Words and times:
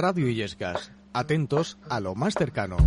Radio 0.00 0.28
Illescas. 0.28 0.92
Atentos 1.12 1.76
a 1.88 2.00
lo 2.00 2.14
más 2.14 2.34
cercano. 2.34 2.78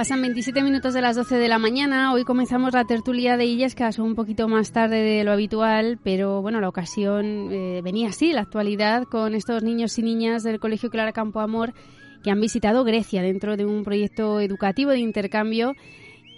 Pasan 0.00 0.22
27 0.22 0.62
minutos 0.62 0.94
de 0.94 1.02
las 1.02 1.14
12 1.14 1.36
de 1.36 1.46
la 1.46 1.58
mañana. 1.58 2.14
Hoy 2.14 2.24
comenzamos 2.24 2.72
la 2.72 2.86
tertulia 2.86 3.36
de 3.36 3.44
Illescas 3.44 3.98
un 3.98 4.14
poquito 4.14 4.48
más 4.48 4.72
tarde 4.72 5.02
de 5.02 5.24
lo 5.24 5.32
habitual, 5.32 5.98
pero 6.02 6.40
bueno, 6.40 6.58
la 6.62 6.70
ocasión 6.70 7.52
eh, 7.52 7.82
venía 7.84 8.08
así, 8.08 8.32
la 8.32 8.40
actualidad, 8.40 9.02
con 9.02 9.34
estos 9.34 9.62
niños 9.62 9.98
y 9.98 10.02
niñas 10.02 10.42
del 10.42 10.58
Colegio 10.58 10.88
Clara 10.88 11.12
Campo 11.12 11.40
Amor 11.40 11.74
que 12.24 12.30
han 12.30 12.40
visitado 12.40 12.82
Grecia 12.82 13.20
dentro 13.20 13.58
de 13.58 13.66
un 13.66 13.84
proyecto 13.84 14.40
educativo 14.40 14.90
de 14.90 15.00
intercambio 15.00 15.74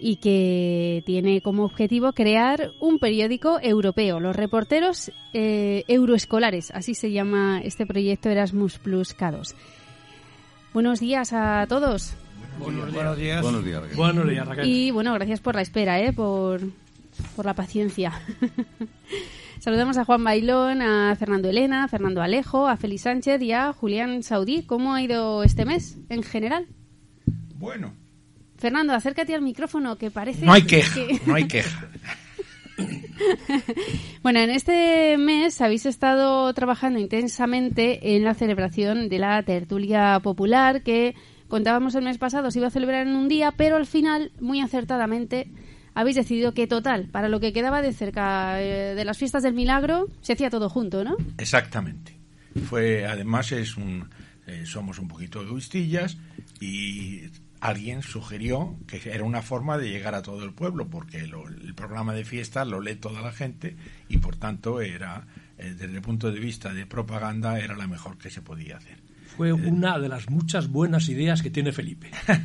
y 0.01 0.17
que 0.17 1.05
tiene 1.06 1.41
como 1.41 1.64
objetivo 1.64 2.14
crear 2.14 2.73
un 2.81 2.98
periódico 2.98 3.61
europeo, 3.62 4.19
los 4.19 4.34
reporteros 4.34 5.12
eh, 5.34 5.84
euroescolares, 5.86 6.73
así 6.73 6.95
se 6.95 7.12
llama 7.12 7.61
este 7.62 7.86
proyecto 7.86 8.29
Erasmus 8.29 8.79
Plus 8.79 9.17
K2. 9.17 9.55
Buenos 10.75 10.98
días 10.98 11.33
a 11.33 11.64
todos. 11.69 12.17
Buenos 12.58 13.17
días. 13.17 13.42
Buenos 13.42 13.64
días. 13.64 13.97
Buenos 13.97 14.28
días, 14.28 14.47
Raquel. 14.47 14.67
Y 14.67 14.91
bueno, 14.91 15.12
gracias 15.14 15.41
por 15.41 15.55
la 15.55 15.62
espera, 15.62 16.00
¿eh? 16.00 16.12
por, 16.12 16.61
por 17.36 17.45
la 17.47 17.55
paciencia. 17.55 18.12
Saludamos 19.58 19.97
a 19.97 20.05
Juan 20.05 20.25
Bailón, 20.25 20.83
a 20.83 21.14
Fernando 21.17 21.48
Elena, 21.48 21.84
a 21.84 21.89
Fernando 21.89 22.20
Alejo, 22.20 22.67
a 22.69 22.77
Félix 22.77 23.03
Sánchez 23.03 23.41
y 23.42 23.53
a 23.53 23.73
Julián 23.73 24.23
Saudí. 24.23 24.62
¿Cómo 24.64 24.95
ha 24.95 25.03
ido 25.03 25.45
este 25.45 25.64
mes 25.64 25.98
en 26.08 26.23
general? 26.23 26.67
Bueno. 27.56 27.95
Fernando, 28.58 28.92
acércate 28.92 29.34
al 29.34 29.42
micrófono, 29.42 29.97
que 29.97 30.11
parece... 30.11 30.45
No 30.47 30.53
hay 30.53 30.62
queja, 30.62 30.95
que- 30.95 31.20
no 31.27 31.34
hay 31.34 31.47
queja. 31.47 31.89
Bueno, 34.23 34.41
en 34.41 34.50
este 34.50 35.17
mes 35.19 35.61
habéis 35.61 35.86
estado 35.86 36.53
trabajando 36.55 36.98
intensamente 36.98 38.17
en 38.17 38.25
la 38.25 38.34
celebración 38.34 39.08
de 39.08 39.19
la 39.19 39.41
tertulia 39.45 40.19
popular 40.20 40.83
que 40.83 41.14
contábamos 41.53 41.95
el 41.97 42.03
mes 42.05 42.17
pasado 42.17 42.50
se 42.50 42.61
iba 42.61 42.69
a 42.69 42.70
celebrar 42.70 43.06
en 43.06 43.14
un 43.14 43.28
día, 43.28 43.53
pero 43.53 43.77
al 43.77 43.84
final, 43.84 44.33
muy 44.41 44.62
acertadamente, 44.62 45.50
habéis 45.92 46.17
decidido 46.17 46.55
que 46.55 46.67
total, 46.67 47.08
para 47.12 47.28
lo 47.28 47.41
que 47.41 47.53
quedaba 47.53 47.83
de 47.83 47.92
cerca 47.92 48.58
eh, 48.62 48.95
de 48.95 49.05
las 49.05 49.19
fiestas 49.19 49.42
del 49.42 49.53
milagro, 49.53 50.08
se 50.23 50.33
hacía 50.33 50.48
todo 50.48 50.70
junto, 50.70 51.05
¿no? 51.05 51.14
Exactamente. 51.36 52.17
Fue, 52.70 53.05
además, 53.06 53.52
es 53.52 53.77
un, 53.77 54.08
eh, 54.46 54.63
somos 54.64 54.98
un 54.98 55.08
poquito 55.08 55.42
egoístillas 55.42 56.17
y 56.58 57.20
alguien 57.61 58.01
sugirió 58.02 58.79
que 58.86 59.02
era 59.13 59.23
una 59.24 59.42
forma 59.42 59.77
de 59.77 59.90
llegar 59.90 60.14
a 60.14 60.23
todo 60.23 60.42
el 60.45 60.55
pueblo, 60.55 60.89
porque 60.89 61.27
lo- 61.27 61.46
el 61.48 61.74
programa 61.74 62.14
de 62.14 62.24
fiesta 62.24 62.64
lo 62.64 62.80
lee 62.80 62.95
toda 62.96 63.20
la 63.20 63.30
gente 63.33 63.77
y, 64.08 64.17
por 64.17 64.36
tanto, 64.36 64.80
era, 64.80 65.27
eh, 65.58 65.74
desde 65.79 65.95
el 65.95 66.01
punto 66.01 66.33
de 66.33 66.40
vista 66.40 66.73
de 66.73 66.86
propaganda, 66.86 67.58
era 67.61 67.77
la 67.77 67.86
mejor 67.86 68.17
que 68.17 68.30
se 68.30 68.40
podía 68.40 68.79
hacer. 68.79 68.96
Fue 69.37 69.53
una 69.53 69.98
de 69.98 70.09
las 70.09 70.29
muchas 70.29 70.69
buenas 70.69 71.09
ideas 71.09 71.43
que 71.43 71.51
tiene 71.51 71.73
Felipe. 71.73 72.11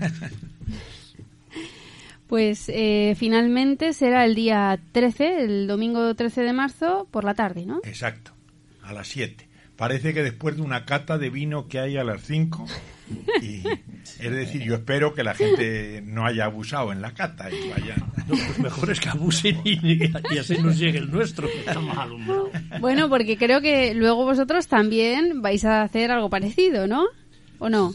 Pues 2.28 2.68
eh, 2.68 3.16
finalmente 3.18 3.94
será 3.94 4.26
el 4.26 4.36
día 4.36 4.78
13, 4.92 5.46
el 5.46 5.66
domingo 5.66 6.14
13 6.14 6.42
de 6.42 6.52
marzo, 6.52 7.08
por 7.10 7.24
la 7.24 7.34
tarde, 7.34 7.66
¿no? 7.66 7.80
Exacto, 7.86 8.32
a 8.84 8.92
las 8.92 9.08
7. 9.08 9.48
Parece 9.78 10.14
que 10.14 10.24
después 10.24 10.58
de 10.58 10.62
una 10.62 10.84
cata 10.84 11.18
de 11.18 11.30
vino 11.30 11.70
que 11.70 11.80
hay 11.80 11.96
a 11.96 12.04
las 12.04 12.24
5, 12.24 12.66
y, 13.42 13.62
es 14.20 14.32
decir, 14.32 14.64
yo 14.64 14.76
espero 14.76 15.14
que 15.14 15.24
la 15.24 15.34
gente 15.34 16.02
no 16.06 16.26
haya 16.26 16.46
abusado 16.46 16.92
en 16.92 17.02
la 17.02 17.14
cata 17.14 17.50
y 17.52 17.70
vaya. 17.70 17.96
No, 18.28 18.36
pues 18.36 18.60
mejor 18.60 18.92
es 18.92 19.00
que 19.00 19.10
abusen 19.10 19.62
y, 19.64 20.06
y 20.06 20.38
así 20.38 20.58
nos 20.58 20.78
llegue 20.78 20.98
el 21.00 21.10
nuestro. 21.12 21.48
Estamos 21.48 21.98
alumbrados. 21.98 22.50
Bueno, 22.82 23.10
porque 23.10 23.38
creo 23.38 23.62
que 23.62 23.94
luego 23.94 24.26
vosotros 24.26 24.68
también 24.68 25.42
vais 25.42 25.64
a 25.66 25.82
hacer 25.84 26.12
algo 26.12 26.30
parecido, 26.30 26.88
¿no? 26.88 27.06
¿O 27.60 27.70
no? 27.70 27.94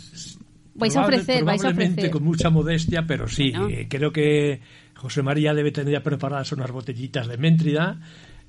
Vais 0.75 0.97
a 0.97 1.03
ofrecer, 1.03 1.45
vais 1.45 1.61
a 1.61 1.65
probablemente 1.69 2.01
ofrecer. 2.01 2.11
con 2.11 2.25
mucha 2.25 2.49
modestia, 2.51 3.05
pero 3.07 3.29
sí, 3.29 3.51
Bueno. 3.51 3.69
eh, 3.69 3.87
creo 3.91 4.11
que 4.13 4.61
José 4.95 5.23
María 5.23 5.53
debe 5.53 5.71
tener 5.71 5.93
ya 5.93 6.03
preparadas 6.03 6.51
unas 6.53 6.71
botellitas 6.71 7.27
de 7.29 7.37
Méntrida 7.37 8.01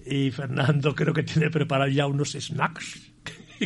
y 0.06 0.32
Fernando 0.32 0.96
creo 0.96 1.14
que 1.14 1.24
tiene 1.24 1.50
preparados 1.50 1.94
ya 1.94 2.08
unos 2.08 2.32
snacks. 2.32 3.12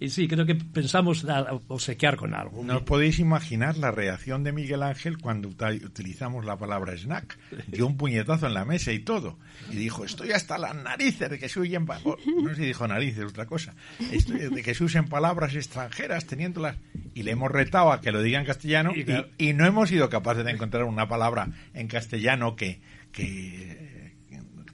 Y 0.00 0.08
sí, 0.08 0.26
creo 0.28 0.46
que 0.46 0.54
pensamos 0.54 1.26
obsequiar 1.68 2.16
con 2.16 2.32
algo. 2.32 2.64
No 2.64 2.78
os 2.78 2.82
podéis 2.82 3.18
imaginar 3.18 3.76
la 3.76 3.90
reacción 3.90 4.42
de 4.42 4.50
Miguel 4.50 4.82
Ángel 4.82 5.18
cuando 5.18 5.48
utilizamos 5.48 6.46
la 6.46 6.56
palabra 6.56 6.96
snack. 6.96 7.38
Dio 7.66 7.86
un 7.86 7.98
puñetazo 7.98 8.46
en 8.46 8.54
la 8.54 8.64
mesa 8.64 8.92
y 8.92 9.00
todo. 9.00 9.38
Y 9.70 9.76
dijo, 9.76 10.06
estoy 10.06 10.32
hasta 10.32 10.56
las 10.56 10.74
narices 10.74 11.28
de 11.28 11.38
que 11.38 11.50
se 11.50 11.60
No 11.60 12.48
sé 12.48 12.54
si 12.54 12.62
dijo 12.64 12.88
narices, 12.88 13.26
otra 13.26 13.44
cosa. 13.44 13.74
Estoy 14.10 14.38
de 14.48 14.62
que 14.62 14.74
se 14.74 14.84
usen 14.84 15.06
palabras 15.06 15.54
extranjeras 15.54 16.26
teniéndolas... 16.26 16.76
Y 17.12 17.24
le 17.24 17.32
hemos 17.32 17.50
retado 17.50 17.92
a 17.92 18.00
que 18.00 18.12
lo 18.12 18.22
diga 18.22 18.38
en 18.38 18.46
castellano 18.46 18.92
Y 18.94 19.00
y, 19.00 19.04
claro. 19.04 19.28
y 19.36 19.52
no 19.52 19.66
hemos 19.66 19.88
sido 19.90 20.08
capaces 20.08 20.44
de 20.44 20.52
encontrar 20.52 20.84
una 20.84 21.08
palabra 21.08 21.50
en 21.74 21.88
castellano 21.88 22.56
que... 22.56 22.80
que 23.12 24.14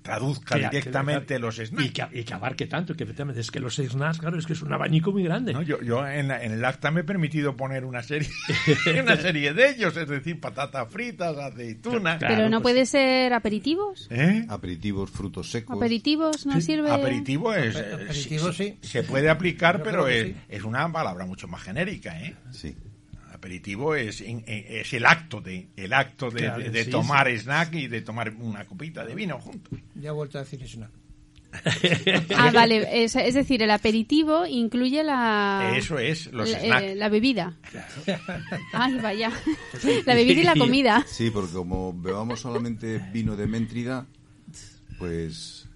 traduzca 0.07 0.55
Que- 0.55 0.63
que- 0.63 0.69
directamente 0.71 1.39
los 1.39 1.57
snacks. 1.57 1.85
Y 1.85 1.91
que, 1.91 2.07
y 2.13 2.25
que 2.25 2.35
abarque 2.35 2.67
tanto, 2.67 2.95
que 2.95 3.05
efectivamente 3.05 3.41
es 3.41 3.51
que 3.51 3.61
los 3.61 3.77
snacks, 3.77 4.19
claro, 4.19 4.39
es 4.39 4.47
que 4.47 4.53
es 4.55 4.63
un 4.63 4.73
abanico 4.73 5.13
muy 5.13 5.23
grande. 5.25 5.53
No, 5.53 5.63
yo, 5.63 5.81
yo 5.83 6.07
en, 6.07 6.29
la- 6.29 6.43
en 6.43 6.53
el 6.53 6.65
acta 6.65 6.91
me 6.91 7.01
he 7.01 7.05
permitido 7.05 7.57
poner 7.57 7.85
una 7.85 8.03
serie, 8.03 8.29
una 9.03 9.17
serie 9.17 9.53
de 9.53 9.71
ellos, 9.71 9.97
es 9.97 10.09
decir, 10.09 10.41
patatas 10.41 10.89
fritas, 10.91 11.37
aceitunas. 11.37 12.19
Claro, 12.19 12.35
Pero 12.35 12.49
no 12.49 12.63
pues- 12.63 12.75
puede 12.75 12.87
ser 12.87 13.33
aperitivos. 13.33 14.07
¿Eh? 14.11 14.47
Aperitivos, 14.49 15.11
frutos 15.11 15.51
secos. 15.51 15.77
Aperitivos 15.77 16.47
no 16.47 16.61
sirve. 16.61 16.91
Aperitivo 16.91 17.53
es. 17.55 17.77
Ape- 17.77 17.95
aperitivo, 18.05 18.53
se- 18.53 18.65
sí. 18.65 18.79
Se 18.83 19.03
puede 19.03 19.29
aplicar, 19.31 19.83
pero 19.83 20.07
que 20.07 20.21
es, 20.21 20.27
sí. 20.29 20.37
es 20.49 20.63
una 20.65 20.91
palabra 20.93 21.27
mucho 21.27 21.49
más 21.49 21.63
genérica, 21.63 22.19
¿eh? 22.21 22.37
Sí. 22.51 22.77
Aperitivo 23.37 23.95
es, 23.95 24.21
en- 24.21 24.43
en- 24.47 24.65
es 24.69 24.93
el 24.93 25.07
acto 25.07 25.41
de 25.41 25.69
el 25.77 25.93
acto 25.93 26.31
de, 26.31 26.41
Claro, 26.41 26.59
de- 26.63 26.71
de 26.71 26.85
sí, 26.85 26.91
tomar 26.91 27.29
snack 27.31 27.75
y 27.75 27.87
de 27.87 28.01
tomar 28.03 28.35
una 28.39 28.65
copita 28.67 29.05
de 29.05 29.15
vino 29.15 29.39
juntos. 29.39 29.79
Ya 29.95 30.09
he 30.09 30.13
vuelto 30.13 30.39
a 30.39 30.45
decir 30.45 30.61
no. 30.79 30.89
Ah, 32.37 32.51
vale. 32.53 33.05
Es, 33.05 33.17
es 33.17 33.33
decir, 33.35 33.63
el 33.63 33.71
aperitivo 33.71 34.45
incluye 34.47 35.03
la. 35.03 35.73
Eso 35.77 35.99
es, 35.99 36.27
los 36.33 36.51
la, 36.51 36.61
snacks. 36.61 36.83
eh, 36.85 36.95
la 36.95 37.09
bebida. 37.09 37.57
Ay, 38.73 38.95
vaya. 39.01 39.31
La 40.05 40.15
bebida 40.15 40.41
y 40.41 40.45
la 40.45 40.55
comida. 40.55 41.05
Sí, 41.09 41.31
porque 41.31 41.53
como 41.53 41.93
bebamos 41.99 42.41
solamente 42.41 42.99
vino 43.13 43.37
de 43.37 43.47
Méntrida, 43.47 44.07
pues 44.99 45.67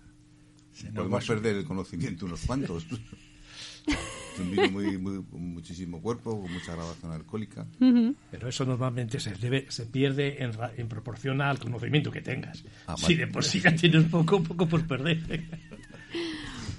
nos 0.84 0.93
podemos 0.94 1.20
va 1.20 1.25
a 1.25 1.26
perder 1.37 1.56
el 1.56 1.64
conocimiento 1.64 2.26
unos 2.26 2.40
cuantos. 2.46 2.87
es 4.32 4.38
un 4.41 4.50
vino 4.50 4.71
muy, 4.71 4.99
muy, 4.99 5.23
con 5.25 5.55
muchísimo 5.55 6.00
cuerpo, 6.00 6.41
con 6.41 6.53
mucha 6.53 6.73
grabación 6.75 7.12
alcohólica. 7.12 7.67
Pero 8.31 8.49
eso 8.49 8.65
normalmente 8.65 9.19
se, 9.21 9.35
debe, 9.35 9.67
se 9.71 9.87
pierde 9.87 10.43
en, 10.43 10.53
ra- 10.53 10.73
en 10.77 10.88
proporción 10.88 11.41
al 11.41 11.59
conocimiento 11.59 12.11
que 12.11 12.21
tengas. 12.23 12.65
Ah, 12.87 12.97
Si 12.97 13.03
vale. 13.15 13.17
de 13.17 13.27
por 13.29 13.44
sí 13.44 13.61
ya 13.61 13.75
tienes 13.75 14.05
poco, 14.05 14.43
poco 14.43 14.67
por 14.69 14.87
perder. 14.87 15.19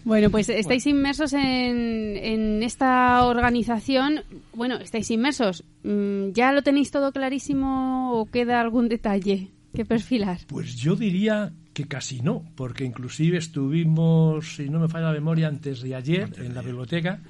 Bueno, 0.03 0.31
pues 0.31 0.50
estáis 0.50 0.88
inmersos 0.88 1.31
en, 1.33 2.18
en 2.18 2.63
esta 2.63 3.24
organización. 3.25 4.21
Bueno, 4.51 4.77
estáis 4.77 5.12
inmersos. 5.12 5.63
Mm, 5.83 6.31
¿Ya 6.33 6.51
lo 6.53 6.63
tenéis 6.63 6.89
todo 6.89 7.12
clarísimo 7.12 8.13
o 8.19 8.25
queda 8.25 8.62
algún 8.62 8.89
detalle 8.89 9.50
que 9.75 9.86
perfilar? 9.86 10.39
Pues 10.48 10.75
yo 10.75 10.95
diría 10.95 11.53
que 11.73 11.88
casi 11.88 12.21
no, 12.21 12.44
porque 12.56 12.83
inclusive 12.83 13.38
estuvimos, 13.38 14.56
si 14.56 14.69
no 14.69 14.79
me 14.79 14.89
falla 14.89 15.07
la 15.07 15.13
memoria, 15.13 15.47
antes 15.47 15.81
de 15.81 15.95
ayer 15.95 16.29
en 16.38 16.53
la 16.53 16.62
biblioteca 16.62 17.21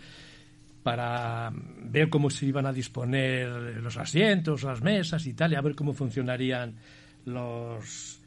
para 0.83 1.51
ver 1.83 2.09
cómo 2.09 2.29
se 2.29 2.47
iban 2.47 2.65
a 2.65 2.73
disponer 2.73 3.47
los 3.47 3.97
asientos, 3.97 4.63
las 4.63 4.81
mesas 4.81 5.25
y 5.27 5.33
tal, 5.33 5.51
y 5.51 5.55
a 5.55 5.61
ver 5.61 5.75
cómo 5.75 5.93
funcionarían 5.93 6.75
los 7.25 8.17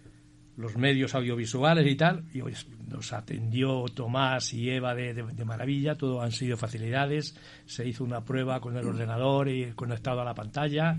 los 0.57 0.77
medios 0.77 1.15
audiovisuales 1.15 1.87
y 1.87 1.97
tal, 1.97 2.25
y 2.33 2.41
hoy 2.41 2.55
nos 2.89 3.13
atendió 3.13 3.85
Tomás 3.87 4.53
y 4.55 4.71
Eva 4.71 4.95
de, 4.95 5.13
de, 5.13 5.45
maravilla, 5.45 5.97
todo 5.97 6.23
han 6.23 6.31
sido 6.31 6.57
facilidades, 6.57 7.37
se 7.67 7.87
hizo 7.89 8.05
una 8.05 8.25
prueba 8.25 8.61
con 8.61 8.77
el 8.77 8.87
ordenador 8.87 9.49
y 9.49 9.73
conectado 9.73 10.21
a 10.21 10.25
la 10.25 10.35
pantalla, 10.35 10.97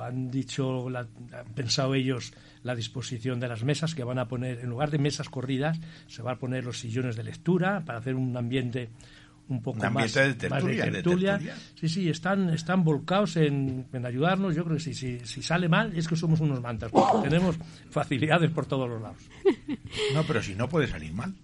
han 0.00 0.30
dicho, 0.30 0.88
la, 0.88 1.00
han 1.00 1.54
pensado 1.54 1.94
ellos 1.94 2.32
la 2.62 2.74
disposición 2.74 3.40
de 3.40 3.48
las 3.48 3.64
mesas 3.64 3.94
que 3.94 4.04
van 4.04 4.18
a 4.18 4.28
poner, 4.28 4.60
en 4.60 4.70
lugar 4.70 4.90
de 4.90 4.98
mesas 4.98 5.28
corridas, 5.28 5.78
se 6.06 6.22
van 6.22 6.36
a 6.36 6.38
poner 6.38 6.64
los 6.64 6.78
sillones 6.78 7.16
de 7.16 7.24
lectura 7.24 7.84
para 7.84 7.98
hacer 7.98 8.14
un 8.14 8.36
ambiente 8.36 8.90
un 9.48 9.60
poco 9.60 9.78
más, 9.90 10.14
de 10.14 10.34
tertulia, 10.34 11.38
Sí, 11.74 11.88
sí, 11.88 12.08
están, 12.08 12.50
están 12.50 12.82
volcados 12.82 13.36
en, 13.36 13.86
en 13.92 14.06
ayudarnos. 14.06 14.54
Yo 14.54 14.64
creo 14.64 14.76
que 14.76 14.82
si, 14.82 14.94
si, 14.94 15.20
si, 15.20 15.42
sale 15.42 15.68
mal 15.68 15.94
es 15.96 16.08
que 16.08 16.16
somos 16.16 16.40
unos 16.40 16.60
mantas, 16.62 16.90
porque 16.90 17.28
tenemos 17.28 17.56
facilidades 17.90 18.50
por 18.50 18.66
todos 18.66 18.88
los 18.88 19.02
lados. 19.02 19.22
No, 20.14 20.22
pero 20.24 20.42
si 20.42 20.54
no 20.54 20.68
puede 20.68 20.86
salir 20.86 21.12
mal. 21.12 21.34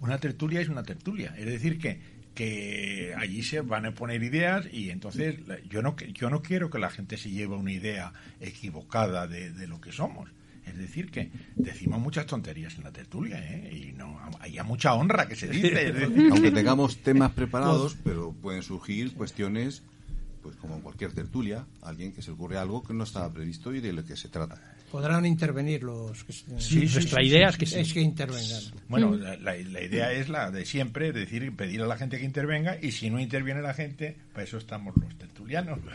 Una 0.00 0.18
tertulia 0.18 0.60
es 0.60 0.68
una 0.68 0.82
tertulia. 0.82 1.34
Es 1.36 1.46
decir, 1.46 1.78
que, 1.78 2.00
que 2.34 3.14
allí 3.16 3.42
se 3.42 3.60
van 3.60 3.86
a 3.86 3.94
poner 3.94 4.22
ideas 4.22 4.66
y 4.72 4.90
entonces 4.90 5.36
yo 5.68 5.82
no, 5.82 5.96
yo 5.96 6.30
no 6.30 6.42
quiero 6.42 6.70
que 6.70 6.78
la 6.78 6.90
gente 6.90 7.16
se 7.16 7.30
lleve 7.30 7.56
una 7.56 7.72
idea 7.72 8.12
equivocada 8.40 9.26
de, 9.26 9.52
de 9.52 9.66
lo 9.66 9.80
que 9.80 9.92
somos 9.92 10.30
es 10.70 10.78
decir, 10.78 11.10
que 11.10 11.30
decimos 11.56 12.00
muchas 12.00 12.26
tonterías 12.26 12.76
en 12.76 12.84
la 12.84 12.92
tertulia, 12.92 13.38
¿eh? 13.38 13.70
Y 13.72 13.92
no, 13.92 14.18
hay 14.40 14.58
mucha 14.64 14.94
honra 14.94 15.26
que 15.26 15.36
se 15.36 15.48
dice. 15.50 15.92
Aunque 16.30 16.50
tengamos 16.50 16.98
temas 16.98 17.32
preparados, 17.32 17.96
pero 18.04 18.32
pueden 18.32 18.62
surgir 18.62 19.12
cuestiones, 19.14 19.82
pues 20.42 20.56
como 20.56 20.76
en 20.76 20.82
cualquier 20.82 21.12
tertulia, 21.12 21.66
alguien 21.82 22.12
que 22.12 22.22
se 22.22 22.30
ocurre 22.30 22.58
algo 22.58 22.82
que 22.82 22.94
no 22.94 23.04
estaba 23.04 23.32
previsto 23.32 23.74
y 23.74 23.80
de 23.80 23.92
lo 23.92 24.04
que 24.04 24.16
se 24.16 24.28
trata. 24.28 24.60
Podrán 24.90 25.24
intervenir 25.24 25.82
los 25.82 26.24
que 26.24 26.32
Sí, 26.32 26.80
nuestra 26.92 27.22
idea 27.22 27.48
es 27.50 27.56
que 27.56 27.64
Es 27.64 27.92
que 27.92 28.00
intervengan. 28.00 28.60
Bueno, 28.88 29.14
la, 29.14 29.36
la, 29.36 29.56
idea 29.56 30.12
es 30.12 30.28
la 30.28 30.50
de 30.50 30.64
siempre, 30.64 31.08
es 31.08 31.14
decir, 31.14 31.54
pedir 31.54 31.82
a 31.82 31.86
la 31.86 31.96
gente 31.96 32.18
que 32.18 32.24
intervenga 32.24 32.76
y 32.80 32.92
si 32.92 33.08
no 33.10 33.20
interviene 33.20 33.62
la 33.62 33.74
gente, 33.74 34.16
para 34.32 34.44
eso 34.44 34.58
estamos 34.58 34.96
los 34.96 35.16
tertulianos. 35.16 35.78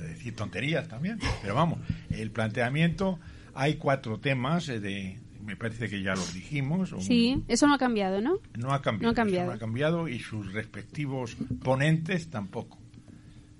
decir 0.00 0.34
tonterías 0.34 0.88
también, 0.88 1.18
pero 1.42 1.54
vamos, 1.54 1.78
el 2.10 2.30
planteamiento, 2.30 3.18
hay 3.54 3.74
cuatro 3.74 4.18
temas 4.18 4.68
eh, 4.68 4.80
de, 4.80 5.18
me 5.44 5.56
parece 5.56 5.88
que 5.88 6.02
ya 6.02 6.14
los 6.14 6.34
dijimos. 6.34 6.94
Sí, 7.00 7.42
eso 7.48 7.66
no 7.66 7.74
ha 7.74 7.78
cambiado, 7.78 8.20
¿no? 8.20 8.38
No 8.56 8.72
ha 8.72 8.82
cambiado. 8.82 9.02
No 9.02 9.10
ha 9.10 9.14
cambiado, 9.14 9.46
no 9.46 9.52
ha 9.52 9.58
cambiado 9.58 10.08
y 10.08 10.18
sus 10.18 10.52
respectivos 10.52 11.36
ponentes 11.62 12.28
tampoco. 12.30 12.78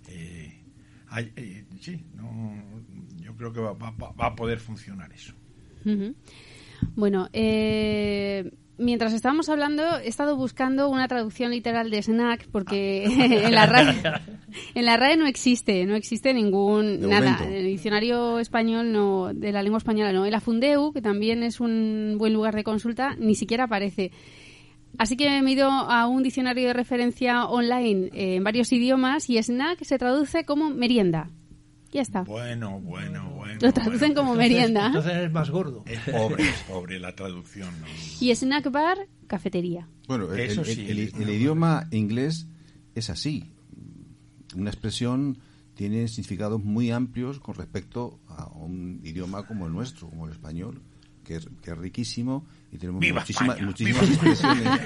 Eh, 0.08 0.60
eh, 1.36 1.64
sí, 1.80 2.04
no, 2.14 2.62
creo 3.38 3.52
que 3.52 3.60
va, 3.60 3.72
va, 3.72 4.26
a 4.26 4.34
poder 4.34 4.58
funcionar 4.58 5.12
eso. 5.12 5.32
Bueno, 6.94 7.28
eh, 7.32 8.52
mientras 8.76 9.12
estábamos 9.12 9.48
hablando, 9.48 9.98
he 9.98 10.08
estado 10.08 10.36
buscando 10.36 10.88
una 10.88 11.08
traducción 11.08 11.50
literal 11.50 11.90
de 11.90 12.02
snack 12.02 12.48
porque 12.50 13.04
en 13.04 13.54
la 13.54 13.66
RAE, 13.66 13.94
en 14.74 14.84
la 14.84 14.96
RAE 14.96 15.16
no 15.16 15.26
existe, 15.26 15.86
no 15.86 15.94
existe 15.94 16.34
ningún 16.34 17.00
nada. 17.08 17.38
En 17.44 17.52
el 17.52 17.64
diccionario 17.64 18.38
español 18.38 18.92
no, 18.92 19.32
de 19.32 19.52
la 19.52 19.62
lengua 19.62 19.78
española 19.78 20.12
no. 20.12 20.26
En 20.26 20.32
la 20.32 20.40
Fundeu, 20.40 20.92
que 20.92 21.00
también 21.00 21.42
es 21.42 21.60
un 21.60 22.16
buen 22.18 22.32
lugar 22.32 22.54
de 22.54 22.64
consulta, 22.64 23.16
ni 23.18 23.34
siquiera 23.34 23.64
aparece. 23.64 24.12
Así 24.96 25.16
que 25.16 25.42
me 25.42 25.50
he 25.50 25.52
ido 25.52 25.68
a 25.68 26.06
un 26.06 26.22
diccionario 26.22 26.66
de 26.66 26.72
referencia 26.72 27.44
online 27.44 28.10
en 28.12 28.42
varios 28.42 28.72
idiomas 28.72 29.28
y 29.28 29.38
snack 29.38 29.84
se 29.84 29.98
traduce 29.98 30.44
como 30.44 30.70
merienda. 30.70 31.30
Ya 31.92 32.02
está. 32.02 32.22
Bueno, 32.22 32.80
bueno, 32.80 33.30
bueno. 33.30 33.58
Lo 33.62 33.72
traducen 33.72 34.14
como 34.14 34.34
merienda. 34.34 34.88
Entonces, 34.88 35.16
es 35.16 35.32
más 35.32 35.50
gordo. 35.50 35.84
Es 35.86 36.00
pobre, 36.00 36.48
es 36.48 36.62
pobre 36.68 36.98
la 36.98 37.14
traducción. 37.14 37.70
Y 38.20 38.34
snack 38.34 38.70
bar, 38.70 38.98
cafetería. 39.26 39.88
Bueno, 40.06 40.32
el, 40.32 40.40
Eso 40.40 40.64
sí, 40.64 40.86
el, 40.88 41.30
idioma 41.30 41.86
inglés 41.90 42.46
es 42.94 43.08
así. 43.08 43.52
Una 44.54 44.70
expresión 44.70 45.38
tiene 45.74 46.08
significados 46.08 46.62
muy 46.62 46.90
amplios 46.90 47.40
con 47.40 47.54
respecto 47.54 48.20
a 48.28 48.46
un 48.48 49.00
idioma 49.04 49.46
como 49.46 49.66
el 49.66 49.72
nuestro, 49.72 50.10
como 50.10 50.26
el 50.26 50.32
español, 50.32 50.82
que 51.24 51.36
es, 51.36 51.48
que 51.62 51.70
es 51.70 51.78
riquísimo 51.78 52.46
y 52.72 52.78
tenemos 52.78 53.00
muchísimas, 53.00 53.60
muchísimas 53.62 54.10
expresiones, 54.10 54.80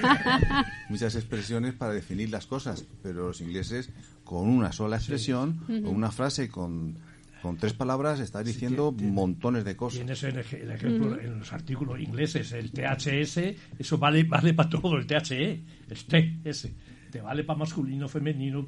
muchas 0.89 1.15
expresiones 1.15 1.73
para 1.73 1.93
definir 1.93 2.29
las 2.29 2.45
cosas, 2.45 2.85
pero 3.01 3.27
los 3.27 3.41
ingleses 3.41 3.89
con 4.33 4.49
una 4.49 4.71
sola 4.71 4.95
expresión 4.97 5.59
o 5.85 5.91
una 5.91 6.09
frase 6.09 6.49
con, 6.49 6.97
con 7.39 7.55
tres 7.55 7.73
palabras 7.73 8.19
están 8.19 8.43
diciendo 8.43 8.91
montones 8.91 9.63
de 9.63 9.75
cosas. 9.75 9.99
Tienes 9.99 10.23
el, 10.23 10.71
ejemplo 10.71 11.19
en 11.21 11.37
los 11.37 11.53
artículos 11.53 11.99
ingleses, 11.99 12.51
el 12.53 12.71
THS, 12.71 13.37
eso 13.77 13.97
vale, 13.99 14.23
vale 14.23 14.55
para 14.55 14.69
todo, 14.69 14.97
el 14.97 15.05
THE, 15.05 15.61
el 15.87 16.43
TS. 16.43 16.67
Te 17.11 17.21
vale 17.21 17.43
para 17.43 17.59
masculino, 17.59 18.09
femenino, 18.09 18.67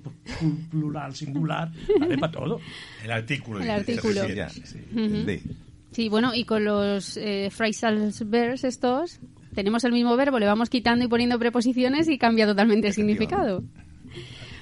plural, 0.69 1.15
singular, 1.15 1.71
vale 1.99 2.15
para 2.19 2.31
todo. 2.31 2.59
El 3.03 3.09
artículo. 3.09 3.59
El 3.59 3.71
artículo. 3.71 4.21
sí, 4.53 5.41
Sí, 5.89 6.09
bueno, 6.09 6.35
y 6.35 6.43
con 6.43 6.63
los 6.63 7.17
eh, 7.17 7.49
phrasal 7.51 8.13
verbs 8.27 8.65
estos, 8.65 9.19
tenemos 9.55 9.83
el 9.83 9.93
mismo 9.93 10.15
verbo, 10.15 10.37
le 10.37 10.45
vamos 10.45 10.69
quitando 10.69 11.05
y 11.05 11.07
poniendo 11.07 11.39
preposiciones 11.39 12.07
y 12.07 12.19
cambia 12.19 12.45
totalmente 12.45 12.89
el 12.89 12.93
significado. 12.93 13.63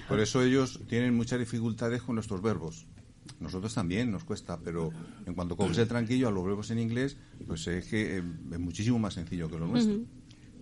Por 0.07 0.19
eso 0.19 0.43
ellos 0.43 0.79
tienen 0.87 1.15
muchas 1.15 1.39
dificultades 1.39 2.01
con 2.01 2.15
nuestros 2.15 2.41
verbos. 2.41 2.85
Nosotros 3.39 3.73
también 3.73 4.11
nos 4.11 4.23
cuesta, 4.23 4.59
pero 4.59 4.91
en 5.25 5.33
cuanto 5.33 5.55
coges 5.55 5.77
el 5.77 5.87
tranquillo 5.87 6.27
a 6.27 6.31
los 6.31 6.43
verbos 6.43 6.71
en 6.71 6.79
inglés, 6.79 7.17
pues 7.47 7.67
es 7.67 7.85
que 7.85 8.17
eh, 8.17 8.23
es 8.51 8.59
muchísimo 8.59 8.99
más 8.99 9.13
sencillo 9.13 9.49
que 9.49 9.57
lo 9.57 9.67
nuestro. 9.67 9.99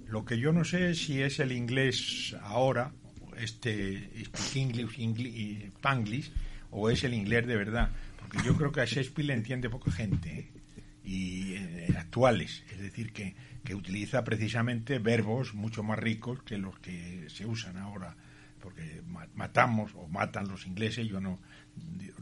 Lo 0.08 0.26
que 0.26 0.38
yo 0.38 0.52
no 0.52 0.64
sé 0.64 0.94
si 0.96 1.22
es 1.22 1.40
el 1.40 1.52
inglés 1.52 2.36
ahora, 2.42 2.94
este 3.38 4.10
English, 4.56 5.00
English, 5.00 5.66
Spanglish, 5.78 6.32
o 6.70 6.90
es 6.90 7.04
el 7.04 7.14
inglés 7.14 7.48
de 7.48 7.56
verdad. 7.56 7.92
Porque 8.20 8.46
yo 8.46 8.56
creo 8.56 8.72
que 8.72 8.82
a 8.82 8.86
Shakespeare 8.86 9.28
le 9.28 9.34
entiende 9.34 9.70
poca 9.70 9.92
gente. 9.92 10.30
¿eh? 10.30 10.62
y 11.04 11.54
eh, 11.56 11.96
actuales, 11.98 12.64
es 12.72 12.80
decir, 12.80 13.12
que, 13.12 13.36
que, 13.64 13.76
utiliza 13.76 14.24
precisamente 14.24 15.00
verbos 15.00 15.54
mucho 15.54 15.84
más 15.84 15.98
ricos 15.98 16.44
que 16.44 16.58
los 16.58 16.78
que 16.80 17.28
se 17.30 17.46
usan 17.46 17.78
ahora, 17.78 18.16
porque 18.62 19.04
matamos 19.36 19.94
o 19.96 20.08
matan 20.08 20.48
los 20.48 20.66
ingleses, 20.68 21.08
yo 21.08 21.20
no, 21.20 21.40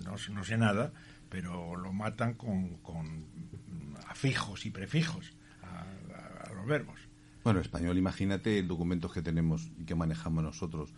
no, 0.06 0.44
sé 0.44 0.58
nada, 0.58 0.92
pero 1.30 1.76
lo 1.76 1.94
matan 1.94 2.34
con, 2.34 2.78
con 2.78 3.26
afijos 4.08 4.66
y 4.66 4.72
prefijos 4.72 5.34
a, 5.62 6.54
los 6.54 6.66
verbos. 6.66 7.00
Bueno, 7.44 7.60
español, 7.60 7.98
imagínate 7.98 8.60
el 8.60 8.68
documentos 8.68 9.14
que 9.14 9.22
tenemos 9.22 9.72
y 9.78 9.86
que 9.86 9.96
manejamos 9.96 10.44
nosotros 10.44 10.94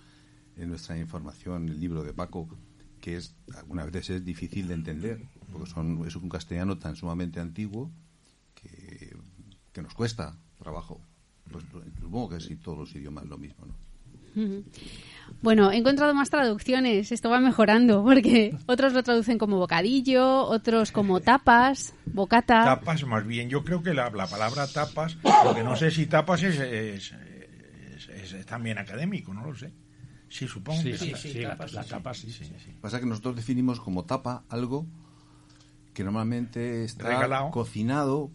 en 0.55 0.69
nuestra 0.69 0.97
información, 0.97 1.69
el 1.69 1.79
libro 1.79 2.03
de 2.03 2.13
Paco, 2.13 2.47
que 2.99 3.17
es 3.17 3.35
algunas 3.55 3.91
veces 3.91 4.17
es 4.17 4.25
difícil 4.25 4.67
de 4.67 4.73
entender, 4.75 5.27
porque 5.51 5.69
son, 5.69 6.05
es 6.07 6.15
un 6.15 6.29
castellano 6.29 6.77
tan 6.77 6.95
sumamente 6.95 7.39
antiguo 7.39 7.91
que, 8.53 9.15
que 9.71 9.81
nos 9.81 9.93
cuesta 9.93 10.37
trabajo. 10.57 11.01
Pues, 11.51 11.65
supongo 11.99 12.29
que 12.29 12.39
sí, 12.39 12.55
todos 12.55 12.77
los 12.79 12.95
idiomas 12.95 13.25
lo 13.25 13.37
mismo, 13.37 13.65
¿no? 13.65 13.73
Bueno, 15.41 15.71
he 15.71 15.77
encontrado 15.77 16.13
más 16.13 16.29
traducciones, 16.29 17.11
esto 17.11 17.29
va 17.29 17.39
mejorando, 17.39 18.03
porque 18.03 18.55
otros 18.67 18.93
lo 18.93 19.03
traducen 19.03 19.37
como 19.37 19.57
bocadillo, 19.57 20.43
otros 20.45 20.91
como 20.91 21.19
tapas, 21.19 21.93
bocata. 22.05 22.63
Tapas 22.63 23.05
más 23.05 23.25
bien, 23.25 23.49
yo 23.49 23.63
creo 23.63 23.81
que 23.81 23.93
la, 23.93 24.09
la 24.09 24.27
palabra 24.27 24.67
tapas, 24.67 25.17
porque 25.43 25.63
no 25.63 25.75
sé 25.75 25.91
si 25.91 26.05
tapas 26.05 26.43
es, 26.43 26.59
es, 26.59 27.13
es 28.09 28.45
también 28.45 28.77
académico, 28.77 29.33
no 29.33 29.45
lo 29.45 29.55
sé. 29.55 29.71
Sí, 30.31 30.47
supongo 30.47 30.81
que 30.81 30.97
sí. 30.97 31.13
sí, 31.15 31.39
la, 31.41 31.57
tapa 31.57 32.13
sí, 32.13 32.33
Pasa 32.79 33.01
que 33.01 33.05
nosotros 33.05 33.35
definimos 33.35 33.81
como 33.81 34.05
tapa 34.05 34.43
algo 34.47 34.85
que 35.93 36.05
normalmente 36.05 36.85
está 36.85 37.49
cocinado. 37.51 38.31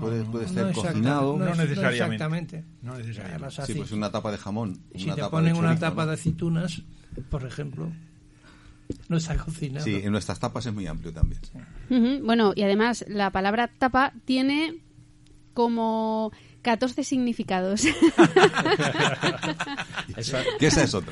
Puede, 0.00 0.24
puede 0.24 0.46
estar 0.46 0.72
cocinado. 0.72 1.36
No, 1.36 1.54
necesariamente. 1.54 2.64
No 2.82 2.96
necesariamente. 2.96 3.66
Sí, 3.66 3.74
pues 3.74 3.92
una 3.92 4.10
tapa 4.10 4.30
de 4.30 4.38
jamón. 4.38 4.80
Si 4.94 5.10
te 5.10 5.24
ponen 5.24 5.56
una 5.56 5.78
tapa 5.78 6.06
de 6.06 6.14
aceitunas, 6.14 6.82
por 7.30 7.44
ejemplo, 7.44 7.92
no 9.08 9.16
está 9.16 9.36
cocinado. 9.36 9.84
Sí, 9.84 10.00
en 10.02 10.12
nuestras 10.12 10.38
tapas 10.38 10.66
es 10.66 10.74
muy 10.74 10.86
amplio 10.86 11.12
también. 11.12 11.40
Bueno, 12.24 12.52
y 12.54 12.62
además 12.62 13.04
la 13.08 13.30
palabra 13.30 13.70
tapa 13.78 14.12
tiene 14.24 14.76
como 15.54 16.32
14 16.62 17.04
significados. 17.04 17.82
¿Qué 20.58 20.66
es 20.66 20.76
eso? 20.76 21.02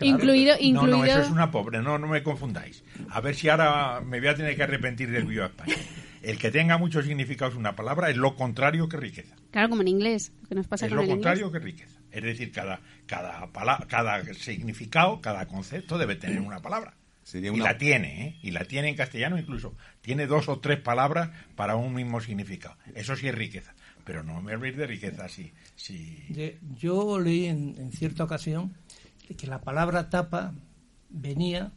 Incluido, 0.00 0.54
No, 0.72 0.86
no, 0.86 1.04
eso 1.04 1.20
es 1.20 1.30
una 1.30 1.50
pobre, 1.50 1.80
no, 1.80 1.96
no 1.98 2.06
me 2.06 2.22
confundáis. 2.22 2.82
A 3.10 3.20
ver 3.20 3.34
si 3.34 3.48
ahora 3.48 4.00
me 4.04 4.18
voy 4.18 4.28
a 4.28 4.34
tener 4.34 4.56
que 4.56 4.62
arrepentir 4.62 5.10
del 5.10 5.30
España. 5.30 5.76
El 6.22 6.38
que 6.38 6.50
tenga 6.50 6.76
muchos 6.78 7.04
significados 7.06 7.54
una 7.54 7.74
palabra 7.76 8.10
es 8.10 8.16
lo 8.16 8.36
contrario 8.36 8.88
que 8.88 8.96
riqueza. 8.96 9.34
Claro, 9.50 9.70
como 9.70 9.82
en 9.82 9.88
inglés. 9.88 10.32
Lo 10.42 10.48
que 10.48 10.54
nos 10.54 10.66
pasa 10.66 10.86
es 10.86 10.92
lo 10.92 11.06
contrario 11.06 11.50
que 11.50 11.58
riqueza. 11.58 11.98
Es 12.12 12.22
decir, 12.22 12.50
cada, 12.52 12.80
cada, 13.06 13.48
cada 13.86 14.24
significado, 14.34 15.20
cada 15.20 15.46
concepto 15.46 15.96
debe 15.98 16.16
tener 16.16 16.40
una 16.40 16.60
palabra. 16.60 16.94
Sería 17.22 17.50
Y 17.50 17.54
una- 17.54 17.64
la 17.64 17.78
tiene, 17.78 18.26
¿eh? 18.26 18.36
Y 18.42 18.50
la 18.50 18.64
tiene 18.64 18.88
en 18.88 18.96
castellano 18.96 19.38
incluso. 19.38 19.76
Tiene 20.00 20.26
dos 20.26 20.48
o 20.48 20.58
tres 20.58 20.78
palabras 20.80 21.30
para 21.54 21.76
un 21.76 21.94
mismo 21.94 22.20
significado. 22.20 22.76
Eso 22.94 23.14
sí 23.16 23.28
es 23.28 23.34
riqueza. 23.34 23.74
Pero 24.04 24.22
no 24.24 24.40
me 24.42 24.52
habléis 24.54 24.76
de 24.76 24.86
riqueza 24.86 25.28
si, 25.28 25.52
si... 25.76 26.24
Ye- 26.30 26.58
Yo 26.76 27.18
leí 27.20 27.46
en, 27.46 27.76
en 27.78 27.92
cierta 27.92 28.24
ocasión 28.24 28.74
que 29.38 29.46
la 29.46 29.60
palabra 29.60 30.10
tapa 30.10 30.52
venía 31.10 31.70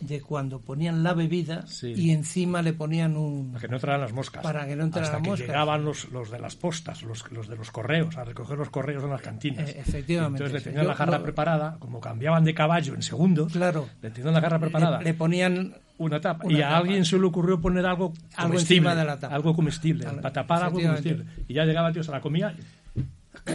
de 0.00 0.20
cuando 0.22 0.60
ponían 0.60 1.02
la 1.02 1.12
bebida 1.14 1.66
Sí. 1.66 1.92
y 1.94 2.10
encima 2.10 2.62
le 2.62 2.72
ponían 2.72 3.16
un... 3.16 3.50
Para 3.52 3.60
que 3.60 3.68
no 3.68 3.76
entraran 3.76 4.00
las 4.00 4.12
moscas. 4.12 4.42
Para 4.42 4.66
que 4.66 4.74
no 4.76 4.84
entraran 4.84 5.04
Hasta 5.06 5.16
las 5.18 5.22
que 5.22 5.30
moscas. 5.30 5.46
llegaban 5.48 5.84
los, 5.84 6.10
los 6.10 6.30
de 6.30 6.38
las 6.38 6.56
postas, 6.56 7.02
los, 7.02 7.30
los 7.32 7.48
de 7.48 7.56
los 7.56 7.70
correos, 7.70 8.16
a 8.16 8.24
recoger 8.24 8.58
los 8.58 8.70
correos 8.70 9.04
en 9.04 9.10
las 9.10 9.20
cantinas. 9.22 9.68
Eh, 9.70 9.76
efectivamente, 9.80 10.42
Entonces 10.44 10.64
le 10.64 10.70
tenían 10.72 10.86
la 10.88 10.94
jarra 10.94 11.18
lo- 11.18 11.24
preparada, 11.24 11.76
como 11.78 12.00
cambiaban 12.00 12.44
de 12.44 12.54
caballo 12.54 12.94
en 12.94 13.02
segundos, 13.02 13.52
Claro. 13.52 13.88
le 14.02 14.10
tenían 14.10 14.34
la 14.34 14.40
jarra 14.40 14.58
preparada. 14.58 14.98
Le, 14.98 15.04
le 15.04 15.14
ponían 15.14 15.74
una 15.98 16.20
tapa. 16.20 16.46
una 16.46 16.58
y 16.58 16.62
a 16.62 16.68
tapa. 16.68 16.76
alguien 16.78 17.04
se 17.04 17.18
le 17.18 17.26
ocurrió 17.26 17.60
poner 17.60 17.84
algo 17.84 18.12
Algo 18.36 18.50
comestible, 18.52 18.76
encima 18.88 18.94
de 18.94 19.04
la 19.04 19.18
tapa. 19.20 19.34
Algo 19.34 19.54
comestible, 19.54 20.04
para 20.06 20.32
tapar 20.32 20.62
algo 20.62 20.80
comestible. 20.80 21.24
Y 21.46 21.54
ya 21.54 21.64
llegaba 21.64 21.88
el 21.88 21.94
tío, 21.94 22.02
se 22.02 22.10
la 22.10 22.20
comía, 22.22 22.54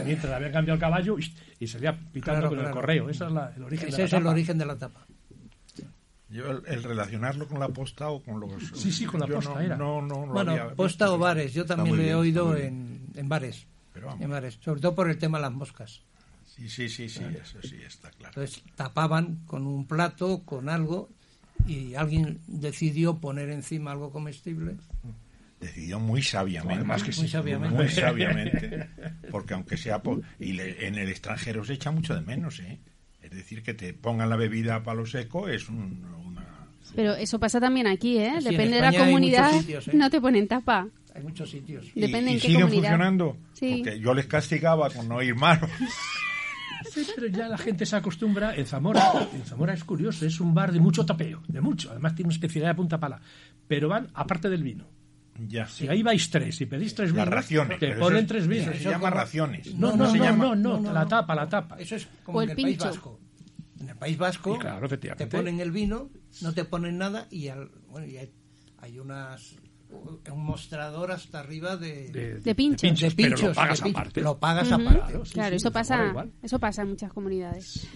mientras 0.04 0.32
habían 0.32 0.52
cambiado 0.52 0.74
el 0.74 0.80
caballo, 0.80 1.18
y, 1.18 1.32
y 1.60 1.66
salía 1.66 1.92
pitando 2.12 2.40
Claro, 2.42 2.56
con 2.56 2.64
el 2.66 2.70
correo. 2.70 3.10
Ese 3.10 3.24
es 3.24 3.32
la- 3.32 3.52
el 3.56 3.62
origen 3.64 3.88
Ese 3.88 3.96
de 3.96 4.02
la 4.02 4.06
es 4.06 4.12
el 4.12 4.26
origen 4.26 4.58
de 4.58 4.66
la 4.66 4.76
tapa. 4.76 5.06
Yo 6.28 6.50
el, 6.50 6.62
el 6.66 6.82
relacionarlo 6.82 7.46
con 7.46 7.60
la 7.60 7.68
posta 7.68 8.08
o 8.08 8.22
con 8.22 8.40
los... 8.40 8.50
Sí, 8.74 8.90
sí, 8.90 9.04
con 9.06 9.20
la 9.20 9.26
posta 9.28 9.54
no, 9.54 9.60
era. 9.60 9.76
No, 9.76 10.02
no, 10.02 10.26
lo 10.26 10.32
Bueno, 10.32 10.50
había 10.52 10.74
posta 10.74 11.04
visto. 11.04 11.14
o 11.14 11.18
bares, 11.18 11.54
yo 11.54 11.64
también 11.64 11.94
lo 11.96 12.02
he 12.02 12.06
bien, 12.06 12.16
oído 12.16 12.56
en, 12.56 13.06
en 13.14 13.28
bares. 13.28 13.66
Pero 13.92 14.08
vamos. 14.08 14.22
En 14.22 14.30
bares, 14.30 14.58
sobre 14.60 14.80
todo 14.80 14.94
por 14.94 15.08
el 15.08 15.18
tema 15.18 15.38
de 15.38 15.42
las 15.42 15.52
moscas. 15.52 16.02
Sí, 16.44 16.68
sí, 16.68 16.88
sí, 16.88 17.08
sí, 17.08 17.22
eso 17.40 17.58
sí 17.62 17.76
está 17.86 18.10
claro. 18.10 18.32
Entonces 18.40 18.62
tapaban 18.74 19.36
con 19.46 19.66
un 19.66 19.86
plato, 19.86 20.42
con 20.44 20.68
algo, 20.68 21.10
y 21.66 21.94
alguien 21.94 22.40
decidió 22.46 23.16
poner 23.18 23.50
encima 23.50 23.92
algo 23.92 24.10
comestible. 24.10 24.76
Decidió 25.60 26.00
muy 26.00 26.22
sabiamente. 26.22 26.74
Además 26.74 27.02
que 27.02 27.12
sí, 27.12 27.20
Muy 27.22 27.28
sabiamente. 27.30 27.76
Muy 27.76 27.88
sabiamente. 27.88 28.88
Porque 29.30 29.54
aunque 29.54 29.76
sea... 29.76 30.02
po- 30.02 30.20
y 30.40 30.52
le- 30.52 30.86
en 30.86 30.96
el 30.96 31.08
extranjero 31.08 31.64
se 31.64 31.74
echa 31.74 31.90
mucho 31.90 32.14
de 32.14 32.20
menos, 32.22 32.58
¿eh? 32.60 32.78
Es 33.26 33.32
decir, 33.32 33.62
que 33.62 33.74
te 33.74 33.92
pongan 33.92 34.28
la 34.30 34.36
bebida 34.36 34.76
a 34.76 34.82
palo 34.82 35.06
seco 35.06 35.48
es 35.48 35.68
un- 35.68 36.04
una... 36.26 36.66
Pero 36.94 37.14
eso 37.14 37.38
pasa 37.38 37.60
también 37.60 37.86
aquí, 37.86 38.18
¿eh? 38.18 38.34
Sí, 38.40 38.50
Depende 38.50 38.76
de 38.76 38.82
la 38.82 38.92
comunidad, 38.92 39.52
sitios, 39.52 39.88
¿eh? 39.88 39.92
no 39.94 40.08
te 40.10 40.20
ponen 40.20 40.46
tapa. 40.48 40.88
Hay 41.14 41.22
muchos 41.22 41.50
sitios. 41.50 41.86
Y- 41.94 42.00
Depende 42.00 42.30
y, 42.30 42.34
en 42.34 42.40
qué 42.40 42.46
siguen 42.46 42.62
comunidad. 42.62 42.88
funcionando. 42.90 43.36
Sí. 43.54 43.82
Porque 43.84 43.98
yo 44.00 44.14
les 44.14 44.26
castigaba 44.26 44.90
con 44.90 45.08
no 45.08 45.22
ir 45.22 45.34
malo. 45.34 45.66
Sí, 46.92 47.06
pero 47.14 47.26
ya 47.26 47.48
la 47.48 47.58
gente 47.58 47.84
se 47.84 47.96
acostumbra. 47.96 48.54
En 48.54 48.64
Zamora, 48.66 49.28
en 49.34 49.44
Zamora 49.44 49.74
es 49.74 49.82
curioso, 49.82 50.24
es 50.24 50.40
un 50.40 50.54
bar 50.54 50.72
de 50.72 50.78
mucho 50.78 51.04
tapeo, 51.04 51.42
de 51.48 51.60
mucho. 51.60 51.90
Además 51.90 52.14
tiene 52.14 52.28
una 52.28 52.34
especialidad 52.34 52.70
de 52.70 52.74
punta 52.76 53.00
pala. 53.00 53.20
Pero 53.66 53.88
van 53.88 54.08
aparte 54.14 54.48
del 54.48 54.62
vino. 54.62 54.84
Ya. 55.38 55.66
Si 55.68 55.88
ahí 55.88 56.02
vais 56.02 56.30
tres 56.30 56.60
y 56.60 56.66
pedís 56.66 56.94
tres 56.94 57.12
Las 57.12 57.28
raciones. 57.28 57.78
te 57.78 57.92
ponen 57.94 58.26
tres 58.26 58.46
vinos. 58.46 58.68
Eso 58.74 58.82
se 58.84 58.90
llama 58.90 59.10
raciones. 59.10 59.74
No, 59.74 59.90
no, 59.90 59.96
no, 60.04 60.10
se 60.10 60.18
no, 60.18 60.24
llama... 60.24 60.44
no, 60.44 60.56
no, 60.56 60.80
no, 60.80 60.92
la 60.92 61.06
tapa, 61.06 61.34
la 61.34 61.48
tapa. 61.48 61.76
Eso 61.78 61.96
es 61.96 62.08
como 62.24 62.38
O 62.38 62.42
en 62.42 62.50
el 62.50 62.58
el 62.58 62.62
País. 62.64 62.78
Vasco. 62.78 63.20
En 63.80 63.88
el 63.90 63.96
País 63.96 64.16
Vasco 64.16 64.58
claro, 64.58 64.88
te 64.88 65.26
ponen 65.26 65.60
el 65.60 65.70
vino, 65.70 66.10
no 66.40 66.52
te 66.54 66.64
ponen 66.64 66.96
nada 66.98 67.26
y, 67.30 67.48
al, 67.48 67.70
bueno, 67.88 68.06
y 68.06 68.16
hay, 68.16 68.32
hay 68.78 68.98
unas 68.98 69.56
un 69.90 70.44
mostrador 70.44 71.12
hasta 71.12 71.40
arriba 71.40 71.76
de, 71.76 72.40
De 72.42 72.54
pinchos. 72.54 72.98
de 73.00 73.10
pero 73.10 73.30
lo 73.30 73.36
pinchos, 73.36 73.56
pagas 73.56 73.82
aparte. 73.82 74.20
Lo 74.20 74.38
pagas 74.38 74.72
aparte. 74.72 74.98
Claro, 74.98 75.24
sí, 75.24 75.32
claro, 75.34 75.50
sí, 75.50 75.56
eso 75.56 75.70
pasa, 75.72 76.26
eso 76.42 76.58
pasa 76.58 76.82
en 76.82 76.88
muchas 76.88 77.12
comunidades. 77.12 77.86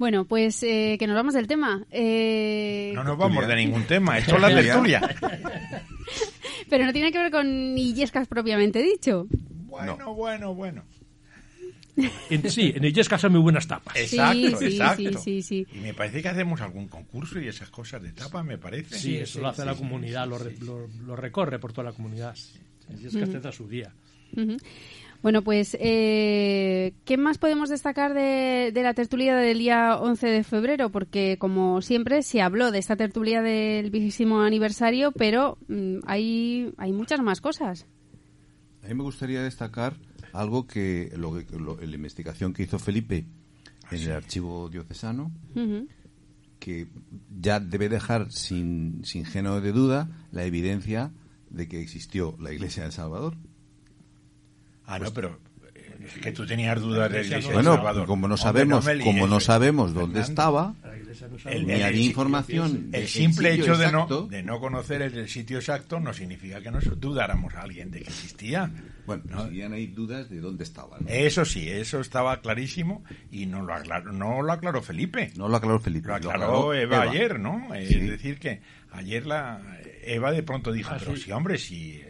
Bueno, 0.00 0.24
pues 0.24 0.62
eh, 0.62 0.96
que 0.98 1.06
nos 1.06 1.14
vamos 1.14 1.34
del 1.34 1.46
tema. 1.46 1.84
Eh, 1.90 2.90
No 2.94 3.04
nos 3.04 3.18
vamos 3.18 3.46
de 3.46 3.54
ningún 3.54 3.84
tema. 3.84 4.16
Esto 4.16 4.36
es 4.36 4.40
la 4.40 4.48
tertulia. 4.48 5.00
Pero 6.70 6.86
no 6.86 6.92
tiene 6.94 7.12
que 7.12 7.18
ver 7.18 7.30
con 7.30 7.46
Illescas 7.76 8.26
propiamente 8.26 8.80
dicho. 8.82 9.26
Bueno, 9.66 10.14
bueno, 10.14 10.54
bueno. 10.54 10.84
En- 12.30 12.50
sí, 12.50 12.72
en 12.74 12.82
Illescas 12.82 13.18
hacen 13.18 13.32
muy 13.32 13.42
buenas 13.42 13.66
tapas. 13.68 13.94
Exacto, 13.94 14.56
sí, 14.58 14.64
exacto. 14.64 15.18
sí, 15.18 15.42
sí, 15.42 15.66
sí. 15.66 15.66
Y 15.76 15.80
me 15.80 15.92
parece 15.92 16.22
que 16.22 16.28
hacemos 16.28 16.62
algún 16.62 16.88
concurso 16.88 17.38
y 17.38 17.48
esas 17.48 17.68
cosas 17.68 18.02
de 18.02 18.12
tapa, 18.12 18.42
me 18.42 18.56
parece. 18.56 18.98
Sí, 18.98 19.18
eso 19.18 19.40
lo 19.42 19.48
hace 19.48 19.66
la 19.66 19.74
comunidad, 19.74 20.26
lo, 20.26 20.38
re- 20.38 20.56
lo- 20.62 20.88
lo 21.04 21.14
recorre 21.14 21.58
por 21.58 21.74
toda 21.74 21.90
la 21.90 21.92
comunidad. 21.92 22.34
Illescas 22.88 23.28
tendrá 23.30 23.52
su 23.52 23.68
día. 23.68 23.92
Ujú. 24.34 24.56
Bueno, 25.22 25.42
pues, 25.42 25.76
eh, 25.78 26.94
¿qué 27.04 27.16
más 27.18 27.36
podemos 27.36 27.68
destacar 27.68 28.14
de, 28.14 28.70
de 28.72 28.82
la 28.82 28.94
tertulia 28.94 29.36
del 29.36 29.58
día 29.58 29.98
11 30.00 30.26
de 30.28 30.44
febrero? 30.44 30.90
Porque, 30.90 31.36
como 31.38 31.82
siempre, 31.82 32.22
se 32.22 32.40
habló 32.40 32.70
de 32.70 32.78
esta 32.78 32.96
tertulia 32.96 33.42
del 33.42 33.90
vigésimo 33.90 34.40
aniversario, 34.40 35.12
pero 35.12 35.58
mm, 35.68 35.98
hay, 36.06 36.72
hay 36.78 36.92
muchas 36.92 37.20
más 37.20 37.42
cosas. 37.42 37.86
A 38.82 38.88
mí 38.88 38.94
me 38.94 39.02
gustaría 39.02 39.42
destacar 39.42 39.96
algo 40.32 40.66
que, 40.66 41.12
lo, 41.16 41.34
lo- 41.58 41.76
la 41.78 41.94
investigación 41.94 42.54
que 42.54 42.62
hizo 42.62 42.78
Felipe 42.78 43.26
en 43.90 44.00
el 44.00 44.12
archivo 44.12 44.70
diocesano, 44.70 45.32
que 46.58 46.86
ya 47.40 47.60
debe 47.60 47.88
dejar 47.90 48.30
sin, 48.32 49.04
sin 49.04 49.24
género 49.26 49.60
de 49.60 49.72
duda 49.72 50.08
la 50.32 50.44
evidencia 50.44 51.10
de 51.50 51.68
que 51.68 51.80
existió 51.82 52.36
la 52.40 52.52
Iglesia 52.52 52.84
de 52.84 52.86
El 52.88 52.92
Salvador. 52.94 53.36
Ah, 54.92 54.98
no, 54.98 55.12
pero 55.12 55.38
eh, 55.74 56.06
es 56.06 56.14
que 56.20 56.32
tú 56.32 56.44
tenías 56.46 56.80
dudas 56.80 57.10
de 57.10 57.20
la 57.20 57.24
Iglesia 57.26 57.52
Bueno, 57.52 57.74
Salvador. 57.76 58.06
como 58.06 58.26
no 58.28 58.36
sabemos, 58.36 58.86
como 59.04 59.26
no 59.26 59.38
eh, 59.38 59.40
sabemos 59.40 59.94
dónde 59.94 60.20
Fernando. 60.22 60.30
estaba, 60.30 60.74
El- 61.46 61.66
ni 61.66 61.72
el- 61.74 61.82
había 61.82 61.88
el- 61.88 62.00
información. 62.06 62.88
El 62.92 63.06
simple 63.08 63.54
hecho 63.54 63.76
de 63.76 63.90
no, 63.92 64.06
de 64.28 64.42
no 64.42 64.58
conocer 64.60 65.02
el, 65.02 65.16
el 65.16 65.28
sitio 65.28 65.58
exacto 65.58 66.00
no 66.00 66.12
significa 66.12 66.60
que 66.60 66.70
nos 66.70 66.84
dudáramos 67.00 67.54
a 67.54 67.62
alguien 67.62 67.90
de 67.90 68.00
que 68.00 68.08
existía. 68.08 68.70
Bueno, 69.06 69.22
¿no? 69.28 69.44
seguían 69.46 69.72
ahí 69.72 69.86
dudas 69.88 70.28
de 70.30 70.38
dónde 70.40 70.62
estaba. 70.64 70.98
¿no? 71.00 71.06
Eso 71.08 71.44
sí, 71.44 71.68
eso 71.68 72.00
estaba 72.00 72.40
clarísimo 72.40 73.02
y 73.32 73.46
no 73.46 73.62
lo 73.62 73.74
aclaró, 73.74 74.12
no 74.12 74.40
lo 74.42 74.52
aclaró 74.52 74.82
Felipe. 74.82 75.32
No 75.36 75.48
lo 75.48 75.56
aclaró 75.56 75.80
Felipe. 75.80 76.08
Lo 76.08 76.18
lo 76.18 76.30
aclaró 76.30 76.74
Eva, 76.74 76.96
Eva. 77.04 77.10
ayer, 77.10 77.40
¿no? 77.40 77.68
Sí. 77.72 77.94
Es 77.94 78.10
decir, 78.10 78.38
que 78.38 78.60
ayer 78.92 79.26
la 79.26 79.60
Eva 80.04 80.30
de 80.32 80.42
pronto 80.44 80.70
dijo, 80.72 80.90
Ah, 80.92 80.96
pero 81.00 81.16
sí. 81.16 81.22
sí, 81.22 81.32
hombre, 81.32 81.58
si 81.58 82.00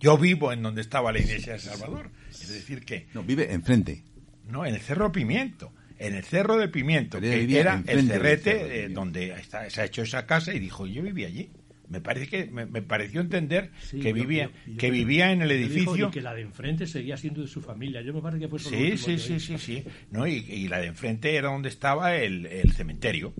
yo 0.00 0.18
vivo 0.18 0.52
en 0.52 0.62
donde 0.62 0.80
estaba 0.82 1.12
la 1.12 1.18
iglesia 1.18 1.54
de 1.54 1.58
Salvador. 1.58 2.10
Es 2.30 2.48
decir, 2.48 2.84
que 2.84 3.06
No, 3.14 3.22
vive 3.22 3.52
enfrente. 3.52 4.02
no, 4.48 4.64
en 4.66 4.74
el 4.74 4.80
Cerro 4.80 5.10
Pimiento. 5.12 5.72
En 5.98 6.14
el 6.14 6.24
Cerro 6.24 6.58
de 6.58 6.68
Pimiento, 6.68 7.18
que 7.20 7.58
era 7.58 7.82
el 7.86 8.06
cerrete 8.06 8.84
eh, 8.84 8.88
donde 8.90 9.30
está- 9.32 9.68
se 9.70 9.80
ha 9.80 9.84
hecho 9.86 10.02
esa 10.02 10.26
casa 10.26 10.52
y 10.52 10.58
dijo, 10.58 10.86
yo 10.86 11.02
vivía 11.02 11.26
allí. 11.28 11.48
Me 11.88 12.00
parece 12.00 12.26
que 12.26 12.46
me, 12.46 12.66
me 12.66 12.82
pareció 12.82 13.20
entender 13.20 13.70
Sí, 13.80 14.00
que 14.00 14.12
vivía 14.12 14.46
yo- 14.66 14.72
yo- 14.72 14.76
que 14.76 14.90
vivía 14.90 15.30
en 15.32 15.40
el 15.40 15.48
dijo, 15.48 15.60
edificio. 15.72 16.08
Y 16.08 16.10
que 16.10 16.20
la 16.20 16.34
de 16.34 16.42
enfrente 16.42 16.86
seguía 16.86 17.16
siendo 17.16 17.40
de 17.42 17.46
su 17.48 17.62
familia. 17.62 18.02
Yo 18.02 18.12
me 18.12 18.20
parece 18.20 18.40
que 18.40 18.48
fue 18.48 18.58
eso 18.58 18.68
Sí, 18.70 18.98
sí, 18.98 19.12
que 19.12 19.18
sí, 19.18 19.40
sí, 19.40 19.56
sí. 19.58 19.84
¿no? 20.10 20.26
Y, 20.26 20.34
y 20.48 20.68
la 20.68 20.80
de 20.80 20.88
enfrente 20.88 21.34
era 21.36 21.48
donde 21.48 21.68
estaba 21.70 22.16
el, 22.16 22.44
el 22.46 22.72
cementerio. 22.72 23.32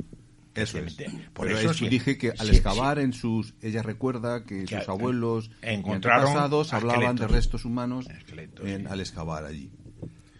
Eso 0.56 0.78
es. 0.78 0.94
Por 1.32 1.46
Pero 1.46 1.58
eso 1.58 1.70
es- 1.84 1.90
dije 1.90 2.16
que 2.18 2.30
al 2.30 2.48
sí, 2.48 2.56
excavar 2.56 2.98
en 2.98 3.12
sus... 3.12 3.54
Ella 3.62 3.82
recuerda 3.82 4.44
que 4.44 4.64
Que, 4.64 4.78
sus 4.78 4.88
abuelos 4.88 5.50
encontraron 5.62 6.36
hablaban 6.72 7.16
de 7.16 7.28
restos 7.28 7.64
humanos 7.64 8.06
en- 8.64 8.86
al 8.86 9.00
excavar 9.00 9.44
allí. 9.44 9.70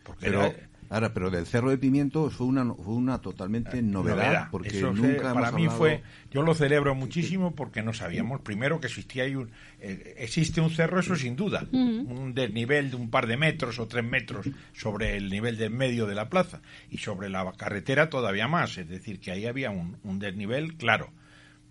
porque 0.04 0.26
Pero, 0.26 0.42
era- 0.44 0.68
ahora, 0.90 1.12
pero 1.14 1.30
del 1.30 1.46
Cerro 1.46 1.70
de 1.70 1.78
Pimiento 1.78 2.30
fue 2.30 2.46
una, 2.46 2.64
fue 2.74 2.94
una 2.94 3.20
totalmente 3.20 3.82
novedad, 3.82 4.16
novedad. 4.16 4.48
porque 4.50 4.68
Eso 4.68 4.92
nunca 4.92 5.00
fue- 5.02 5.16
hemos 5.16 5.32
para 5.32 5.52
mí 5.52 5.62
hablado- 5.64 5.78
fue 5.78 6.02
yo 6.30 6.42
lo 6.42 6.54
celebro 6.54 6.94
muchísimo 6.94 7.54
porque 7.54 7.82
no 7.82 7.92
sabíamos 7.92 8.40
primero 8.42 8.80
que 8.80 8.86
existía 8.88 9.24
ahí 9.24 9.34
un 9.36 9.50
eh, 9.80 10.14
existe 10.18 10.60
un 10.60 10.70
cerro 10.70 11.00
eso 11.00 11.16
sin 11.16 11.36
duda 11.36 11.66
un 11.72 12.32
desnivel 12.34 12.90
de 12.90 12.96
un 12.96 13.10
par 13.10 13.26
de 13.26 13.36
metros 13.36 13.78
o 13.78 13.86
tres 13.86 14.04
metros 14.04 14.46
sobre 14.72 15.16
el 15.16 15.30
nivel 15.30 15.56
del 15.56 15.70
medio 15.70 16.06
de 16.06 16.14
la 16.14 16.28
plaza 16.28 16.60
y 16.90 16.98
sobre 16.98 17.28
la 17.30 17.50
carretera 17.56 18.10
todavía 18.10 18.48
más 18.48 18.76
es 18.78 18.88
decir 18.88 19.18
que 19.20 19.30
ahí 19.32 19.46
había 19.46 19.70
un, 19.70 19.96
un 20.04 20.18
desnivel 20.18 20.74
claro 20.76 21.10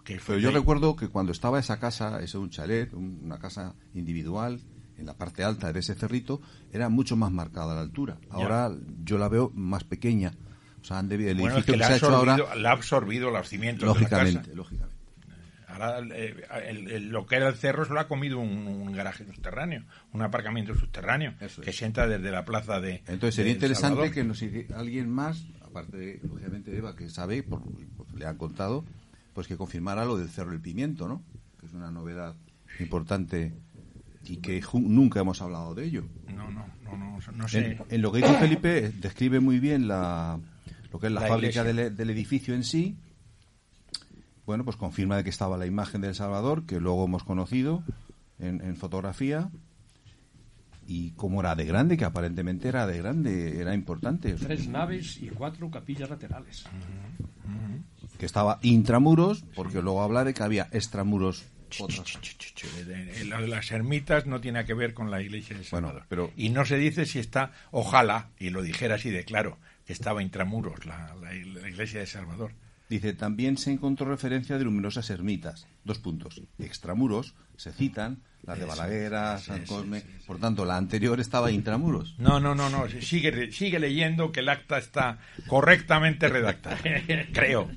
que 0.03 0.19
fue 0.19 0.35
Pero 0.35 0.49
yo 0.51 0.55
recuerdo 0.59 0.95
que 0.95 1.07
cuando 1.07 1.31
estaba 1.31 1.57
esa 1.59 1.79
casa, 1.79 2.19
ese 2.21 2.37
un 2.37 2.51
chalet, 2.51 2.93
un- 2.93 3.21
una 3.23 3.39
casa 3.39 3.73
individual, 3.95 4.59
en 4.97 5.05
la 5.05 5.13
parte 5.13 5.43
alta 5.43 5.71
de 5.73 5.79
ese 5.79 5.95
cerrito, 5.95 6.41
era 6.71 6.89
mucho 6.89 7.15
más 7.15 7.31
marcada 7.31 7.75
la 7.75 7.81
altura. 7.81 8.17
Ahora 8.29 8.71
yo 9.03 9.17
la 9.17 9.27
veo 9.29 9.51
más 9.55 9.83
pequeña. 9.83 10.33
O 10.81 10.85
sea, 10.85 10.99
han 10.99 11.09
debido, 11.09 11.31
el 11.31 11.37
bueno, 11.37 11.57
es 11.57 11.65
edificio 11.65 11.65
que 11.65 11.71
que, 11.73 11.77
le 11.79 11.85
se 11.85 11.93
ha 11.93 11.97
hecho 11.97 12.15
ahora, 12.15 12.37
ha 12.69 12.71
absorbido 12.71 13.31
los 13.31 13.49
cimientos 13.49 13.87
lógicamente, 13.87 14.31
de 14.31 14.35
la 14.37 14.41
casa. 14.41 14.55
lógicamente. 14.55 14.95
Ahora 15.67 15.99
eh, 16.15 16.35
el- 16.69 16.91
el- 16.91 17.09
lo 17.09 17.25
que 17.25 17.35
era 17.35 17.49
el 17.49 17.55
cerro 17.55 17.83
se 17.85 17.93
lo 17.93 17.99
ha 17.99 18.07
comido 18.07 18.39
un, 18.39 18.67
un 18.67 18.91
garaje 18.93 19.25
subterráneo, 19.25 19.83
un 20.13 20.21
aparcamiento 20.21 20.73
subterráneo 20.75 21.33
Eso 21.41 21.61
es. 21.61 21.65
que 21.65 21.73
se 21.73 21.85
entra 21.85 22.07
desde 22.07 22.31
la 22.31 22.45
plaza 22.45 22.79
de. 22.79 23.03
Entonces 23.07 23.35
sería 23.35 23.51
de 23.51 23.57
interesante 23.57 23.95
Salvador. 23.97 24.13
que 24.13 24.23
nos 24.23 24.41
alguien 24.77 25.09
más, 25.09 25.43
aparte 25.65 25.97
de, 25.97 26.19
lógicamente, 26.23 26.71
de 26.71 26.77
Eva, 26.77 26.95
que 26.95 27.09
sabe, 27.09 27.43
por, 27.43 27.61
por- 27.97 28.13
le 28.15 28.25
han 28.25 28.37
contado, 28.37 28.85
pues 29.33 29.47
que 29.47 29.57
confirmara 29.57 30.05
lo 30.05 30.17
del 30.17 30.29
Cerro 30.29 30.51
del 30.51 30.61
Pimiento, 30.61 31.07
¿no? 31.09 31.23
Que 31.59 31.65
es 31.65 31.73
una 31.73 31.91
novedad 31.91 32.35
importante 32.79 33.53
y 34.25 34.37
que 34.37 34.61
nunca 34.73 35.19
hemos 35.19 35.41
hablado 35.41 35.75
de 35.75 35.85
ello. 35.85 36.03
No, 36.27 36.49
no, 36.51 36.65
no, 36.83 36.97
no, 36.97 37.19
no 37.33 37.47
sé. 37.47 37.65
En, 37.65 37.83
en 37.89 38.01
lo 38.01 38.11
que 38.11 38.19
dice 38.19 38.33
Felipe, 38.35 38.85
eh, 38.85 38.91
describe 38.99 39.39
muy 39.39 39.59
bien 39.59 39.87
la, 39.87 40.39
lo 40.91 40.99
que 40.99 41.07
es 41.07 41.13
la, 41.13 41.21
La 41.21 41.27
fábrica 41.27 41.63
del, 41.63 41.95
del 41.95 42.09
edificio 42.09 42.53
en 42.53 42.63
sí 42.63 42.97
bueno, 44.45 44.63
pues 44.63 44.77
confirma 44.77 45.17
de 45.17 45.23
que 45.23 45.29
estaba 45.29 45.57
la 45.57 45.65
imagen 45.65 46.01
del 46.01 46.13
Salvador, 46.13 46.65
que 46.65 46.79
luego 46.79 47.05
hemos 47.05 47.23
conocido 47.23 47.83
en, 48.39 48.61
en 48.61 48.75
fotografía, 48.75 49.49
y 50.87 51.11
cómo 51.11 51.39
era 51.39 51.55
de 51.55 51.65
grande, 51.65 51.97
que 51.97 52.05
aparentemente 52.05 52.67
era 52.67 52.85
de 52.85 52.99
grande, 52.99 53.59
era 53.59 53.73
importante. 53.73 54.33
Tres 54.33 54.67
naves 54.67 55.17
y 55.19 55.29
cuatro 55.29 55.69
capillas 55.71 56.09
laterales. 56.09 56.65
Que 58.19 58.25
estaba 58.27 58.59
intramuros, 58.61 59.43
porque 59.55 59.81
luego 59.81 60.03
habla 60.03 60.23
de 60.23 60.33
que 60.33 60.43
había 60.43 60.67
extramuros. 60.71 61.45
Otras. 61.81 62.17
Las 63.47 63.71
ermitas 63.71 64.25
no 64.25 64.41
tiene 64.41 64.65
que 64.65 64.73
ver 64.73 64.93
con 64.93 65.11
la 65.11 65.21
iglesia 65.21 65.57
de 65.57 65.65
Bueno, 65.71 65.87
Salvador. 65.87 66.05
pero- 66.09 66.31
Y 66.35 66.49
no 66.49 66.65
se 66.65 66.77
dice 66.77 67.05
si 67.05 67.19
está, 67.19 67.51
ojalá, 67.71 68.29
y 68.39 68.49
lo 68.49 68.61
dijera 68.61 68.95
así 68.95 69.09
de 69.09 69.23
claro, 69.25 69.57
que 69.85 69.93
estaba 69.93 70.21
intramuros 70.23 70.85
la, 70.85 71.15
la- 71.21 71.33
la 71.33 71.69
iglesia 71.69 71.99
de 71.99 72.07
Salvador. 72.07 72.51
Dice, 72.87 73.13
también 73.13 73.57
se 73.57 73.71
encontró 73.71 74.05
referencia 74.07 74.59
de 74.59 74.63
numerosas 74.65 75.09
ermitas. 75.09 75.65
Dos 75.83 75.97
puntos. 75.97 76.39
Extramuros 76.59 77.33
se 77.57 77.73
citan, 77.73 78.21
las 78.43 78.59
de 78.59 78.65
Balaguer, 78.65 79.11
San 79.39 79.65
Cosme. 79.65 80.03
Por 80.27 80.37
tanto, 80.39 80.65
la 80.65 80.77
anterior 80.77 81.19
estaba 81.19 81.49
intramuros. 81.51 82.13
No, 82.19 82.39
no, 82.39 82.53
no, 82.53 82.69
no. 82.69 82.87
Sigue, 83.01 83.51
sigue 83.51 83.79
leyendo 83.79 84.31
que 84.31 84.41
el 84.41 84.49
acta 84.49 84.77
está 84.77 85.17
correctamente 85.47 86.27
redactada. 86.29 86.77
Creo. 87.33 87.71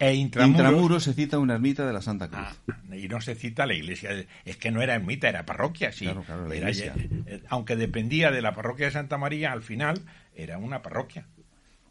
E 0.00 0.14
intramuros. 0.14 0.60
Intramuros 0.60 1.02
se 1.04 1.12
cita 1.14 1.38
una 1.38 1.54
ermita 1.54 1.86
de 1.86 1.92
la 1.92 2.00
Santa 2.00 2.28
Cruz. 2.28 2.40
Ah, 2.40 2.94
y 2.96 3.08
no 3.08 3.20
se 3.20 3.34
cita 3.34 3.66
la 3.66 3.74
iglesia. 3.74 4.10
Es 4.44 4.56
que 4.56 4.70
no 4.70 4.80
era 4.80 4.94
ermita, 4.94 5.28
era 5.28 5.44
parroquia, 5.44 5.90
sí. 5.92 6.04
Claro, 6.04 6.22
claro, 6.22 6.46
la 6.48 6.54
Era 6.54 6.70
iglesia. 6.70 6.94
ya- 6.96 7.32
eh, 7.34 7.42
aunque 7.48 7.74
dependía 7.76 8.30
de 8.30 8.40
la 8.42 8.54
parroquia 8.54 8.86
de 8.86 8.92
Santa 8.92 9.18
María, 9.18 9.50
al 9.52 9.62
final 9.62 10.00
era 10.36 10.58
una 10.58 10.82
parroquia. 10.82 11.26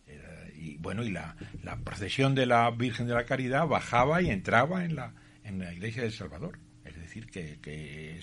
Era- 0.07 0.47
y 0.55 0.77
bueno, 0.77 1.03
y 1.03 1.11
la, 1.11 1.35
la 1.63 1.75
procesión 1.77 2.33
de 2.33 2.45
la 2.45 2.69
Virgen 2.71 3.07
de 3.07 3.13
la 3.13 3.25
Caridad 3.25 3.67
bajaba 3.67 4.21
y 4.21 4.29
entraba 4.29 4.85
en 4.85 4.95
la, 4.95 5.11
en 5.43 5.59
la 5.59 5.73
iglesia 5.73 6.03
de 6.03 6.11
Salvador. 6.11 6.59
Es 6.85 6.95
decir, 6.95 7.27
que, 7.27 7.59
que 7.61 8.17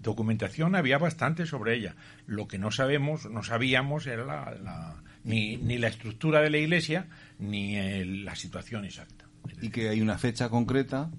documentación 0.00 0.74
había 0.74 0.98
bastante 0.98 1.46
sobre 1.46 1.74
ella. 1.76 1.94
Lo 2.26 2.48
que 2.48 2.58
no 2.58 2.70
sabemos, 2.72 3.26
no 3.30 3.42
sabíamos 3.44 4.06
era 4.08 4.24
la, 4.24 4.54
la- 4.62 5.02
ni, 5.24 5.56
ni 5.56 5.78
la 5.78 5.88
estructura 5.88 6.40
de 6.40 6.50
la 6.50 6.58
iglesia 6.58 7.06
ni 7.38 7.76
el- 7.76 8.24
la 8.24 8.34
situación 8.34 8.84
exacta. 8.84 9.26
Y 9.60 9.70
que 9.70 9.88
hay 9.88 10.00
una 10.00 10.18
fecha 10.18 10.48
concreta 10.48 11.10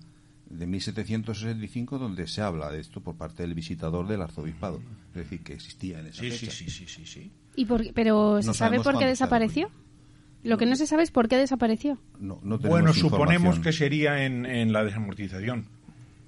de 0.49 0.65
1765 0.65 1.97
donde 1.99 2.27
se 2.27 2.41
habla 2.41 2.71
de 2.71 2.79
esto 2.79 3.01
por 3.01 3.15
parte 3.15 3.43
del 3.43 3.53
visitador 3.53 4.07
del 4.07 4.21
arzobispado. 4.21 4.81
Es 5.09 5.15
decir, 5.15 5.41
que 5.41 5.53
existía 5.53 5.99
en 5.99 6.07
esa 6.07 6.21
Sí, 6.21 6.31
sí, 6.31 6.37
fecha. 6.47 6.51
sí, 6.51 6.69
sí, 6.69 6.85
sí, 6.87 7.05
sí. 7.05 7.31
¿Y 7.55 7.65
por 7.65 7.93
pero 7.93 8.41
¿se 8.41 8.47
No 8.47 8.53
sabe 8.53 8.77
sabemos 8.77 8.85
por 8.85 8.93
qué 8.97 9.05
se 9.05 9.09
desapareció? 9.09 9.69
Lo 10.43 10.57
que 10.57 10.65
no 10.65 10.75
se 10.77 10.87
sabe 10.87 11.03
es 11.03 11.11
por 11.11 11.27
qué 11.27 11.35
desapareció. 11.37 11.99
No, 12.19 12.39
no 12.43 12.57
tenemos 12.57 12.69
Bueno, 12.81 12.93
suponemos 12.93 13.59
que 13.59 13.73
sería 13.73 14.23
en, 14.25 14.45
en 14.45 14.71
la 14.71 14.83
desamortización. 14.85 15.65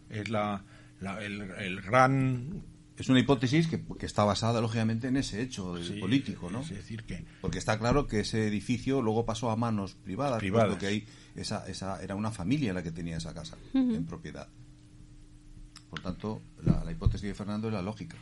Es 0.10 0.30
la, 0.30 0.64
la- 1.00 1.24
el, 1.24 1.42
el 1.42 1.82
gran 1.82 2.62
Es 2.98 3.10
una 3.10 3.20
hipótesis 3.20 3.68
que, 3.68 3.82
que 4.00 4.06
está 4.06 4.24
basada, 4.24 4.62
lógicamente, 4.62 5.08
en 5.08 5.18
ese 5.18 5.42
hecho 5.42 5.74
del 5.76 5.86
sí, 5.86 5.94
político, 6.00 6.52
¿no? 6.52 6.62
Es 6.62 6.70
decir, 6.70 7.04
que 7.04 7.24
Porque 7.42 7.58
está 7.58 7.80
claro 7.80 8.06
que 8.06 8.20
ese 8.20 8.48
edificio 8.48 9.02
luego 9.02 9.26
pasó 9.26 9.50
a 9.50 9.56
manos 9.56 9.96
privadas, 9.96 10.40
Privadas. 10.40 10.78
que 10.78 10.86
ahí 10.88 11.06
esa, 11.36 11.66
esa 11.68 12.02
era 12.04 12.16
una 12.16 12.32
familia 12.32 12.74
la 12.74 12.84
que 12.84 12.92
tenía 12.92 13.18
esa 13.18 13.34
casa 13.34 13.58
en 13.74 14.06
propiedad. 14.06 14.48
Por 15.90 16.00
tanto, 16.02 16.42
la, 16.64 16.84
la 16.84 16.92
hipótesis 16.92 17.28
de 17.28 17.34
Fernando 17.34 17.68
es 17.70 17.74
la 17.74 17.82
lógica. 17.82 18.18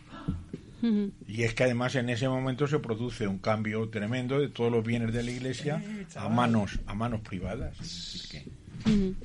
Y 1.28 1.44
es 1.44 1.54
que 1.54 1.64
además 1.66 1.96
en 1.96 2.10
ese 2.10 2.30
momento 2.30 2.66
se 2.66 2.80
produce 2.80 3.28
un 3.28 3.40
cambio 3.40 3.90
tremendo 3.90 4.40
de 4.40 4.48
todos 4.48 4.72
los 4.72 4.86
bienes 4.86 5.14
de 5.14 5.24
la 5.24 5.32
iglesia 5.32 5.84
a 6.16 6.30
manos 6.30 6.80
a 6.86 6.94
manos 6.96 7.20
privadas. 7.20 7.74
Es 7.82 8.14
decir, 8.14 8.30
que- 8.86 8.90
Ujú. 8.90 9.16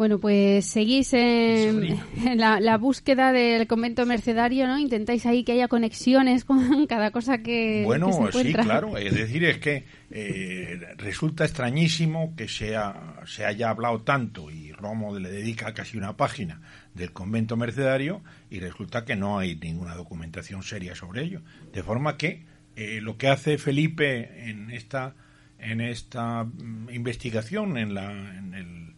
Bueno, 0.00 0.18
pues 0.18 0.64
seguís 0.64 1.12
en, 1.12 1.84
en 2.24 2.38
la, 2.38 2.58
la 2.58 2.78
búsqueda 2.78 3.32
del 3.32 3.66
convento 3.66 4.06
mercedario, 4.06 4.66
¿no? 4.66 4.78
Intentáis 4.78 5.26
ahí 5.26 5.44
que 5.44 5.52
haya 5.52 5.68
conexiones 5.68 6.46
con 6.46 6.86
cada 6.88 7.10
cosa 7.10 7.42
que, 7.42 7.82
Bueno, 7.84 8.06
que 8.06 8.32
se 8.32 8.44
sí, 8.44 8.52
claro. 8.54 8.96
Es 8.96 9.14
decir, 9.14 9.44
es 9.44 9.58
que 9.58 9.84
eh, 10.10 10.80
resulta 10.96 11.44
extrañísimo 11.44 12.34
que 12.34 12.48
se, 12.48 12.76
ha- 12.76 13.20
se 13.26 13.44
haya 13.44 13.68
hablado 13.68 14.00
tanto 14.00 14.50
y 14.50 14.72
Romo 14.72 15.18
le 15.18 15.28
dedica 15.30 15.74
casi 15.74 15.98
una 15.98 16.16
página 16.16 16.62
del 16.94 17.12
convento 17.12 17.58
mercedario 17.58 18.22
y 18.48 18.58
resulta 18.60 19.04
que 19.04 19.16
no 19.16 19.38
hay 19.38 19.56
ninguna 19.56 19.96
documentación 19.96 20.62
seria 20.62 20.94
sobre 20.94 21.24
ello. 21.24 21.42
De 21.74 21.82
forma 21.82 22.16
que 22.16 22.46
eh, 22.74 23.00
lo 23.02 23.18
que 23.18 23.28
hace 23.28 23.58
Felipe 23.58 24.48
en 24.48 24.70
esta 24.70 25.14
en 25.58 25.82
esta 25.82 26.44
mm, 26.44 26.88
investigación 26.90 27.76
en, 27.76 27.92
la, 27.92 28.10
en 28.38 28.54
el, 28.54 28.94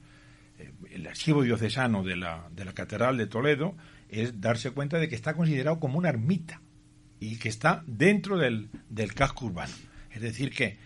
el 0.95 1.07
archivo 1.07 1.43
diocesano 1.43 2.03
de 2.03 2.17
la, 2.17 2.49
de 2.55 2.65
la 2.65 2.73
Catedral 2.73 3.17
de 3.17 3.27
Toledo 3.27 3.75
es 4.09 4.41
darse 4.41 4.71
cuenta 4.71 4.99
de 4.99 5.09
que 5.09 5.15
está 5.15 5.35
considerado 5.35 5.81
como 5.81 5.99
una 5.99 6.11
ermita 6.11 6.61
y 7.19 7.37
que 7.37 7.49
está 7.49 7.83
dentro 7.87 8.37
del, 8.37 8.69
del 8.89 9.15
casco 9.15 9.47
urbano. 9.47 9.73
Es 10.11 10.21
decir, 10.21 10.51
que 10.51 10.77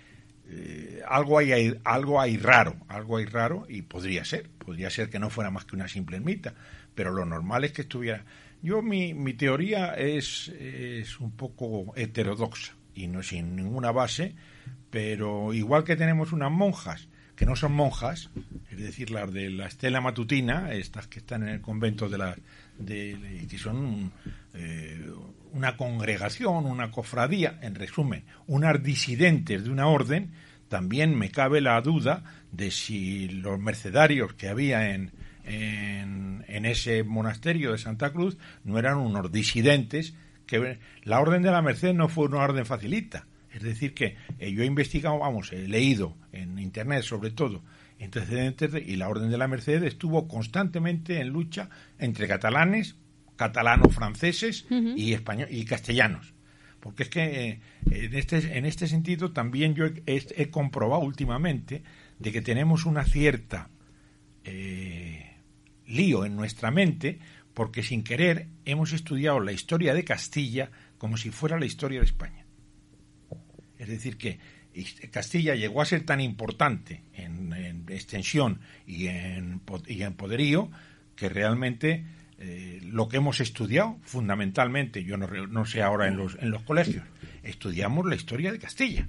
eh, 0.49 1.03
algo, 1.09 1.39
hay, 1.39 1.77
algo 1.85 2.21
hay 2.21 2.37
raro, 2.37 2.77
algo 2.89 3.17
hay 3.17 3.25
raro 3.25 3.67
y 3.69 3.83
podría 3.83 4.25
ser, 4.25 4.49
podría 4.51 4.91
ser 4.91 5.11
que 5.11 5.19
no 5.19 5.31
fuera 5.31 5.51
más 5.51 5.65
que 5.65 5.75
una 5.75 5.89
simple 5.89 6.19
ermita, 6.19 6.55
pero 6.95 7.13
lo 7.13 7.25
normal 7.25 7.65
es 7.65 7.73
que 7.73 7.83
estuviera. 7.83 8.25
Yo, 8.63 8.83
mi, 8.83 9.13
mi 9.13 9.35
teoría 9.35 9.95
es, 9.95 10.49
es 10.49 11.19
un 11.21 11.33
poco 11.33 11.93
heterodoxa 11.97 12.75
y 12.95 13.09
no 13.09 13.23
sin 13.23 13.57
ninguna 13.57 13.91
base, 13.91 14.35
pero 14.91 15.53
igual 15.53 15.85
que 15.85 15.97
tenemos 15.97 16.33
unas 16.33 16.51
monjas 16.51 17.09
que 17.37 17.47
no 17.47 17.55
son 17.55 17.73
monjas, 17.73 18.31
es 18.71 18.79
decir, 18.79 19.11
las 19.11 19.33
de 19.33 19.51
la 19.51 19.67
estela 19.67 20.01
matutina, 20.01 20.73
estas 20.73 21.07
que 21.07 21.19
están 21.19 21.43
en 21.43 21.51
el 21.51 21.61
convento 21.61 22.09
de 22.09 22.19
la 22.19 22.37
de, 22.79 23.47
que 23.49 23.59
son 23.59 24.11
eh, 24.55 25.09
una 25.53 25.77
congregación, 25.77 26.65
una 26.65 26.91
cofradía, 26.91 27.59
en 27.63 27.75
resumen, 27.75 28.25
unas 28.47 28.83
disidentes 28.83 29.65
de 29.65 29.71
una 29.71 29.87
orden, 29.87 30.33
también 30.69 31.17
me 31.17 31.31
cabe 31.31 31.61
la 31.61 31.81
duda 31.81 32.25
de 32.51 32.71
si 32.71 33.29
los 33.29 33.61
mercedarios 33.61 34.33
que 34.35 34.49
había 34.49 34.95
en, 34.95 35.13
en, 35.45 36.45
en 36.49 36.65
ese 36.65 37.05
monasterio 37.05 37.73
de 37.73 37.79
Santa 37.79 38.11
Cruz 38.11 38.37
no 38.65 38.79
eran 38.79 38.97
unos 38.97 39.31
disidentes 39.31 40.15
que 40.47 40.79
la 41.05 41.21
orden 41.21 41.43
de 41.43 41.51
la 41.51 41.63
Merced 41.63 41.93
no 41.93 42.09
fue 42.09 42.27
una 42.27 42.39
orden 42.39 42.65
facilita. 42.65 43.27
Es 43.57 43.63
decir, 43.63 43.95
que 43.95 44.17
eh, 44.39 44.53
yo 44.53 44.63
he 44.63 44.67
investigado, 44.67 45.19
vamos, 45.19 45.51
he 45.53 45.67
leído 45.67 46.17
en 46.33 46.59
Internet 46.59 47.03
sobre 47.03 47.31
todo 47.31 47.63
antecedentes 48.01 48.71
de- 48.73 48.81
y 48.83 48.97
la 48.97 49.09
orden 49.09 49.31
de 49.31 49.39
la 49.39 49.49
Merced 49.49 49.83
estuvo 49.83 50.29
constantemente 50.29 51.21
en 51.21 51.31
lucha 51.31 51.71
entre 51.99 52.29
catalanes, 52.29 52.97
catalano-franceses 53.37 54.67
y, 54.99 55.13
español, 55.15 55.49
y 55.51 55.65
castellanos. 55.65 56.35
Porque 56.81 57.05
es 57.05 57.09
que 57.09 57.49
eh, 57.49 57.61
en, 57.91 58.15
este, 58.15 58.59
en 58.59 58.67
este 58.67 58.87
sentido 58.87 59.33
también 59.33 59.75
yo 59.75 59.87
he, 59.87 60.03
he- 60.07 60.27
he 60.37 60.51
comprobado 60.51 61.03
últimamente 61.03 61.83
de 62.19 62.33
que 62.33 62.43
tenemos 62.43 62.85
una 62.85 63.05
cierta 63.05 63.71
eh, 64.45 65.37
lío 65.87 66.25
en 66.25 66.37
nuestra 66.37 66.71
mente 66.71 67.19
porque 67.55 67.83
sin 67.83 68.03
querer 68.05 68.49
hemos 68.65 68.93
estudiado 68.93 69.41
la 69.41 69.53
historia 69.53 69.95
de 69.95 70.05
Castilla 70.05 70.71
como 70.99 71.17
si 71.17 71.31
fuera 71.31 71.59
la 71.59 71.67
historia 71.67 72.01
de 72.01 72.07
España. 72.07 72.46
Es 73.79 73.89
decir, 73.89 74.17
que 74.17 74.39
Castilla 75.11 75.55
llegó 75.55 75.81
a 75.81 75.87
ser 75.87 76.05
tan 76.05 76.21
importante 76.21 77.03
en, 77.15 77.53
en 77.53 77.85
extensión 77.89 78.61
y 78.87 79.07
en, 79.07 79.61
poderío 79.61 80.71
que 81.15 81.29
realmente 81.29 82.05
eh, 82.39 82.81
lo 82.85 83.09
que 83.09 83.17
hemos 83.17 83.41
estudiado 83.41 83.99
fundamentalmente, 84.03 85.03
yo 85.03 85.17
no, 85.17 85.27
no 85.27 85.65
sé 85.65 85.83
ahora 85.83 86.09
en 86.09 86.17
los, 86.17 86.37
en 86.41 86.51
los 86.51 86.63
colegios, 86.63 87.05
estudiamos 87.43 88.07
la 88.07 88.17
historia 88.17 88.53
de 88.53 88.59
Castilla. 88.59 89.09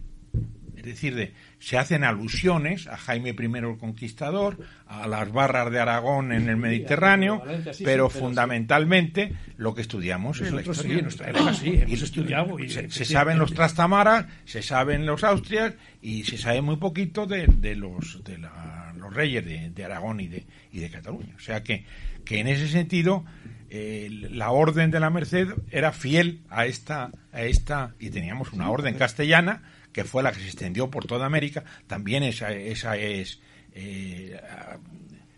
Es 0.87 0.95
decir, 0.95 1.15
de, 1.15 1.33
se 1.59 1.77
hacen 1.77 2.03
alusiones 2.03 2.87
a 2.87 2.97
Jaime 2.97 3.29
I 3.37 3.43
el 3.57 3.77
Conquistador, 3.77 4.57
a 4.87 5.07
las 5.07 5.31
barras 5.31 5.71
de 5.71 5.79
Aragón 5.79 6.31
en 6.31 6.47
el 6.49 6.57
Mediterráneo, 6.57 7.39
Valencia, 7.39 7.73
sí, 7.73 7.79
sí, 7.79 7.83
pero 7.83 8.09
sí. 8.09 8.19
fundamentalmente 8.19 9.33
lo 9.57 9.73
que 9.75 9.81
estudiamos 9.81 10.39
es 10.41 10.51
la 10.51 10.61
historia 10.61 10.81
sí, 10.83 10.95
de 10.95 11.01
nuestra 11.01 11.31
nosotros 11.31 11.61
época. 11.63 11.77
sí, 11.77 11.81
hemos 11.83 12.01
estudiado 12.01 12.59
y 12.59 12.69
se, 12.69 13.05
saben 13.05 13.39
los 13.39 13.53
Trastamaras, 13.53 14.25
se 14.45 14.61
saben 14.61 15.05
los 15.05 15.23
Austrias 15.23 15.73
y 16.01 16.23
se 16.23 16.37
sabe 16.37 16.61
muy 16.61 16.77
poquito 16.77 17.25
de, 17.25 17.47
de 17.47 17.75
los 17.75 18.23
de 18.23 18.37
la- 18.37 18.93
los 18.97 19.13
reyes 19.13 19.45
de, 19.45 19.69
de 19.69 19.83
Aragón 19.85 20.19
y 20.19 20.27
de, 20.27 20.43
y 20.71 20.79
de 20.79 20.89
Cataluña. 20.89 21.33
O 21.37 21.39
sea 21.39 21.63
que, 21.63 21.85
que 22.25 22.39
en 22.39 22.47
ese 22.47 22.67
sentido 22.67 23.23
eh, 23.69 24.07
la 24.31 24.51
orden 24.51 24.91
de 24.91 24.99
la 24.99 25.09
Merced 25.09 25.49
era 25.71 25.91
fiel 25.91 26.41
a 26.49 26.65
esta, 26.65 27.11
a 27.31 27.41
esta 27.41 27.95
y 27.99 28.09
teníamos 28.09 28.53
una 28.53 28.69
orden 28.69 28.95
castellana 28.95 29.63
que 29.91 30.03
fue 30.03 30.23
la 30.23 30.31
que 30.31 30.39
se 30.39 30.45
extendió 30.45 30.89
por 30.89 31.05
toda 31.05 31.25
América. 31.25 31.63
También 31.87 32.23
esa, 32.23 32.51
esa 32.51 32.97
es 32.97 33.41
eh, 33.73 34.39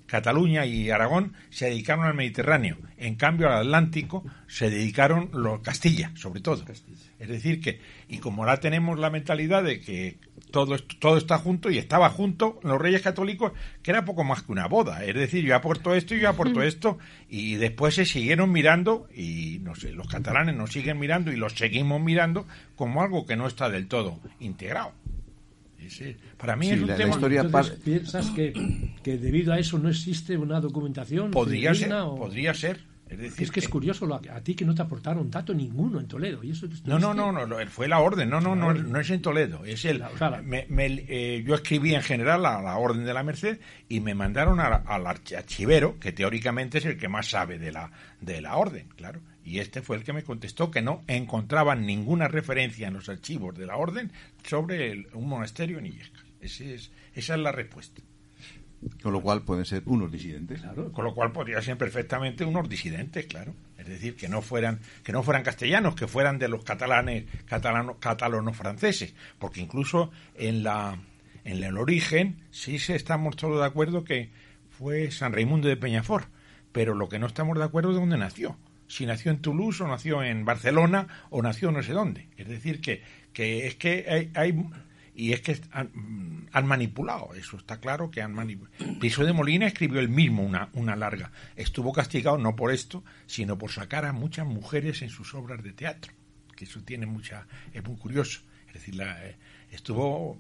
Cataluña 0.10 0.66
y 0.66 0.90
Aragón 0.90 1.34
se 1.50 1.66
dedicaron 1.68 2.06
al 2.06 2.14
Mediterráneo. 2.16 2.78
En 2.98 3.16
cambio, 3.16 3.48
al 3.50 3.60
Atlántico 3.60 4.24
se 4.48 4.70
dedicaron 4.70 5.30
los 5.34 5.62
Castilla, 5.62 6.12
sobre 6.16 6.42
todo. 6.42 6.66
Es 7.20 7.28
decir, 7.28 7.62
que, 7.62 7.80
y 8.08 8.18
como 8.18 8.44
ahora 8.44 8.60
tenemos 8.60 9.00
la 9.00 9.10
mentalidad 9.10 9.64
de 9.64 9.80
que 9.80 10.18
todo, 10.52 10.76
esto- 10.76 10.96
todo 11.00 11.18
está 11.18 11.38
junto 11.38 11.70
y 11.70 11.78
estaba 11.78 12.10
junto 12.10 12.60
los 12.64 12.82
reyes 12.82 13.02
católicos, 13.02 13.52
que 13.84 13.92
era 13.92 14.04
poco 14.06 14.24
más 14.24 14.42
que 14.44 14.52
una 14.52 14.68
boda. 14.68 15.04
Es 15.06 15.14
decir, 15.16 15.44
yo 15.46 15.56
aporto 15.56 15.94
esto 15.94 16.16
y 16.16 16.22
yo 16.22 16.30
aporto 16.30 16.64
esto, 16.64 16.98
y 17.30 17.56
después 17.56 17.96
se 17.96 18.06
siguieron 18.06 18.52
mirando, 18.52 19.08
y 19.16 19.60
no 19.62 19.76
sé, 19.76 19.92
los 19.92 20.08
catalanes 20.08 20.56
nos 20.56 20.72
siguen 20.72 20.98
mirando 21.00 21.32
y 21.32 21.36
los 21.36 21.54
seguimos 21.54 22.02
mirando 22.02 22.48
como 22.76 23.02
algo 23.04 23.26
que 23.26 23.36
no 23.36 23.46
está 23.48 23.70
del 23.70 23.88
todo 23.88 24.20
integrado. 24.40 24.94
Ese- 25.82 26.18
para 26.38 26.56
mí 26.56 26.68
Sí, 26.68 26.74
es 26.74 26.82
un 26.82 26.88
la- 26.88 26.94
la 26.94 26.98
tema. 26.98 27.10
historia- 27.16 27.42
Entonces, 27.42 27.72
par- 27.74 27.80
¿piensas 27.84 28.30
que, 28.32 28.54
que 29.04 29.18
debido 29.18 29.54
a 29.54 29.60
eso 29.60 29.78
no 29.80 29.90
existe 29.90 30.38
una 30.38 30.60
documentación 30.60 31.32
Podría 31.32 31.74
ser, 31.74 31.92
o- 31.94 32.16
podría 32.16 32.54
ser. 32.54 32.88
Es 33.10 33.18
decir, 33.18 33.42
Es 33.44 33.50
que 33.52 33.60
es 33.60 33.68
curioso 33.68 34.06
lo- 34.06 34.14
a 34.14 34.42
ti 34.44 34.54
que 34.54 34.64
no 34.64 34.76
te 34.76 34.84
aportaron 34.84 35.32
dato 35.32 35.52
ninguno 35.52 36.00
en 36.00 36.08
Toledo. 36.08 36.44
Y 36.44 36.52
eso 36.52 36.68
No, 36.86 37.00
no, 37.00 37.12
no, 37.16 37.32
no, 37.32 37.48
no, 37.48 37.56
fue 37.68 37.88
la 37.88 37.98
orden, 38.02 38.30
no, 38.30 38.40
no, 38.40 38.56
no, 38.56 38.72
no 38.72 39.00
es 39.00 39.10
en 39.10 39.20
Toledo, 39.20 39.66
es 39.66 39.84
el, 39.86 39.98
La- 39.98 40.10
o 40.10 40.18
sea, 40.20 40.30
la- 40.30 40.42
me- 40.44 40.68
me- 40.70 41.06
eh, 41.08 41.44
yo 41.44 41.56
escribí 41.56 41.96
en 41.96 42.04
general 42.04 42.46
a 42.46 42.62
la 42.62 42.78
orden 42.78 43.06
de 43.06 43.14
la 43.16 43.24
Merced 43.24 43.60
y 43.88 44.00
me 44.00 44.14
mandaron 44.14 44.60
al 44.60 44.84
arch- 45.06 45.36
archivero, 45.36 45.98
que 46.00 46.12
teóricamente 46.12 46.78
es 46.78 46.86
el 46.86 46.98
que 46.98 47.08
más 47.08 47.28
sabe 47.32 47.58
de 47.58 47.72
la, 47.72 47.92
de 48.22 48.42
la 48.42 48.58
orden, 48.58 48.86
claro, 48.96 49.22
y 49.50 49.60
este 49.60 49.82
fue 49.82 49.98
el 49.98 50.04
que 50.04 50.14
me 50.14 50.24
contestó 50.24 50.70
que 50.70 50.82
no 50.82 51.04
encontraban 51.08 51.86
ninguna 51.86 52.28
referencia 52.28 52.88
en 52.88 52.94
los 52.94 53.10
archivos 53.10 53.58
de 53.58 53.66
la 53.66 53.78
orden 53.78 54.12
sobre 54.44 54.92
el- 54.92 55.08
un 55.14 55.28
monasterio 55.28 55.80
en 55.80 55.88
Illescas. 55.88 56.24
Ese 56.40 56.76
es, 56.76 56.92
esa 57.16 57.34
es 57.34 57.40
la 57.40 57.52
respuesta. 57.52 58.02
Con 59.04 59.12
lo 59.12 59.22
cual 59.22 59.42
pueden 59.42 59.66
ser 59.66 59.84
unos 59.88 60.10
disidentes. 60.12 60.62
Con 60.94 61.04
lo 61.04 61.14
cual 61.14 61.32
podría 61.34 61.62
ser 61.62 61.78
perfectamente 61.78 62.46
unos 62.46 62.70
disidentes, 62.70 63.26
claro. 63.26 63.54
Es 63.78 63.88
decir, 63.88 64.16
que 64.16 64.30
no 64.30 64.42
fueran, 64.42 64.80
que 65.04 65.12
no 65.12 65.22
fueran 65.22 65.44
castellanos, 65.44 65.96
que 65.96 66.08
fueran 66.08 66.40
de 66.40 66.48
los 66.48 66.64
catalanes, 66.64 67.26
catalanos, 67.46 67.98
catalanos 68.00 68.56
franceses. 68.56 69.14
Porque 69.38 69.60
incluso 69.60 70.12
en 70.36 70.64
la, 70.64 70.98
en 71.44 71.62
el 71.64 71.78
origen, 71.78 72.38
sí 72.52 72.80
se 72.80 72.96
estamos 72.96 73.36
todos 73.36 73.60
de 73.60 73.66
acuerdo 73.66 74.06
que 74.06 74.30
fue 74.70 75.12
San 75.12 75.34
Raimundo 75.34 75.68
de 75.68 75.76
Peñafort. 75.76 76.30
Pero 76.72 76.94
lo 76.94 77.10
que 77.10 77.20
no 77.20 77.28
estamos 77.28 77.58
de 77.58 77.64
acuerdo 77.66 77.90
es 77.90 77.96
de 77.96 78.00
dónde 78.02 78.18
nació. 78.18 78.58
Si 78.90 79.06
nació 79.06 79.32
en 79.32 79.40
Toulouse 79.42 79.82
o 79.84 79.88
nació 79.88 80.22
en 80.24 80.44
Barcelona 80.44 81.08
o 81.30 81.42
nació 81.42 81.72
no 81.72 81.82
sé 81.82 81.94
dónde. 81.94 82.28
Es 82.36 82.48
decir, 82.50 82.82
que, 82.82 83.02
que 83.32 83.66
es 83.68 83.76
que 83.76 84.06
hay, 84.10 84.32
hay- 84.36 84.66
y 85.16 85.34
es 85.34 85.42
que 85.42 85.60
han, 85.72 86.66
manipulado, 86.66 87.34
eso 87.36 87.58
está 87.58 87.80
claro 87.80 88.10
que 88.10 88.22
han 88.22 88.34
manipulado. 88.34 88.76
Piso 89.00 89.26
de 89.26 89.34
Molina 89.34 89.68
escribió 89.68 90.00
él 90.00 90.08
mismo 90.10 90.44
una, 90.44 90.70
una 90.74 90.96
larga. 90.96 91.32
Estuvo 91.58 91.92
castigado 91.92 92.38
no 92.38 92.56
por 92.56 92.72
esto, 92.72 93.04
sino 93.26 93.58
por 93.58 93.72
sacar 93.72 94.06
a 94.06 94.14
muchas 94.14 94.46
mujeres 94.48 95.02
en 95.02 95.10
sus 95.10 95.34
obras 95.34 95.62
de 95.62 95.74
teatro, 95.74 96.14
que 96.56 96.64
eso 96.66 96.82
tiene 96.84 97.06
mucha, 97.06 97.48
es 97.74 97.84
muy 97.84 97.98
curioso. 97.98 98.42
Es 98.68 98.74
decir, 98.76 98.96
la, 98.96 99.26
eh, 99.28 99.36
estuvo, 99.72 100.38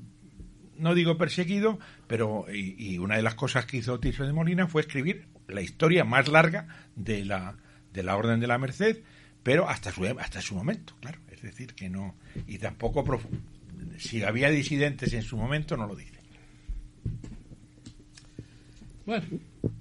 no 0.78 0.96
digo 0.96 1.18
perseguido, 1.18 1.78
pero 2.08 2.46
y, 2.52 2.76
y 2.78 2.98
una 3.00 3.18
de 3.18 3.24
las 3.24 3.36
cosas 3.36 3.66
que 3.66 3.78
hizo 3.78 4.00
Tirso 4.00 4.24
de 4.26 4.32
Molina 4.34 4.68
fue 4.68 4.82
escribir 4.82 5.28
la 5.50 5.62
historia 5.62 6.06
más 6.06 6.30
larga 6.30 6.68
de 6.96 7.26
la, 7.26 7.56
de 7.94 8.04
la 8.04 8.16
Orden 8.18 8.40
de 8.40 8.48
la 8.48 8.58
Merced, 8.58 8.98
pero 9.44 9.68
hasta 9.70 9.92
su, 9.92 10.06
hasta 10.06 10.42
su 10.42 10.56
momento, 10.56 10.94
claro. 11.02 11.20
Es 11.32 11.42
decir, 11.42 11.74
que 11.74 11.90
no, 11.90 12.16
y 12.48 12.58
tampoco 12.58 13.06
si 13.98 14.24
había 14.24 14.50
disidentes 14.50 15.14
en 15.14 15.22
su 15.24 15.38
momento, 15.38 15.78
no 15.78 15.88
lo 15.88 15.96
dice. 15.96 16.20
Bueno, 19.06 19.26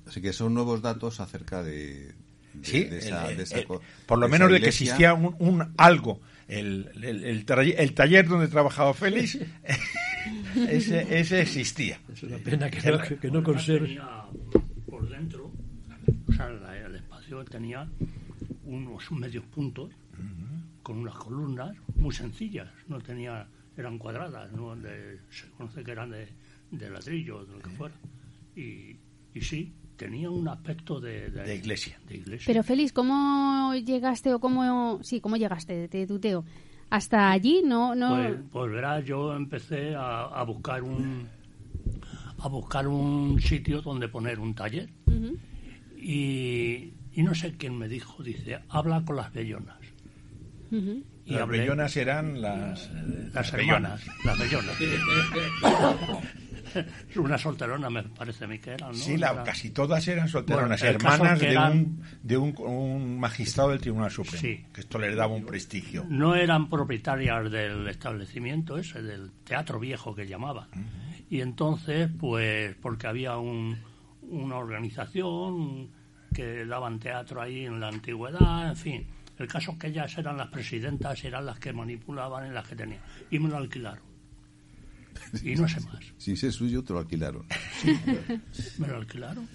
Así 0.07 0.21
que 0.23 0.33
son 0.33 0.55
nuevos 0.55 0.81
datos 0.81 1.21
acerca 1.21 1.62
de, 1.62 2.07
de- 2.07 2.14
Sí, 2.62 2.85
de 2.85 2.99
esa, 2.99 3.31
el- 3.31 3.37
de 3.37 3.42
esa 3.42 3.59
el- 3.59 3.66
por 3.66 4.18
lo 4.18 4.27
de 4.27 4.33
menos 4.33 4.51
de 4.51 4.61
que 4.61 4.68
existía 4.68 5.12
un, 5.14 5.37
un 5.38 5.75
algo, 5.77 6.21
el, 6.49 6.90
el, 7.03 7.25
el 7.25 7.44
taller, 7.44 7.75
el 7.79 7.92
taller 7.92 8.27
donde 8.27 8.49
trabajaba 8.49 8.94
Félix, 8.94 9.38
ese, 10.68 11.18
ese 11.21 11.42
existía. 11.42 12.01
es 12.12 12.23
una 12.23 12.38
pena 12.38 12.71
que 12.71 12.90
no, 12.90 13.01
que 13.21 13.31
no 13.31 13.42
conserve. 13.42 13.88
Tenía 13.88 14.23
por 14.88 15.09
dentro, 15.11 15.53
o 16.29 16.33
sea, 16.33 16.49
la- 16.49 16.88
tenía 17.50 17.88
unos 18.64 19.10
medios 19.12 19.44
puntos 19.46 19.90
con 20.82 20.98
unas 20.98 21.14
columnas 21.16 21.76
muy 21.96 22.14
sencillas, 22.14 22.68
no 22.88 22.98
tenía, 23.00 23.46
eran 23.76 23.98
cuadradas, 23.98 24.50
¿no? 24.52 24.74
De- 24.76 25.20
se 25.30 25.48
conoce 25.50 25.84
que 25.84 25.90
eran 25.92 26.10
de, 26.10 26.28
de 26.70 26.90
ladrillo, 26.90 27.44
de 27.44 27.52
lo 27.52 27.58
que 27.60 27.70
fuera. 27.70 27.94
Y, 28.56 28.96
y 29.34 29.40
sí, 29.42 29.72
tenía 29.96 30.30
un 30.30 30.48
aspecto 30.48 30.98
de, 31.00 31.28
De 31.30 31.56
iglesia. 31.56 31.98
de 32.08 32.16
iglesia. 32.16 32.44
Pero 32.46 32.62
Félix, 32.62 32.92
¿cómo 32.92 33.74
llegaste 33.74 34.32
o 34.32 34.40
cómo 34.40 34.98
sí, 35.02 35.20
cómo 35.20 35.36
llegaste 35.36 35.88
de 35.88 36.06
tuteo? 36.06 36.44
Hasta 36.90 37.30
allí 37.30 37.60
no 37.64 37.94
no 37.94 38.14
Pues, 38.16 38.38
pues 38.50 38.72
verás, 38.72 39.04
yo 39.04 39.34
empecé 39.36 39.94
a, 39.94 40.22
a 40.24 40.42
buscar 40.44 40.82
un 40.82 41.28
a 42.38 42.48
buscar 42.48 42.88
un 42.88 43.38
sitio 43.40 43.82
donde 43.82 44.08
poner 44.08 44.38
un 44.40 44.54
taller 44.54 44.88
y, 45.96 46.92
y 47.18 47.22
no 47.24 47.35
sé 47.35 47.54
quién 47.57 47.76
me 47.76 47.88
dijo, 47.88 48.22
dice, 48.22 48.61
habla 48.68 49.02
con 49.04 49.16
las 49.16 49.33
bellonas. 49.33 49.76
Y 50.70 51.33
Las 51.33 51.42
hablé- 51.42 51.59
bellonas 51.61 51.96
eran 51.96 52.40
las, 52.40 52.90
las 53.35 53.52
bellonas. 53.52 54.00
hermanas, 54.07 54.24
las 54.24 54.38
bellonas. 54.38 54.76
Una 57.16 57.38
solterona 57.38 57.88
me 57.88 58.02
parece 58.02 58.44
a 58.44 58.46
mí 58.46 58.59
que 58.59 58.70
eran, 58.72 58.90
¿no? 58.90 58.94
Sí, 58.94 59.16
la- 59.16 59.33
Era- 59.33 59.42
casi 59.44 59.70
todas 59.70 60.07
eran 60.07 60.28
solteronas, 60.28 60.81
Bueno, 60.81 60.94
hermanas 60.98 61.40
de, 61.40 61.50
eran- 61.50 61.72
un, 61.72 62.02
de 62.22 62.37
un, 62.37 62.54
un 62.59 63.18
magistrado 63.18 63.70
del 63.70 63.81
Tribunal 63.81 64.11
Supremo, 64.11 64.38
Sí. 64.38 64.64
que 64.72 64.83
esto 64.83 64.98
les 64.98 65.16
daba 65.16 65.33
un 65.35 65.44
prestigio. 65.46 66.04
no 66.09 66.35
eran 66.35 66.68
propietarias 66.68 67.50
del 67.50 67.88
establecimiento 67.88 68.76
ese, 68.78 69.02
del 69.02 69.31
teatro 69.44 69.81
viejo 69.81 70.14
que 70.14 70.26
llamaba. 70.26 70.68
Y 71.31 71.40
entonces, 71.40 72.09
pues, 72.20 72.76
porque 72.81 73.07
había 73.07 73.38
un, 73.38 73.78
una 74.22 74.57
organización 74.57 75.88
que 76.32 76.64
daban 76.64 76.98
teatro 76.98 77.40
ahí 77.40 77.66
en 77.66 77.80
la 77.80 77.88
antigüedad, 77.88 78.68
en 78.68 78.76
fin. 78.76 79.06
El 79.38 79.46
caso 79.46 79.72
es 79.72 79.78
que 79.78 79.86
ellas 79.88 80.16
eran 80.18 80.36
las 80.36 80.48
presidentas, 80.48 81.24
eran 81.24 81.46
las 81.46 81.58
que 81.58 81.72
manipulaban 81.72 82.50
y 82.50 82.54
las 82.54 82.66
que 82.66 82.74
tenían. 82.74 83.00
Y 83.30 83.38
me 83.38 83.48
lo 83.48 83.56
alquilaron. 83.56 84.02
Y 85.42 85.54
no 85.54 85.68
sé 85.68 85.80
más. 85.80 85.98
Sin 86.18 86.36
ser 86.36 86.52
suyo, 86.52 86.82
te 86.82 86.92
lo 86.92 87.00
alquilaron. 87.00 87.44
Me 88.78 88.88
lo 88.88 88.96
alquilaron. 88.96 89.48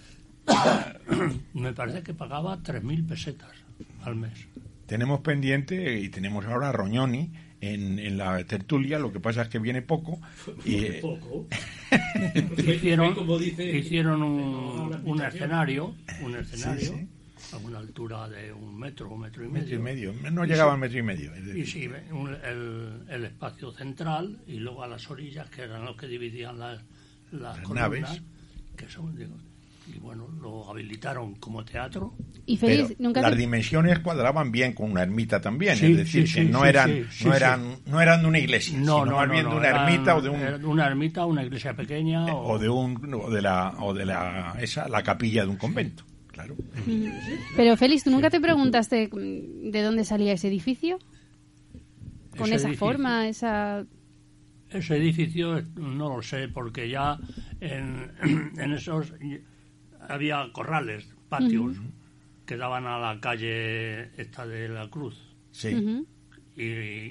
me 1.53 1.73
parece 1.73 2.03
que 2.03 2.13
pagaba 2.13 2.57
3.000 2.59 3.07
pesetas 3.07 3.51
al 4.03 4.15
mes. 4.15 4.47
Tenemos 4.85 5.21
pendiente 5.21 5.99
y 5.99 6.09
tenemos 6.09 6.45
ahora 6.45 6.69
a 6.69 6.71
Roñoni 6.71 7.31
en, 7.63 7.99
en 7.99 8.17
la 8.17 8.43
tertulia, 8.45 8.99
lo 8.99 9.11
que 9.11 9.19
pasa 9.19 9.43
es 9.43 9.49
que 9.49 9.59
viene 9.59 9.81
poco. 9.81 10.19
Y, 10.65 10.75
eh, 10.85 10.99
Poco. 11.01 11.47
hicieron, 12.57 13.13
Como 13.15 13.37
dice- 13.39 13.77
hicieron 13.77 14.21
un, 14.23 15.01
un 15.05 15.21
escenario, 15.21 15.95
un 16.21 16.35
escenario 16.35 16.93
sí. 16.93 17.07
a 17.53 17.57
una 17.57 17.79
altura 17.79 18.27
de 18.29 18.51
un 18.51 18.77
metro, 18.77 19.09
un 19.09 19.21
metro 19.21 19.43
y 19.43 19.47
metro 19.47 19.79
medio. 19.79 20.11
y 20.11 20.15
medio, 20.15 20.31
no 20.31 20.45
llegaba 20.45 20.73
al 20.73 20.79
metro 20.79 20.99
y 20.99 21.03
medio. 21.03 21.33
es 21.33 21.55
Y 21.55 21.65
sí, 21.65 21.89
un- 22.11 22.35
el, 22.43 23.01
el 23.09 23.25
espacio 23.25 23.71
central 23.71 24.39
y 24.47 24.57
luego 24.59 24.83
a 24.83 24.87
las 24.87 25.09
orillas, 25.09 25.49
que 25.49 25.61
eran 25.63 25.85
los 25.85 25.95
que 25.95 26.07
dividían 26.07 26.59
las, 26.59 26.81
las 27.31 27.57
Las 27.57 27.59
columnas, 27.59 27.81
naves. 27.89 28.21
que 28.75 28.87
son, 28.89 29.15
digo, 29.15 29.35
y 29.87 29.99
bueno, 29.99 30.27
lo 30.41 30.69
habilitaron 30.69 31.35
como 31.35 31.63
teatro. 31.65 32.13
Y 32.45 32.57
pero 32.57 32.85
Félix, 32.85 32.99
nunca 32.99 33.21
las 33.21 33.31
te... 33.31 33.37
dimensiones 33.37 33.99
cuadraban 33.99 34.51
bien 34.51 34.73
con 34.73 34.91
una 34.91 35.01
ermita 35.03 35.39
también, 35.41 35.75
Sí, 35.77 35.87
es 35.91 35.97
decir, 35.97 36.27
sí, 36.27 36.33
que 36.35 36.45
sí, 36.45 36.49
no 36.51 36.65
eran, 36.65 36.89
sí, 36.89 37.03
sí, 37.11 37.25
no 37.25 37.31
sí. 37.31 37.37
eran, 37.37 37.75
no 37.85 38.01
eran 38.01 38.21
de 38.21 38.27
una 38.27 38.39
iglesia, 38.39 38.77
No, 38.77 38.99
sino 38.99 39.05
no, 39.05 39.11
más 39.17 39.27
no, 39.27 39.33
bien 39.33 39.43
no, 39.45 39.49
de 39.51 39.55
una 39.57 39.67
eran- 39.69 39.89
ermita 39.89 40.15
o 40.15 40.21
de 40.21 40.29
un 40.29 40.39
era 40.39 40.57
una 40.67 40.87
ermita, 40.87 41.25
una 41.25 41.43
iglesia 41.43 41.73
pequeña 41.73 42.25
o, 42.27 42.53
o 42.53 42.59
de 42.59 42.69
un 42.69 43.13
o 43.13 43.29
de 43.29 43.41
la 43.41 43.73
o 43.79 43.93
de 43.93 44.05
la 44.05 44.55
esa 44.59 44.87
la 44.87 45.03
capilla 45.03 45.43
de 45.43 45.49
un 45.49 45.57
convento, 45.57 46.03
claro. 46.27 46.55
Pero 47.55 47.77
Félix, 47.77 48.03
¿tú 48.03 48.09
nunca 48.11 48.29
te 48.29 48.39
preguntaste 48.41 49.09
mm, 49.11 49.71
de 49.71 49.81
dónde 49.81 50.03
salía 50.05 50.33
ese 50.33 50.47
edificio? 50.47 50.97
Con 52.37 52.47
Ese 52.47 52.55
esa 52.55 52.67
edificio. 52.69 52.87
forma, 52.87 53.27
esa... 53.27 53.85
Ese 54.71 54.97
edificio 54.97 55.59
eh, 55.59 55.63
no 55.75 56.15
lo 56.15 56.21
sé, 56.23 56.47
porque 56.47 56.89
ya 56.89 57.19
en, 57.61 58.11
en 58.57 58.73
esos 58.73 59.13
había 60.09 60.49
corrales, 60.51 61.07
patios, 61.29 61.77
que 62.45 62.57
daban 62.57 62.85
a 62.87 62.99
la 62.99 63.19
calle 63.19 64.09
esta 64.21 64.45
de 64.45 64.67
la 64.69 64.89
Cruz 64.89 65.17
Sí. 65.51 65.69
Y, 66.55 66.63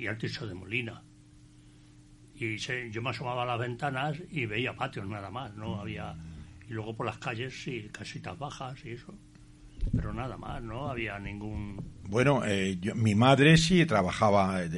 y 0.02 0.06
al 0.06 0.18
Tiso 0.18 0.46
de 0.46 0.54
Molina. 0.54 1.02
Y 2.34 2.58
se- 2.58 2.90
yo 2.90 3.02
me 3.02 3.10
asomaba 3.10 3.42
a 3.42 3.46
las 3.46 3.58
ventanas 3.60 4.16
y 4.30 4.46
veía 4.46 4.74
patios 4.74 5.06
nada 5.06 5.30
más, 5.30 5.54
no 5.54 5.80
había... 5.80 6.14
Y 6.68 6.72
luego 6.72 6.96
por 6.96 7.06
las 7.06 7.18
calles, 7.18 7.62
sí, 7.62 7.88
casitas 7.92 8.38
bajas 8.38 8.84
y 8.84 8.90
eso. 8.92 9.14
Pero 9.94 10.12
nada 10.12 10.36
más, 10.36 10.62
no 10.62 10.88
había 10.90 11.18
ningún... 11.18 11.92
Bueno, 12.04 12.44
eh, 12.44 12.76
yo- 12.80 12.94
mi 12.94 13.14
madre 13.14 13.56
sí 13.56 13.84
trabajaba 13.86 14.60
de- 14.60 14.68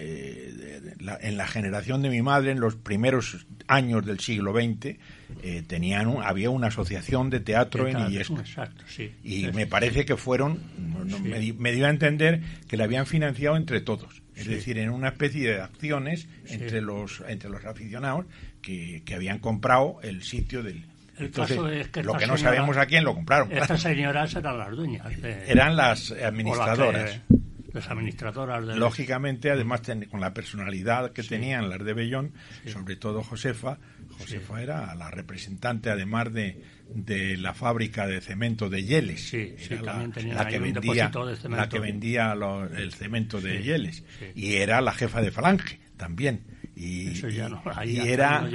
de- 0.53 0.81
de- 0.81 0.97
la- 1.05 1.19
en 1.21 1.37
la 1.37 1.47
generación 1.47 2.01
de 2.03 2.09
mi 2.11 2.23
madre, 2.23 2.53
en 2.53 2.61
los 2.61 2.77
primeros 2.77 3.47
años 3.67 4.05
del 4.07 4.21
siglo 4.21 4.53
XX, 4.53 4.97
eh, 5.43 5.63
tenían 5.67 6.07
un- 6.07 6.23
había 6.23 6.51
una 6.51 6.69
asociación 6.69 7.31
de 7.31 7.41
teatro 7.41 7.89
en 7.89 7.99
Illescas. 7.99 8.41
Exacto, 8.41 8.85
sí. 8.87 9.13
Y 9.25 9.41
Sí. 9.43 9.51
me 9.53 9.67
parece 9.67 10.05
que 10.05 10.17
fueron, 10.17 10.61
no, 11.05 11.19
me, 11.19 11.53
me 11.55 11.73
dio 11.73 11.87
a 11.87 11.91
entender 11.91 12.41
que 12.69 12.77
la 12.77 12.85
habían 12.85 13.07
financiado 13.07 13.57
entre 13.57 13.81
todos. 13.81 14.23
Es 14.37 14.45
Sí. 14.45 14.51
decir, 14.51 14.79
en 14.79 14.91
una 14.91 15.09
especie 15.09 15.49
de 15.49 15.61
acciones 15.61 16.29
Sí. 16.45 16.55
entre 16.55 16.81
los 16.81 17.23
entre 17.29 17.51
los 17.51 17.65
aficionados 17.65 18.27
que, 18.63 19.03
que 19.05 19.15
habían 19.15 19.39
comprado 19.39 19.99
el 20.03 20.23
sitio 20.23 20.63
del... 20.63 20.85
El 21.19 21.27
Entonces, 21.27 21.57
caso 21.57 21.69
es 21.69 21.89
que 21.89 22.03
lo 22.03 22.15
que 22.15 22.27
no 22.27 22.37
sabemos 22.37 22.77
a 22.77 22.87
quién 22.87 23.05
lo 23.05 23.15
compraron. 23.15 23.53
Estas 23.53 23.81
señoras 23.83 24.35
eran 24.35 24.59
las 24.59 24.71
dueñas. 24.71 25.21
de- 25.23 25.51
Eran 25.51 25.77
las 25.77 26.11
administradoras. 26.11 27.11
que- 27.29 27.35
las 27.73 27.89
administradoras 27.91 28.65
del... 28.67 28.79
Lógicamente, 28.79 29.51
además, 29.51 29.83
ten- 29.83 30.05
con 30.05 30.21
la 30.21 30.33
personalidad 30.33 31.11
que 31.13 31.25
tenían 31.25 31.69
las 31.69 31.85
de 31.85 31.93
Bellón, 31.93 32.33
sobre 32.73 32.95
todo 32.95 33.25
Josefa, 33.25 33.79
Josefa 34.17 34.63
era 34.63 34.95
la 34.95 35.11
representante, 35.11 35.91
además 35.91 36.33
de, 36.33 36.63
de 36.95 37.37
la 37.37 37.53
fábrica 37.53 38.07
de 38.07 38.21
cemento 38.21 38.69
de 38.71 38.85
Yeles. 38.85 39.29
Sí, 39.29 39.57
sí, 39.59 39.75
la, 39.83 40.07
la 40.07 40.47
que 40.47 40.61
vendía, 40.61 41.11
de 41.11 41.49
la 41.57 41.69
que 41.69 41.81
vendía 41.81 42.35
lo- 42.37 42.65
el 42.65 42.93
cemento 42.93 43.41
de 43.41 43.61
Yeles. 43.65 44.05
Y 44.37 44.55
era 44.55 44.81
la 44.81 44.93
jefa 44.93 45.21
de 45.21 45.33
Falange 45.33 45.81
también. 45.97 46.45
Y, 46.77 47.09
Eso 47.09 47.29
ya 47.29 47.47
y- 47.47 47.51
no, 47.51 47.63
ahí 47.75 47.91
y 47.93 47.99
hasta 47.99 48.11
era, 48.11 48.41
no 48.43 48.49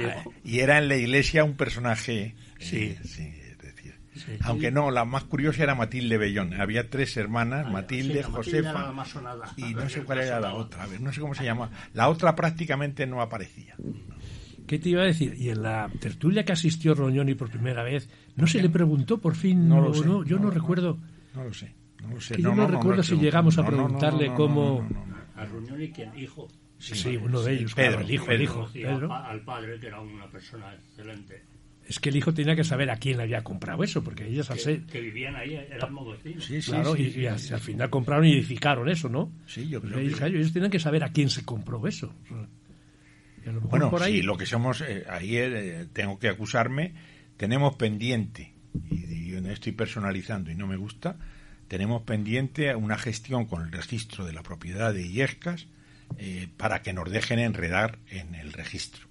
y 0.44 0.58
era 0.60 0.78
en 0.78 0.88
la 0.88 0.96
iglesia 0.96 1.44
un 1.44 1.54
personaje. 1.56 2.34
Sí. 2.58 2.76
eh, 2.76 2.98
sí, 3.04 3.22
es 3.50 3.58
decir, 3.58 3.94
Sí. 4.14 4.32
Aunque 4.42 4.70
no, 4.70 4.90
la 4.90 5.04
más 5.06 5.24
curiosa 5.24 5.62
era 5.62 5.74
Matilde 5.74 6.18
Bellón. 6.18 6.60
Había 6.60 6.90
tres 6.90 7.16
hermanas, 7.16 7.64
Ah, 7.66 7.70
Matilde, 7.70 8.14
sí, 8.16 8.20
la 8.20 8.28
Matilde 8.28 8.58
era 8.58 8.68
Josefa 8.72 8.86
la 8.86 8.92
más 8.92 9.08
sonada. 9.08 9.54
y 9.56 9.72
no 9.72 9.88
sé 9.88 10.02
cuál 10.02 10.18
era 10.18 10.40
la 10.40 10.52
otra. 10.54 10.82
A 10.82 10.86
ver, 10.88 11.00
no 11.00 11.10
sé 11.12 11.20
cómo 11.22 11.34
se 11.34 11.44
llama. 11.44 11.70
La 11.94 12.08
otra 12.10 12.34
prácticamente 12.36 13.06
no 13.06 13.22
aparecía. 13.22 13.76
¿Qué 14.66 14.78
te 14.78 14.90
iba 14.90 15.02
a 15.02 15.06
decir? 15.06 15.34
Y 15.38 15.48
en 15.48 15.62
la 15.62 15.90
tertulia 16.00 16.44
que 16.44 16.52
asistió 16.52 16.94
Roñoni 16.94 17.34
por 17.34 17.50
primera 17.50 17.82
vez, 17.82 18.08
¿no 18.36 18.46
se 18.46 18.60
le 18.60 18.68
preguntó 18.68 19.18
por 19.18 19.34
fin? 19.36 19.68
No 19.68 19.78
o 19.78 19.80
lo 19.88 19.94
sé. 19.94 20.04
no? 20.04 20.24
Yo 20.24 20.36
no, 20.36 20.44
No, 20.44 20.50
recuerdo. 20.50 20.98
No 21.34 21.44
lo 21.44 21.54
sé. 21.54 21.74
No 22.02 22.10
lo 22.10 22.20
sé. 22.20 22.34
Que 22.34 22.42
yo 22.42 22.54
no 22.54 22.66
recuerdo 22.66 23.02
si 23.02 23.16
llegamos 23.16 23.56
a 23.58 23.62
no, 23.62 23.70
no, 23.70 23.76
no, 23.76 23.82
preguntarle 23.84 24.26
no, 24.26 24.32
no, 24.32 24.36
cómo- 24.36 24.86
no, 24.90 25.00
no, 25.00 25.06
no. 25.06 25.16
A 25.36 25.44
Ruñón 25.46 25.82
y 25.82 25.90
quien 25.90 26.16
hijo. 26.18 26.48
Sí, 26.80 27.16
uno 27.16 27.42
de 27.42 27.52
ellos, 27.52 27.74
Pedro, 27.74 27.90
claro, 27.92 28.04
el 28.06 28.14
hijo, 28.14 28.26
Pedro. 28.26 28.36
el 28.36 28.42
hijo. 28.42 28.70
Pedro. 28.72 28.92
al 28.96 29.08
pa- 29.08 29.26
al 29.30 29.40
padre, 29.42 29.78
que 29.78 29.86
era 29.86 30.00
una 30.00 30.26
persona 30.30 30.74
excelente. 30.74 31.42
Es 31.86 31.98
que 31.98 32.08
el 32.10 32.16
hijo 32.16 32.32
tenía 32.32 32.54
que 32.56 32.62
saber 32.64 32.88
a 32.90 32.96
quién 32.96 33.16
le 33.16 33.24
había 33.24 33.42
comprado 33.42 33.82
eso, 33.82 34.02
porque 34.04 34.26
ellos 34.26 34.48
al 34.50 34.58
ser... 34.58 34.82
que 34.82 35.00
vivían 35.00 35.34
ahí, 35.36 35.54
eran 35.54 35.94
vecinos. 36.10 36.44
Sí, 36.44 36.62
sí, 36.62 36.70
Claro, 36.70 36.94
sí, 36.94 37.02
y, 37.02 37.10
sí, 37.10 37.20
y 37.20 37.26
al, 37.26 37.38
sí. 37.38 37.52
al 37.52 37.60
final 37.60 37.90
compraron 37.90 38.24
y 38.26 38.32
edificaron 38.34 38.88
eso, 38.88 39.08
¿no? 39.08 39.32
Sí, 39.46 39.68
yo 39.68 39.80
Pues 39.80 39.92
creo 39.92 40.04
ellos, 40.06 40.18
que- 40.20 40.26
ellos 40.26 40.52
tenían 40.52 40.70
que 40.70 40.78
saber 40.78 41.02
a 41.04 41.08
quién 41.12 41.28
se 41.30 41.44
compró 41.44 41.84
eso. 41.86 42.14
Y 43.44 43.50
Bueno, 43.50 43.90
por 43.90 44.02
ahí... 44.02 44.18
sí, 44.18 44.22
lo 44.22 44.36
que 44.36 44.46
somos, 44.46 44.82
eh, 44.82 45.04
ahí 45.08 45.36
eh, 45.36 45.86
tengo 45.92 46.18
que 46.18 46.28
acusarme, 46.28 46.94
tenemos 47.36 47.74
pendiente, 47.76 48.52
y, 48.90 49.30
yo 49.30 49.38
estoy 49.50 49.72
personalizando 49.72 50.50
y 50.50 50.54
no 50.54 50.66
me 50.66 50.76
gusta, 50.76 51.16
tenemos 51.68 52.02
pendiente 52.02 52.74
una 52.74 52.98
gestión 52.98 53.46
con 53.46 53.62
el 53.62 53.72
registro 53.72 54.24
de 54.26 54.32
la 54.32 54.42
propiedad 54.42 54.92
de 54.94 55.02
Illescas 55.02 55.66
eh, 56.18 56.48
para 56.56 56.82
que 56.82 56.92
nos 56.92 57.10
dejen 57.10 57.38
enredar 57.38 57.98
en 58.10 58.34
el 58.34 58.52
registro. 58.52 59.06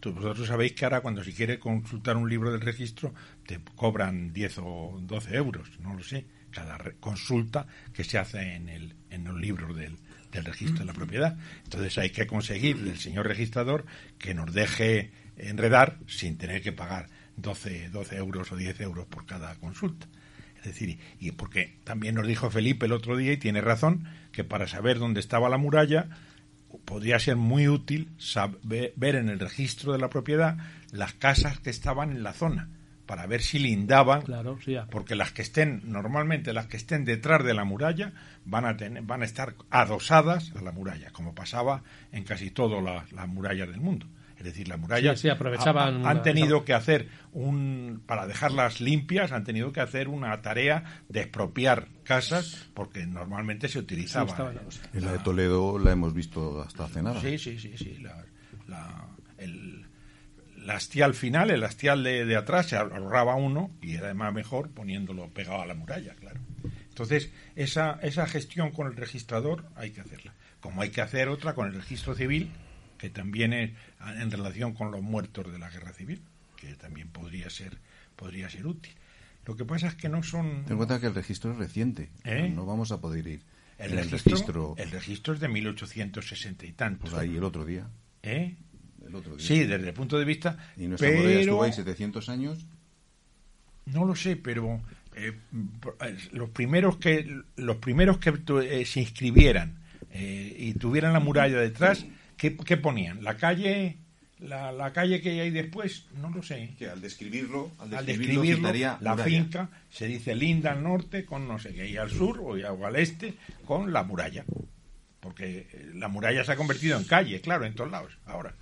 Tú- 0.00 0.12
Vosotros 0.12 0.46
sabéis 0.48 0.72
que 0.72 0.84
ahora 0.84 1.00
cuando 1.00 1.24
si 1.24 1.32
quiere 1.32 1.58
consultar 1.58 2.16
un 2.16 2.28
libro 2.28 2.52
del 2.52 2.60
registro 2.60 3.14
te 3.46 3.60
cobran 3.76 4.32
10 4.32 4.58
o 4.58 4.98
12 5.02 5.34
euros, 5.36 5.68
no 5.80 5.94
lo 5.94 6.02
sé, 6.02 6.26
cada 6.50 6.78
consulta 7.00 7.66
que 7.92 8.04
se 8.04 8.18
hace 8.18 8.54
en, 8.54 8.68
el, 8.68 8.94
en 9.10 9.24
los 9.24 9.36
libros 9.36 9.76
del, 9.76 9.96
del 10.30 10.44
registro 10.44 10.80
de 10.80 10.84
la 10.84 10.92
propiedad. 10.92 11.36
Entonces 11.64 11.98
hay 11.98 12.10
que 12.10 12.26
conseguir 12.26 12.78
del 12.78 12.98
señor 12.98 13.26
registrador 13.26 13.84
que 14.18 14.34
nos 14.34 14.52
deje 14.52 15.10
enredar 15.36 15.98
sin 16.06 16.36
tener 16.38 16.62
que 16.62 16.70
pagar 16.72 17.08
12, 17.36 17.88
12 17.88 18.16
euros 18.16 18.52
o 18.52 18.56
10 18.56 18.80
euros 18.82 19.06
por 19.06 19.26
cada 19.26 19.56
consulta. 19.56 20.06
Es 20.58 20.64
decir, 20.66 20.98
y 21.18 21.32
porque 21.32 21.76
también 21.84 22.14
nos 22.14 22.26
dijo 22.26 22.50
Felipe 22.50 22.86
el 22.86 22.92
otro 22.92 23.16
día, 23.16 23.32
y 23.32 23.36
tiene 23.36 23.60
razón, 23.60 24.06
que 24.32 24.44
para 24.44 24.66
saber 24.68 24.98
dónde 24.98 25.18
estaba 25.20 25.48
la 25.48 25.58
muralla 25.58 26.08
podría 26.84 27.18
ser 27.18 27.36
muy 27.36 27.68
útil 27.68 28.08
saber, 28.18 28.92
ver 28.96 29.16
en 29.16 29.28
el 29.28 29.38
registro 29.40 29.92
de 29.92 29.98
la 29.98 30.08
propiedad 30.10 30.56
las 30.92 31.12
casas 31.14 31.58
que 31.60 31.70
estaban 31.70 32.10
en 32.10 32.22
la 32.22 32.32
zona, 32.32 32.68
para 33.06 33.26
ver 33.26 33.42
si 33.42 33.58
lindaban, 33.58 34.22
Claro, 34.22 34.58
sí, 34.64 34.72
ya. 34.72 34.86
porque 34.86 35.14
las 35.14 35.32
que 35.32 35.42
estén, 35.42 35.82
normalmente 35.84 36.52
las 36.52 36.66
que 36.66 36.76
estén 36.76 37.04
detrás 37.04 37.44
de 37.44 37.52
la 37.52 37.64
muralla, 37.64 38.12
van 38.44 38.64
a, 38.64 38.76
tener, 38.76 39.02
van 39.02 39.22
a 39.22 39.24
estar 39.24 39.54
adosadas 39.70 40.52
a 40.56 40.62
la 40.62 40.72
muralla, 40.72 41.10
como 41.10 41.34
pasaba 41.34 41.82
en 42.12 42.24
casi 42.24 42.50
todas 42.50 42.82
las, 42.82 43.12
las 43.12 43.28
murallas 43.28 43.68
del 43.68 43.80
mundo. 43.80 44.06
Es 44.44 44.52
decir, 44.52 44.68
las 44.68 44.78
murallas 44.78 45.18
Sí, 45.18 45.22
sí, 45.22 45.28
aprovechaban 45.30 46.04
ha- 46.04 46.10
han 46.10 46.22
tenido 46.22 46.64
que 46.66 46.74
hacer 46.74 47.08
un 47.32 48.02
para 48.06 48.26
dejarlas 48.26 48.80
limpias, 48.80 49.32
han 49.32 49.42
tenido 49.44 49.72
que 49.72 49.80
hacer 49.80 50.08
una 50.08 50.42
tarea 50.42 51.02
de 51.08 51.20
expropiar 51.20 51.88
casas 52.04 52.68
porque 52.74 53.06
normalmente 53.06 53.68
se 53.68 53.78
utilizaba. 53.78 54.30
estaban 54.30 54.56
eh. 54.56 54.60
En 54.92 55.04
la 55.06 55.12
de 55.12 55.18
Toledo 55.20 55.78
la 55.78 55.92
hemos 55.92 56.12
visto 56.12 56.62
hasta 56.62 56.84
hace 56.84 57.02
nada. 57.02 57.20
Sí, 57.22 57.38
sí, 57.38 57.58
sí, 57.58 57.72
sí. 57.78 57.96
La, 58.02 58.22
la- 58.68 59.08
el, 59.38 59.86
la 60.58 60.74
hastial 60.74 61.14
final, 61.14 61.50
el 61.50 61.64
hastial 61.64 62.02
de, 62.04 62.26
de 62.26 62.36
atrás, 62.36 62.66
se 62.66 62.76
ahorraba 62.76 63.34
uno 63.36 63.70
y 63.80 63.94
era 63.94 64.06
además 64.06 64.34
mejor 64.34 64.70
poniéndolo 64.70 65.28
pegado 65.30 65.62
a 65.62 65.66
la 65.66 65.74
muralla, 65.74 66.14
claro. 66.16 66.40
Entonces, 66.90 67.32
esa, 67.56 67.98
esa 68.02 68.26
gestión 68.26 68.70
con 68.72 68.86
el 68.88 68.94
registrador 68.96 69.64
hay 69.74 69.90
que 69.90 70.02
hacerla. 70.02 70.34
Como 70.60 70.82
hay 70.82 70.90
que 70.90 71.00
hacer 71.00 71.28
otra 71.28 71.54
con 71.54 71.66
el 71.66 71.74
registro 71.74 72.14
civil, 72.14 72.50
que 72.98 73.10
también 73.10 73.52
es 73.52 73.72
en 74.06 74.30
relación 74.30 74.74
con 74.74 74.90
los 74.90 75.02
muertos 75.02 75.50
de 75.50 75.58
la 75.58 75.70
guerra 75.70 75.92
civil, 75.92 76.22
que 76.56 76.74
también 76.74 77.08
podría 77.08 77.50
ser, 77.50 77.78
podría 78.16 78.48
ser 78.50 78.66
útil. 78.66 78.92
Lo 79.46 79.56
que 79.56 79.64
pasa 79.64 79.88
es 79.88 79.94
que 79.94 80.08
no 80.08 80.22
son... 80.22 80.64
Ten 80.64 80.72
en 80.72 80.76
cuenta 80.78 81.00
que 81.00 81.06
el 81.06 81.14
registro 81.14 81.52
es 81.52 81.58
reciente. 81.58 82.10
¿Eh? 82.24 82.50
No 82.54 82.64
vamos 82.64 82.92
a 82.92 83.00
poder 83.00 83.26
ir. 83.26 83.42
El 83.78 83.92
en 83.92 83.96
registro, 84.10 84.16
el 84.18 84.32
registro, 84.32 84.74
el 84.78 84.90
registro 84.90 85.34
es 85.34 85.40
de 85.40 85.48
1860 85.48 86.66
y 86.66 86.72
tantos. 86.72 87.10
pues 87.10 87.22
ahí 87.22 87.36
el 87.36 87.44
otro 87.44 87.64
día. 87.64 87.86
¿Eh? 88.22 88.54
El 89.06 89.14
otro 89.14 89.36
día. 89.36 89.46
Sí, 89.46 89.64
desde 89.64 89.88
el 89.88 89.94
punto 89.94 90.18
de 90.18 90.24
vista. 90.24 90.56
Y 90.76 90.86
nuestra 90.86 91.10
muralla 91.10 91.40
estuvo 91.40 91.58
pero 91.58 91.62
ahí 91.64 91.72
700 91.72 92.28
años. 92.28 92.66
no 93.86 94.04
lo 94.04 94.14
sé, 94.14 94.36
pero 94.36 94.80
eh, 95.16 95.32
eh, 96.00 96.16
los 96.32 96.50
primeros 96.50 96.96
que 96.96 97.42
los 97.56 97.76
primeros 97.76 98.18
que 98.18 98.32
eh, 98.62 98.84
se 98.84 99.00
inscribieran 99.00 99.78
y 100.16 100.74
tuvieran 100.74 101.12
la 101.12 101.18
muralla 101.18 101.58
detrás, 101.58 102.06
¿qué, 102.36 102.56
qué 102.56 102.76
ponían? 102.76 103.22
La 103.24 103.36
calle, 103.36 103.98
la, 104.40 104.72
la 104.72 104.92
calle 104.92 105.20
que 105.20 105.40
hay 105.40 105.50
después, 105.50 106.06
no 106.20 106.30
lo 106.30 106.42
sé. 106.42 106.74
Que 106.78 106.88
al 106.88 107.00
describirlo, 107.00 107.72
al 107.78 107.94
Al 107.94 108.06
describirlo, 108.06 108.72
la 109.00 109.12
muralla. 109.12 109.24
finca 109.24 109.68
se 109.90 110.06
dice 110.06 110.34
linda 110.34 110.72
al 110.72 110.82
norte 110.82 111.24
con 111.24 111.46
no 111.48 111.58
sé 111.58 111.72
qué, 111.74 111.88
y 111.88 111.96
al 111.96 112.10
sur 112.10 112.40
o, 112.40 112.54
al 112.86 112.96
este 112.96 113.34
con 113.64 113.92
la 113.92 114.02
muralla. 114.02 114.44
Porque 115.20 115.66
eh, 115.72 115.90
la 115.94 116.08
muralla 116.08 116.44
se 116.44 116.52
ha 116.52 116.56
convertido 116.56 116.98
en 116.98 117.04
calle, 117.04 117.40
claro, 117.40 117.64
en 117.64 117.74
todos 117.74 117.90
lados, 117.90 118.12
ahora. 118.26 118.52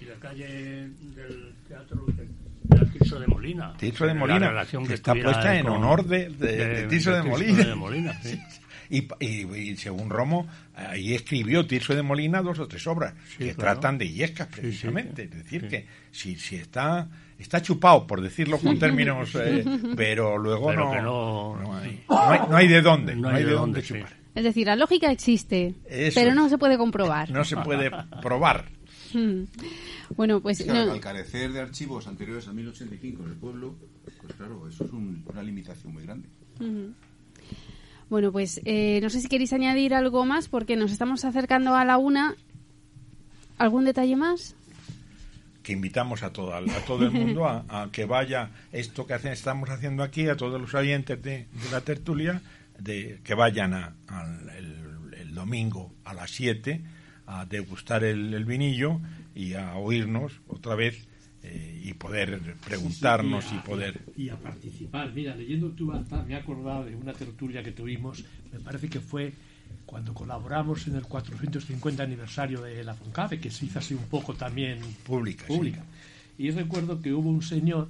Y 0.00 0.04
la 0.04 0.14
calle 0.16 0.46
del 0.46 1.54
teatro 1.66 2.06
era 2.70 2.84
Tirso 2.92 3.18
de 3.18 3.26
Molina. 3.26 3.74
Tirso 3.76 4.06
de 4.06 4.14
La 4.14 4.20
Molina, 4.20 4.48
relación 4.50 4.82
que 4.84 4.88
que 4.90 4.94
está 4.94 5.14
puesta 5.14 5.56
en 5.56 5.64
con- 5.64 5.76
honor 5.76 6.04
de, 6.06 6.28
de- 6.30 6.66
de 6.82 6.86
Tirso 6.86 7.12
de, 7.12 7.22
Molina. 7.22 7.64
de 7.64 7.74
Molina, 7.74 8.22
sí. 8.22 8.38
Y, 8.90 9.06
y- 9.20 9.46
y 9.70 9.76
según 9.76 10.08
Romo, 10.10 10.46
ahí 10.74 11.14
escribió 11.14 11.66
Tirso 11.66 11.94
de 11.94 12.02
Molina 12.02 12.40
dos 12.42 12.58
o 12.58 12.66
tres 12.68 12.86
obras 12.86 13.14
Sí, 13.30 13.38
que 13.44 13.54
claro. 13.54 13.74
tratan 13.80 13.98
de 13.98 14.06
Illescas, 14.06 14.48
sí, 14.54 14.60
precisamente. 14.60 15.24
sí. 15.24 15.28
Es 15.32 15.44
decir, 15.44 15.60
Sí. 15.62 15.68
que 15.68 15.86
si, 16.10 16.36
si 16.36 16.56
está 16.56 17.08
está 17.38 17.62
chupado, 17.62 18.04
por 18.06 18.20
decirlo 18.20 18.58
con 18.58 18.78
términos, 18.78 19.30
eh, 19.36 19.62
pero 19.96 20.36
luego 20.38 20.68
Pero 20.68 20.84
no, 20.94 21.02
no- 21.02 21.62
no 21.62 21.76
hay, 21.76 22.02
no 22.08 22.18
hay- 22.30 22.40
no 22.50 22.56
hay 22.56 22.68
de 22.68 22.82
dónde, 22.82 23.14
no, 23.14 23.28
hay 23.28 23.44
de 23.44 23.50
dónde, 23.52 23.80
dónde, 23.80 23.82
sí. 23.82 23.94
chupar. 23.94 24.16
Es 24.34 24.44
decir, 24.44 24.66
la 24.66 24.76
lógica 24.76 25.10
existe, 25.10 25.74
Eso 25.88 26.18
pero 26.20 26.34
no 26.34 26.48
se 26.48 26.58
puede 26.58 26.76
comprobar. 26.78 27.30
No 27.30 27.44
se 27.44 27.56
puede 27.56 27.90
probar. 28.22 28.64
Bueno, 30.16 30.40
pues 30.40 30.66
no- 30.66 30.74
al 30.92 31.00
carecer 31.00 31.52
de 31.52 31.60
archivos 31.60 32.06
anteriores 32.06 32.48
a 32.48 32.52
1085 32.52 33.22
en 33.24 33.28
el 33.30 33.36
pueblo, 33.36 33.74
pues 34.22 34.34
claro, 34.36 34.66
eso 34.68 34.84
es 34.84 34.90
un- 34.92 35.22
una 35.26 35.42
limitación 35.42 35.92
muy 35.92 36.02
grande. 36.04 36.28
Bueno, 38.10 38.32
pues 38.32 38.60
eh, 38.64 39.00
no 39.02 39.10
sé 39.10 39.20
si 39.20 39.28
queréis 39.28 39.52
añadir 39.52 39.94
algo 39.94 40.24
más 40.24 40.48
porque 40.48 40.76
nos 40.76 40.90
estamos 40.92 41.24
acercando 41.24 41.74
a 41.74 41.84
la 41.84 41.98
una. 41.98 42.34
¿Algún 43.58 43.84
detalle 43.84 44.16
más? 44.16 44.54
que 45.62 45.72
invitamos 45.74 46.22
a 46.22 46.32
todo, 46.32 46.54
a 46.54 46.62
todo 46.86 47.04
el 47.04 47.10
mundo 47.10 47.44
a, 47.46 47.90
que 47.92 48.06
vaya 48.06 48.52
esto 48.72 49.06
que 49.06 49.12
estamos 49.30 49.68
haciendo 49.68 50.02
aquí, 50.02 50.26
a 50.26 50.34
todos 50.34 50.58
los 50.58 50.72
oyentes 50.72 51.22
de, 51.22 51.46
la 51.70 51.82
tertulia, 51.82 52.40
de 52.78 53.20
que 53.22 53.34
vayan 53.34 53.74
a- 53.74 53.92
al 54.06 54.48
el, 54.56 55.34
domingo 55.34 55.92
a 56.06 56.14
las 56.14 56.30
7 56.30 56.80
a 57.26 57.44
degustar 57.44 58.02
el 58.02 58.42
vinillo 58.46 58.98
y 59.34 59.52
a 59.52 59.74
oírnos 59.74 60.40
otra 60.48 60.74
vez 60.74 61.06
eh, 61.42 61.82
y 61.84 61.94
poder 61.94 62.40
preguntarnos 62.64 63.44
Sí, 63.44 63.50
sí, 63.50 63.56
y 63.56 63.66
poder... 63.66 64.00
y 64.16 64.28
a 64.28 64.36
participar. 64.36 65.12
Mira, 65.12 65.34
leyendo 65.36 65.70
tu 65.70 65.92
acta 65.92 66.22
me 66.22 66.34
he 66.34 66.36
acordado 66.36 66.84
de 66.84 66.96
una 66.96 67.12
tertulia 67.12 67.62
que 67.62 67.72
tuvimos, 67.72 68.24
me 68.52 68.58
parece 68.60 68.88
que 68.88 69.00
fue 69.00 69.32
cuando 69.86 70.14
colaboramos 70.14 70.86
en 70.88 70.96
el 70.96 71.02
450 71.02 72.02
aniversario 72.02 72.62
de 72.62 72.82
la 72.84 72.94
FONCAFE, 72.94 73.40
que 73.40 73.50
se 73.50 73.66
hizo 73.66 73.78
así 73.78 73.94
un 73.94 74.04
poco 74.04 74.34
también 74.34 74.80
Pública, 75.04 75.44
sí. 75.46 75.52
pública. 75.52 75.84
Y 76.36 76.50
recuerdo 76.50 77.00
que 77.00 77.12
hubo 77.12 77.30
un 77.30 77.42
señor, 77.42 77.88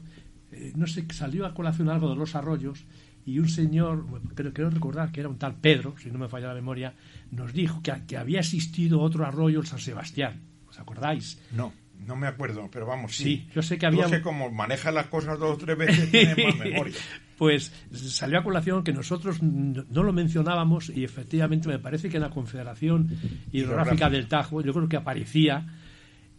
eh, 0.53 0.73
no 0.77 0.87
sé, 0.87 1.05
salió 1.13 1.47
a 1.47 1.55
colación 1.55 1.89
algo 1.89 2.09
de 2.09 2.17
los 2.17 2.35
arroyos, 2.35 2.85
y 3.27 3.39
un 3.41 3.49
señor, 3.49 4.07
creo, 4.35 4.53
creo 4.55 4.71
recordar 4.71 5.13
que 5.13 5.21
era 5.21 5.29
un 5.29 5.39
tal 5.39 5.55
Pedro, 5.57 5.95
si 6.03 6.11
no 6.11 6.19
me 6.19 6.29
falla 6.29 6.49
la 6.49 6.55
memoria, 6.55 6.95
nos 7.31 7.53
dijo 7.53 7.83
que, 7.83 7.93
que 8.07 8.17
había 8.17 8.41
existido 8.41 9.01
otro 9.01 9.27
arroyo, 9.27 9.61
el 9.61 9.67
San 9.67 9.81
Sebastián. 9.81 10.41
¿Os 10.69 10.79
acordáis? 10.79 11.39
No, 11.53 11.73
no 12.07 12.17
me 12.17 12.27
acuerdo, 12.27 12.69
pero 12.73 12.87
vamos, 12.87 13.17
sí. 13.17 13.25
Sí, 13.25 13.47
yo 13.55 13.63
sé 13.63 13.77
que 13.79 13.87
había- 13.87 14.05
Tú 14.05 14.11
que 14.11 14.21
como 14.23 14.51
maneja 14.51 14.91
las 14.91 15.07
cosas 15.07 15.39
dos 15.39 15.55
o 15.55 15.59
tres 15.59 15.77
veces, 15.77 16.11
tienes 16.11 16.37
más 16.45 16.57
memoria. 16.59 16.95
Pues 17.37 17.73
salió 17.93 18.39
a 18.41 18.43
colación 18.43 18.83
que 18.83 18.93
nosotros 18.93 19.43
no 19.43 20.03
lo 20.03 20.13
mencionábamos 20.13 20.91
y 20.91 21.05
efectivamente 21.05 21.69
me 21.69 21.79
parece 21.79 22.09
que 22.09 22.17
en 22.17 22.23
la 22.25 22.31
Confederación 22.31 23.09
Hidrográfica 23.53 24.11
del 24.11 24.27
Tajo 24.27 24.61
yo 24.63 24.73
creo 24.75 24.89
que 24.89 24.97
aparecía 24.97 25.67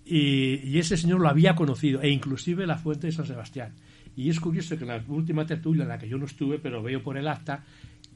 y, 0.06 0.56
y 0.68 0.80
ese 0.80 0.98
señor 0.98 1.20
lo 1.22 1.30
había 1.30 1.56
conocido 1.56 2.02
e 2.02 2.10
inclusive 2.10 2.66
la 2.68 2.78
fuente 2.78 3.08
de 3.08 3.14
San 3.14 3.26
Sebastián. 3.26 3.74
Y 4.18 4.30
es 4.30 4.40
curioso 4.40 4.76
que 4.78 4.84
en 4.84 4.90
la 4.90 5.02
última 5.08 5.46
tertulia 5.46 5.84
en 5.84 5.90
la 5.90 5.98
que 5.98 6.10
yo 6.10 6.18
no 6.18 6.26
estuve, 6.26 6.60
pero 6.60 6.84
veo 6.84 7.02
por 7.02 7.18
el 7.18 7.28
acta 7.28 7.64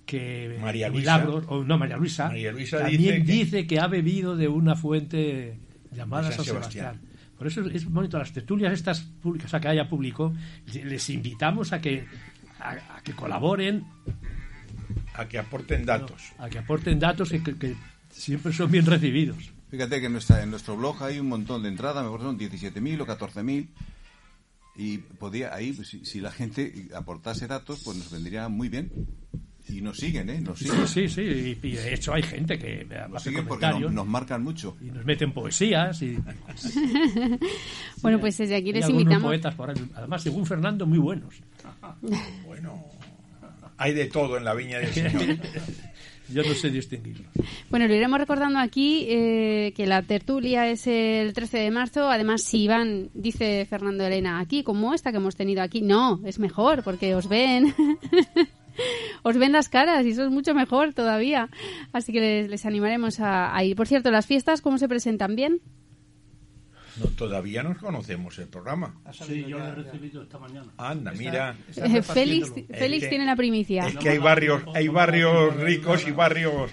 que 0.06 0.58
María 0.60 0.90
Luisa. 0.90 1.18
Milagros, 1.20 1.46
o 1.48 1.64
no, 1.64 1.78
María 1.78 1.96
Luisa, 1.96 2.28
María 2.28 2.52
Luisa 2.52 2.80
también 2.80 3.26
dice 3.26 3.34
dice 3.34 3.68
que- 3.68 3.80
ha 3.80 3.88
bebido 3.88 4.36
de 4.36 4.50
una 4.50 4.76
fuente 4.76 5.56
llamada 5.94 6.30
San 6.34 6.44
Sebastián. 6.46 7.00
Por 7.38 7.48
eso 7.48 7.62
es 7.70 7.90
bonito 7.90 8.18
las 8.18 8.32
tertulias 8.32 8.74
estas 8.74 9.02
públicas, 9.02 9.48
o 9.48 9.50
sea, 9.52 9.60
que 9.60 9.68
haya 9.68 9.90
público, 9.90 10.34
les 10.74 11.10
invitamos 11.10 11.74
a 11.74 11.82
que 11.82 12.06
a, 12.60 12.98
a 12.98 13.02
que 13.04 13.14
colaboren, 13.14 13.86
A 15.14 15.28
que 15.28 15.38
aporten 15.38 15.86
datos. 15.86 16.32
a 16.38 16.50
que 16.50 16.60
aporten 16.60 17.00
datos 17.00 17.34
y 17.34 17.40
que, 17.42 17.58
que 17.58 17.76
siempre 18.10 18.54
son 18.54 18.72
bien 18.72 18.86
recibidos. 18.86 19.52
Fíjate 19.70 20.00
que 20.00 20.06
en, 20.06 20.14
nuestra, 20.14 20.44
en 20.44 20.52
nuestro 20.52 20.78
blog 20.78 21.02
hay 21.02 21.20
un 21.20 21.28
montón 21.28 21.64
de 21.64 21.70
entradas, 21.70 22.04
me 22.04 22.08
acuerdo 22.08 22.28
son 22.28 22.40
17.000 22.40 23.02
o 23.02 23.08
14.000. 23.08 23.68
Y 24.76 24.98
podía, 25.00 25.54
ahí, 25.54 25.72
pues, 25.74 25.88
si, 25.90 26.06
si 26.06 26.20
la 26.20 26.32
gente 26.32 26.90
aportase 26.96 27.48
datos, 27.48 27.82
pues 27.84 27.98
nos 27.98 28.12
vendría 28.12 28.50
muy 28.50 28.70
bien. 28.70 28.92
Y 29.70 29.80
nos 29.82 29.98
siguen, 29.98 30.30
¿eh? 30.30 30.42
Nos 30.42 30.60
Sí, 30.60 30.66
siguen. 30.68 30.88
sí, 30.88 31.08
sí, 31.10 31.22
y, 31.22 31.68
y 31.68 31.72
de 31.72 31.94
hecho 31.94 32.14
hay 32.14 32.22
gente 32.24 32.60
que 32.60 32.86
Nos 32.86 33.18
hace 33.22 33.30
siguen 33.30 33.46
porque 33.48 33.66
nos, 33.68 33.94
nos 33.94 34.06
marcan 34.08 34.44
mucho. 34.44 34.76
y 34.82 34.86
nos 34.92 35.06
meten 35.06 35.32
poesías 35.32 36.02
y 36.02 36.18
Bueno, 38.02 38.20
pues 38.20 38.38
desde 38.38 38.56
aquí 38.56 38.68
hay 38.68 38.74
les 38.74 38.84
algunos 38.86 39.02
invitamos. 39.04 39.28
poetas 39.30 39.56
por 39.56 39.70
ahí, 39.70 39.78
además 39.96 40.22
según 40.24 40.46
Fernando 40.46 40.86
muy 40.86 41.00
buenos. 41.00 41.34
Bueno, 42.46 42.84
hay 43.78 43.94
de 43.94 44.06
todo 44.06 44.38
en 44.38 44.44
la 44.46 44.54
viña 44.54 44.80
del 44.80 44.90
Señor. 44.94 45.38
Yo 46.30 46.42
no 46.44 46.54
sé 46.54 46.70
distinguirlos. 46.70 47.28
Bueno, 47.70 47.86
lo 47.88 47.94
iremos 47.96 48.18
recordando 48.18 48.58
aquí 48.60 49.06
eh, 49.10 49.74
que 49.76 49.86
la 49.86 50.02
tertulia 50.04 50.70
es 50.70 50.88
el 50.88 51.34
13 51.34 51.58
de 51.60 51.72
marzo. 51.72 52.10
Además, 52.10 52.42
si 52.44 52.66
van, 52.68 53.10
dice 53.14 53.66
Fernando 53.70 54.06
Elena, 54.06 54.40
aquí 54.40 54.64
como 54.64 54.94
esta 54.94 55.12
que 55.12 55.18
hemos 55.18 55.36
tenido 55.36 55.62
aquí, 55.62 55.82
no, 55.82 56.22
es 56.26 56.40
mejor 56.40 56.82
porque 56.84 57.14
os 57.16 57.28
ven. 57.28 57.74
os 59.24 59.38
ven 59.38 59.52
las 59.52 59.70
caras 59.70 60.06
y 60.06 60.10
eso 60.12 60.24
es 60.24 60.30
mucho 60.32 60.54
mejor 60.54 60.94
todavía. 60.94 61.50
Así 61.92 62.12
que 62.12 62.20
les, 62.20 62.50
les 62.50 62.66
animaremos 62.66 63.20
a, 63.20 63.56
a 63.56 63.64
ir. 63.64 63.76
Por 63.76 63.88
cierto, 63.88 64.12
las 64.12 64.26
fiestas, 64.26 64.62
¿cómo 64.62 64.78
se 64.78 64.88
presentan? 64.88 65.36
¿Bien? 65.36 65.60
No, 67.00 67.08
todavía 67.08 67.64
no 67.64 67.76
conocemos 67.78 68.38
el 68.38 68.48
programa. 68.48 68.96
Sí, 69.12 69.46
yo 69.48 69.58
lo 69.58 69.66
he 69.68 69.72
recibido 69.76 70.22
esta 70.22 70.38
mañana. 70.38 70.68
Anda, 70.78 71.12
Está- 71.12 71.24
mira. 71.24 71.56
está 71.70 71.86
Eh, 71.88 72.02
Félix, 72.04 72.52
que- 72.52 73.08
tiene 73.10 73.26
la 73.26 73.36
primicia. 73.36 73.88
Es 73.88 73.98
que 73.98 74.10
hay 74.10 74.20
barrios, 74.20 74.62
hay 74.76 74.88
barrios 74.90 75.56
ricos 75.56 76.08
y 76.08 76.12
barrios 76.12 76.72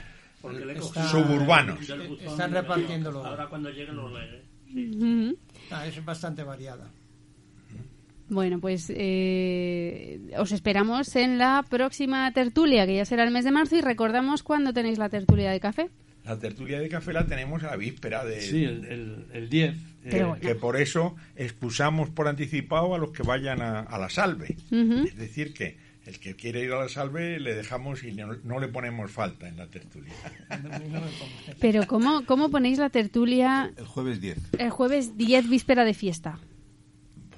Está- 0.77 1.09
suburbanos. 1.09 1.79
Están 2.21 2.53
repartiéndolo. 2.53 3.25
Ahora 3.25 3.47
cuando 3.49 3.71
llegue 3.71 3.93
lo 3.93 4.11
leeré. 4.13 4.43
Ujú. 4.75 5.37
Ah, 5.71 5.87
es 5.87 6.05
bastante 6.05 6.43
variada. 6.45 6.91
Bueno, 8.31 8.61
pues 8.61 8.90
eh, 8.95 10.21
os 10.38 10.53
esperamos 10.53 11.14
en 11.16 11.37
la 11.38 11.64
próxima 11.69 12.33
tertulia, 12.33 12.87
que 12.87 12.95
ya 12.95 13.05
será 13.05 13.25
el 13.25 13.33
mes 13.33 13.45
de 13.45 13.51
marzo, 13.51 13.77
y 13.77 13.81
recordamos 13.81 14.43
cuándo 14.43 14.73
tenéis 14.73 14.99
la 14.99 15.09
tertulia 15.09 15.51
de 15.51 15.59
café. 15.61 15.90
La 16.25 16.38
tertulia 16.38 16.79
de 16.79 16.88
café 16.88 17.12
la 17.12 17.27
tenemos 17.27 17.62
a 17.64 17.71
la 17.71 17.77
víspera 17.77 18.25
de... 18.25 18.40
Sí, 18.40 18.64
el, 18.64 18.85
el, 18.85 19.25
el 19.33 19.49
10. 19.49 19.75
Pero 20.05 20.16
eh, 20.16 20.25
bueno. 20.29 20.40
que 20.40 20.55
por 20.55 20.77
eso 20.81 21.16
expulsamos 21.35 22.09
por 22.11 22.29
anticipado 22.29 22.95
a 22.95 22.99
los 22.99 23.11
que 23.11 23.23
vayan 23.23 23.61
a, 23.62 23.81
a 23.81 23.99
la 23.99 24.09
salve. 24.11 24.57
Es 24.71 25.16
decir, 25.16 25.53
que 25.53 25.77
el 26.07 26.19
que 26.21 26.37
quiere 26.37 26.62
ir 26.64 26.73
a 26.73 26.81
la 26.81 26.88
salve 26.88 27.40
le 27.40 27.55
dejamos 27.55 28.05
y 28.05 28.12
no, 28.12 28.35
no 28.45 28.61
le 28.61 28.69
ponemos 28.69 29.11
falta 29.11 29.49
en 29.49 29.57
la 29.57 29.66
tertulia. 29.66 30.12
Pero 31.61 31.87
¿cómo, 31.87 32.25
cómo 32.27 32.51
ponéis 32.51 32.79
la 32.79 32.90
tertulia 32.90 33.73
El 33.77 33.87
jueves 33.87 34.21
10. 34.21 34.38
el 34.59 34.71
jueves 34.71 35.16
10 35.16 35.49
víspera 35.49 35.85
de 35.85 35.95
fiesta? 35.95 36.38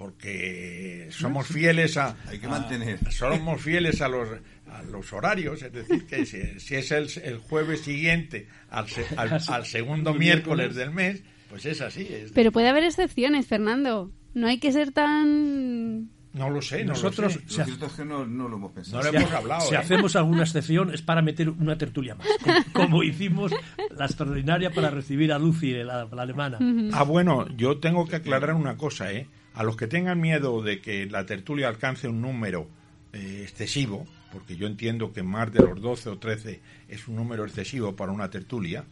Porque 0.03 1.09
somos 1.11 1.47
fieles 1.47 1.97
a... 1.97 2.17
Hay 2.29 2.39
que 2.39 2.47
a- 2.47 2.51
mantener. 2.51 2.99
somos 3.13 3.61
fieles 3.61 4.01
a 4.03 4.09
los, 4.09 4.29
a 4.71 4.83
los 4.83 5.13
horarios, 5.13 5.63
es 5.63 5.73
decir, 5.73 6.07
que 6.07 6.27
si, 6.27 6.59
si 6.61 6.75
es 6.75 6.91
el, 6.91 7.09
el 7.25 7.39
jueves 7.39 7.81
siguiente 7.83 8.49
al, 8.71 8.89
se- 8.89 9.07
al- 9.17 9.41
al 9.49 9.67
segundo 9.67 10.13
miércoles 10.15 10.75
del 10.75 10.91
mes, 10.91 11.23
pues 11.49 11.67
es 11.67 11.81
así. 11.81 12.07
es- 12.11 12.33
Pero 12.33 12.53
puede 12.53 12.69
haber 12.69 12.85
excepciones, 12.85 13.47
Fernando. 13.47 14.11
No 14.35 14.47
hay 14.49 14.59
que 14.59 14.73
ser 14.73 14.93
tan... 14.93 16.09
no 16.33 16.51
lo 16.51 16.61
sé, 16.63 16.85
no 16.85 16.95
Nosotros- 16.95 17.35
lo 17.37 17.41
sé. 17.41 17.47
Si 17.49 17.57
Lo 17.59 17.63
ha- 17.63 17.67
cierto 17.67 17.87
es 17.87 17.93
que 17.93 18.05
no, 18.05 18.27
no 18.27 18.49
lo 18.49 18.57
hemos 18.57 18.73
pensado. 18.73 19.03
No 19.05 19.11
le 19.13 19.19
hemos 19.19 19.33
hablado. 19.33 19.61
si 19.69 19.75
¿eh? 19.75 19.79
hacemos 19.79 20.17
alguna 20.17 20.43
excepción 20.43 20.93
es 20.93 21.03
para 21.03 21.23
meter 21.23 21.49
una 21.51 21.77
tertulia 21.79 22.15
más, 22.15 22.27
como, 22.43 22.65
como 22.73 23.03
hicimos 23.03 23.53
la 23.97 24.07
extraordinaria 24.07 24.71
para 24.71 24.91
recibir 24.91 25.33
a 25.33 25.39
Lucy, 25.39 25.73
la, 25.75 26.07
la 26.07 26.23
alemana. 26.23 26.59
Ah, 26.93 27.03
bueno, 27.05 27.47
yo 27.57 27.79
tengo 27.79 28.07
que 28.07 28.17
aclarar 28.17 28.55
una 28.55 28.77
cosa, 28.77 29.13
¿eh? 29.13 29.29
A 29.55 29.63
los 29.65 29.77
que 29.77 29.87
tengan 29.87 30.21
miedo 30.21 30.63
de 30.63 30.81
que 30.81 31.07
la 31.07 31.27
tertulia 31.27 31.69
alcance 31.69 32.09
un 32.09 32.21
número 32.23 32.69
eh, 33.13 33.41
excesivo, 33.43 34.07
porque 34.33 34.57
yo 34.57 34.67
entiendo 34.67 35.13
que 35.13 35.23
más 35.23 35.53
de 35.53 35.61
los 35.61 35.81
12 35.81 36.09
o 36.11 36.19
13 36.19 36.61
es 36.89 37.07
un 37.09 37.17
número 37.17 37.45
excesivo 37.45 37.95
para 37.95 38.13
una 38.13 38.31
tertulia, 38.31 38.85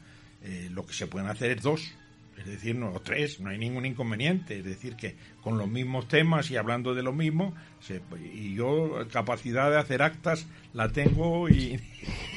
eh, 0.43 0.69
lo 0.73 0.85
que 0.87 0.93
se 0.93 1.07
pueden 1.07 1.29
hacer 1.29 1.53
es 1.53 1.63
dos, 1.63 1.91
es 2.39 2.47
decir, 2.47 2.75
no, 2.77 2.93
o 2.93 3.01
tres, 3.01 3.41
no 3.41 3.51
hay 3.51 3.59
ningún 3.59 3.87
inconveniente, 3.87 4.59
es 4.59 4.65
decir, 4.65 4.97
que 4.97 5.17
con 5.43 5.57
los 5.59 5.69
mismos 5.69 6.09
temas 6.09 6.51
y 6.51 6.57
hablando 6.57 6.95
de 6.95 7.03
lo 7.03 7.13
mismo, 7.13 7.55
se- 7.81 8.03
y 8.35 8.55
yo 8.55 9.07
capacidad 9.13 9.71
de 9.71 9.79
hacer 9.79 10.03
actas 10.03 10.47
la 10.75 10.89
tengo 10.91 11.49
y 11.49 11.81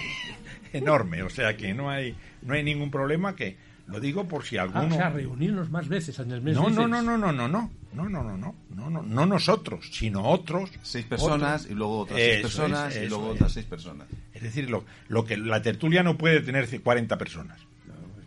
enorme, 0.74 1.24
o 1.24 1.30
sea 1.30 1.56
que 1.58 1.74
no 1.74 1.90
hay, 1.90 2.16
no 2.42 2.54
hay 2.54 2.64
ningún 2.64 2.90
problema 2.92 3.36
que... 3.36 3.58
Lo 3.86 4.00
digo 4.00 4.26
por 4.30 4.46
si 4.46 4.56
Ah, 4.58 4.62
alguno... 4.62 4.96
o 4.96 4.98
sea, 4.98 5.10
reunirnos 5.10 5.70
más 5.70 5.90
veces 5.90 6.18
en 6.20 6.32
el 6.32 6.42
mes. 6.42 6.56
No, 6.56 6.70
no, 6.70 6.88
no, 6.88 7.02
no, 7.02 7.18
no, 7.18 7.34
no, 7.34 7.50
no, 7.50 7.70
no, 7.94 8.10
no, 8.10 8.24
no, 8.24 8.38
no, 8.38 8.56
no, 8.76 8.90
no, 8.90 9.02
no 9.04 9.26
nosotros, 9.26 9.90
sino 9.92 10.24
otros. 10.24 10.70
Seis 10.82 11.06
personas 11.06 11.62
otros. 11.62 11.72
y 11.72 11.76
luego 11.76 12.00
otras 12.00 12.20
seis 12.20 12.42
personas 12.42 12.96
es, 12.96 13.04
y 13.04 13.10
luego 13.10 13.26
es. 13.30 13.36
otras 13.36 13.52
seis 13.54 13.66
personas. 13.66 14.08
Es 14.34 14.42
decir, 14.42 14.70
lo, 14.70 14.84
lo 15.08 15.26
que 15.26 15.38
la 15.38 15.62
tertulia 15.62 16.04
no 16.04 16.18
puede 16.18 16.42
tener 16.42 16.68
40 16.82 17.18
personas, 17.18 17.60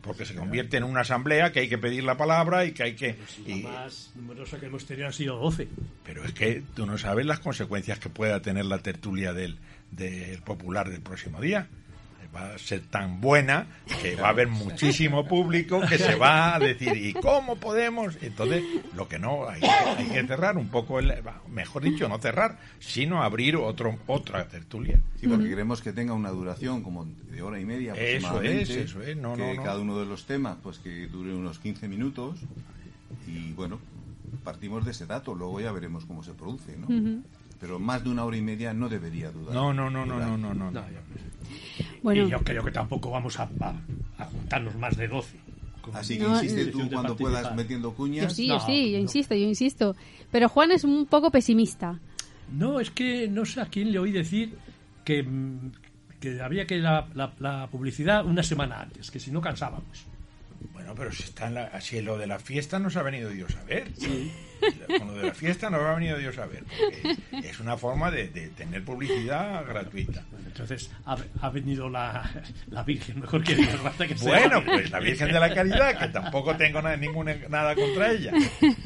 porque 0.02 0.24
se 0.24 0.34
convierte 0.34 0.76
en 0.76 0.84
una 0.84 1.00
asamblea 1.00 1.50
que 1.52 1.60
hay 1.60 1.68
que 1.68 1.78
pedir 1.78 2.04
la 2.04 2.16
palabra 2.16 2.64
y 2.64 2.72
que 2.72 2.82
hay 2.84 2.94
que. 2.94 3.16
La 3.46 3.56
y- 3.56 3.62
más 3.62 4.12
numerosa 4.14 4.58
que 4.60 4.66
hemos 4.66 4.86
tenido 4.86 5.08
ha 5.08 5.12
sido 5.12 5.36
12. 5.38 5.68
pero 6.04 6.24
es 6.24 6.32
que 6.32 6.62
tú 6.74 6.86
no 6.86 6.96
sabes 6.96 7.26
las 7.26 7.40
consecuencias 7.40 7.98
que 7.98 8.08
pueda 8.08 8.40
tener 8.40 8.64
la 8.66 8.78
tertulia 8.78 9.32
del, 9.32 9.58
del 9.90 10.40
popular 10.42 10.88
del 10.90 11.00
próximo 11.00 11.40
día. 11.40 11.68
Va 12.36 12.54
a 12.54 12.58
ser 12.58 12.82
tan 12.82 13.18
buena 13.22 13.66
que 14.02 14.14
va 14.14 14.26
a 14.26 14.30
haber 14.30 14.48
muchísimo 14.48 15.26
público 15.26 15.80
que 15.88 15.96
se 15.96 16.16
va 16.16 16.54
a 16.54 16.58
decir, 16.58 16.94
¿y 16.94 17.14
cómo 17.14 17.56
podemos? 17.56 18.18
Entonces, 18.20 18.62
lo 18.94 19.08
que 19.08 19.18
no, 19.18 19.48
hay, 19.48 19.62
hay 19.62 20.06
que 20.06 20.26
cerrar 20.26 20.58
un 20.58 20.68
poco, 20.68 20.98
el, 20.98 21.14
mejor 21.48 21.82
dicho, 21.82 22.08
no 22.10 22.18
cerrar, 22.18 22.58
sino 22.78 23.22
abrir 23.22 23.56
otro, 23.56 23.98
otra 24.06 24.46
tertulia. 24.48 25.00
Sí, 25.18 25.28
porque 25.28 25.48
queremos 25.48 25.80
que 25.80 25.94
tenga 25.94 26.12
una 26.12 26.28
duración 26.28 26.82
como 26.82 27.06
de 27.30 27.40
hora 27.40 27.58
y 27.58 27.64
media 27.64 27.94
Eso 27.94 28.26
aproximadamente. 28.28 28.62
es, 28.62 28.90
eso 28.90 29.02
es, 29.02 29.16
no, 29.16 29.34
que 29.34 29.42
no, 29.42 29.54
no. 29.54 29.62
cada 29.62 29.78
uno 29.78 29.98
de 29.98 30.04
los 30.04 30.26
temas 30.26 30.58
pues 30.62 30.78
que 30.78 31.06
dure 31.06 31.34
unos 31.34 31.58
15 31.58 31.88
minutos 31.88 32.38
y 33.26 33.52
bueno, 33.52 33.78
partimos 34.44 34.84
de 34.84 34.90
ese 34.90 35.06
dato, 35.06 35.34
luego 35.34 35.60
ya 35.60 35.72
veremos 35.72 36.04
cómo 36.04 36.22
se 36.22 36.32
produce, 36.32 36.76
¿no? 36.76 37.22
Pero 37.60 37.78
más 37.78 38.04
de 38.04 38.10
una 38.10 38.24
hora 38.24 38.36
y 38.36 38.42
media 38.42 38.72
no 38.74 38.88
debería 38.88 39.30
dudar. 39.30 39.54
No, 39.54 39.72
no, 39.72 39.90
no, 39.90 40.04
no, 40.04 40.18
no, 40.18 40.36
no, 40.36 40.54
no. 40.54 40.70
No, 40.70 40.80
yo- 40.90 41.00
Bueno, 42.02 42.26
Y 42.26 42.30
yo 42.30 42.38
creo 42.40 42.62
que 42.64 42.70
tampoco 42.70 43.10
vamos 43.10 43.38
a, 43.40 43.48
a- 43.60 43.74
a 44.18 44.24
juntarnos 44.26 44.74
más 44.76 44.96
de 44.96 45.08
12. 45.08 45.38
Como- 45.80 45.96
Así 45.98 46.18
que 46.18 46.24
No, 46.24 46.34
insiste 46.34 46.60
intención 46.60 46.88
tú 46.88 46.94
cuando 46.94 47.16
puedas 47.16 47.54
metiendo 47.54 47.90
yo 47.90 47.94
cuñas. 47.96 48.32
sí, 48.34 48.46
yo 48.48 48.54
No, 48.54 48.66
sí, 48.66 48.90
yo 48.92 48.96
no. 48.98 49.02
insisto, 49.02 49.34
yo 49.34 49.44
insisto. 49.46 49.96
Pero 50.30 50.48
Juan 50.48 50.72
es 50.72 50.84
un 50.84 51.06
poco 51.06 51.30
pesimista. 51.30 51.98
No, 52.52 52.78
es 52.80 52.90
que 52.90 53.28
no 53.28 53.44
sé 53.44 53.60
a 53.60 53.66
quién 53.66 53.90
le 53.92 53.98
oí 53.98 54.12
decir 54.12 54.56
que, 55.04 55.26
que 56.20 56.40
había 56.40 56.66
que 56.66 56.78
la, 56.78 57.08
la- 57.14 57.32
la 57.38 57.68
publicidad 57.68 58.24
una 58.26 58.42
semana 58.42 58.80
antes, 58.82 59.10
que 59.10 59.18
si 59.18 59.30
no 59.30 59.40
cansábamos. 59.40 60.04
Bueno, 60.72 60.94
pero 60.96 61.10
si, 61.12 61.22
está 61.24 61.48
en 61.48 61.54
la, 61.54 61.80
si 61.80 62.00
lo 62.02 62.18
de 62.18 62.26
la 62.26 62.38
fiesta 62.38 62.78
nos 62.78 62.96
ha 62.96 63.02
venido 63.02 63.30
Dios 63.30 63.54
a 63.56 63.64
ver. 63.64 63.90
Con 64.98 65.08
lo 65.08 65.14
de 65.14 65.26
la 65.28 65.34
fiesta 65.34 65.70
no 65.70 65.76
ha 65.78 65.94
venido 65.94 66.18
Dios 66.18 66.38
a 66.38 66.46
ver, 66.46 66.64
porque 66.64 67.48
es 67.48 67.60
una 67.60 67.76
forma 67.76 68.10
de, 68.10 68.26
tener 68.56 68.84
publicidad 68.84 69.66
gratuita. 69.66 70.24
Entonces 70.46 70.90
ha, 71.04 71.50
venido 71.50 71.88
la, 71.88 72.30
la, 72.68 72.82
Virgen, 72.82 73.20
mejor 73.20 73.42
que 73.42 73.54
Dios. 73.54 73.68
Que 73.98 74.14
bueno, 74.14 74.64
pues 74.64 74.90
la 74.90 75.00
Virgen 75.00 75.28
de 75.28 75.40
la 75.40 75.54
Caridad, 75.54 75.98
que 75.98 76.08
tampoco 76.08 76.56
tengo 76.56 76.80
nada, 76.82 76.96
ninguna, 76.96 77.36
nada 77.48 77.74
contra 77.74 78.12
ella. 78.12 78.32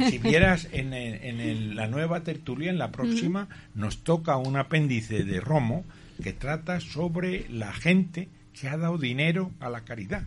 Si 0.09 0.18
vieras 0.18 0.68
en, 0.73 0.93
en 0.93 1.77
la 1.77 1.87
nueva 1.87 2.23
tertulia, 2.23 2.71
en 2.71 2.79
la 2.79 2.91
próxima, 2.91 3.49
nos 3.75 4.03
toca 4.03 4.37
un 4.37 4.57
apéndice 4.57 5.25
de 5.25 5.41
Romo 5.41 5.85
que 6.23 6.33
trata 6.33 6.81
sobre 6.81 7.47
la 7.49 7.73
gente 7.73 8.29
que 8.59 8.68
ha 8.68 8.77
dado 8.77 8.99
dinero 8.99 9.53
a 9.61 9.71
la 9.71 9.83
caridad. 9.83 10.23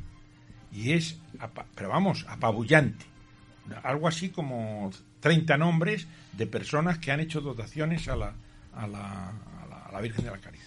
Y 0.72 0.94
es, 0.94 1.20
pero 1.76 1.90
vamos, 1.90 2.26
apabullante. 2.28 3.13
Algo 3.84 4.08
así 4.08 4.30
como 4.30 4.92
30 5.22 5.58
nombres 5.58 6.08
de 6.34 6.48
personas 6.48 7.00
que 7.00 7.12
han 7.12 7.20
hecho 7.20 7.42
dotaciones 7.42 8.08
a 8.08 8.16
la, 8.16 8.34
a 8.76 8.88
la, 8.88 9.30
a 9.30 9.92
la, 9.92 10.02
Virgen 10.02 10.26
de 10.26 10.32
la 10.32 10.38
Caridad. 10.38 10.64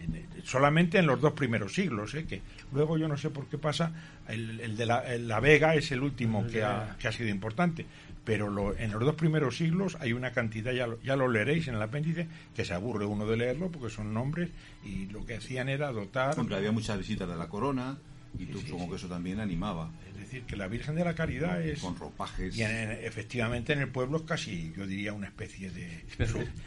Eh, 0.00 0.26
solamente 0.44 0.98
en 0.98 1.06
los 1.06 1.20
dos 1.20 1.32
primeros 1.32 1.74
siglos, 1.74 2.14
¿eh? 2.14 2.24
que 2.24 2.42
luego 2.72 2.98
yo 2.98 3.08
no 3.08 3.16
sé 3.16 3.30
por 3.30 3.46
qué 3.46 3.58
pasa, 3.58 3.92
el, 4.28 4.76
de 4.76 4.86
la, 4.86 5.40
Vega 5.40 5.74
es 5.74 5.92
el 5.92 6.02
último 6.02 6.46
que 6.46 6.62
ha, 6.62 6.96
que 6.98 7.08
ha 7.08 7.12
sido 7.12 7.28
importante, 7.28 7.86
pero 8.24 8.74
en 8.76 8.92
los 8.92 9.00
dos 9.00 9.14
primeros 9.14 9.56
siglos 9.56 9.96
hay 10.00 10.12
una 10.12 10.32
cantidad, 10.32 10.72
ya 10.72 10.86
lo, 10.86 11.00
ya 11.02 11.16
lo 11.16 11.28
leeréis 11.28 11.68
en 11.68 11.74
el 11.74 11.82
apéndice, 11.82 12.28
que 12.54 12.64
se 12.64 12.74
aburre 12.74 13.04
uno 13.04 13.26
de 13.26 13.36
leerlo 13.36 13.70
porque 13.70 13.90
son 13.90 14.12
nombres 14.12 14.50
y 14.84 15.06
lo 15.06 15.24
que 15.24 15.36
hacían 15.36 15.68
era 15.68 15.90
dotar... 15.90 16.38
Hombre, 16.38 16.56
había 16.56 16.72
muchas 16.72 16.98
visitas 16.98 17.28
de 17.28 17.36
la 17.36 17.48
corona 17.48 17.96
y 18.38 18.46
tú 18.46 18.60
supongo 18.60 18.90
que 18.90 18.96
eso 18.96 19.08
también 19.08 19.40
animaba 19.40 19.90
decir, 20.30 20.42
que 20.44 20.56
la 20.56 20.68
Virgen 20.68 20.94
de 20.94 21.04
la 21.04 21.14
Caridad 21.14 21.60
es... 21.60 21.80
Con 21.80 21.96
ropajes. 21.96 22.56
Y 22.56 22.62
efectivamente 22.62 23.72
en 23.72 23.80
el 23.80 23.88
pueblo 23.88 24.18
es 24.18 24.22
casi, 24.22 24.72
yo 24.76 24.86
diría, 24.86 25.12
una 25.12 25.26
especie 25.26 25.70
de, 25.70 26.04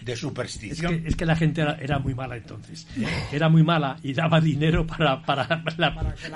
de 0.02 0.16
superstición. 0.16 1.04
Es 1.06 1.16
que, 1.16 1.26
la 1.26 1.36
gente 1.36 1.62
era, 1.80 2.00
muy 2.00 2.14
mala 2.14 2.36
entonces. 2.36 2.88
Era 3.32 3.50
muy 3.50 3.64
mala 3.64 3.98
y 4.04 4.14
daba 4.14 4.42
dinero 4.42 4.86
para, 4.86 5.22
para, 5.22 5.64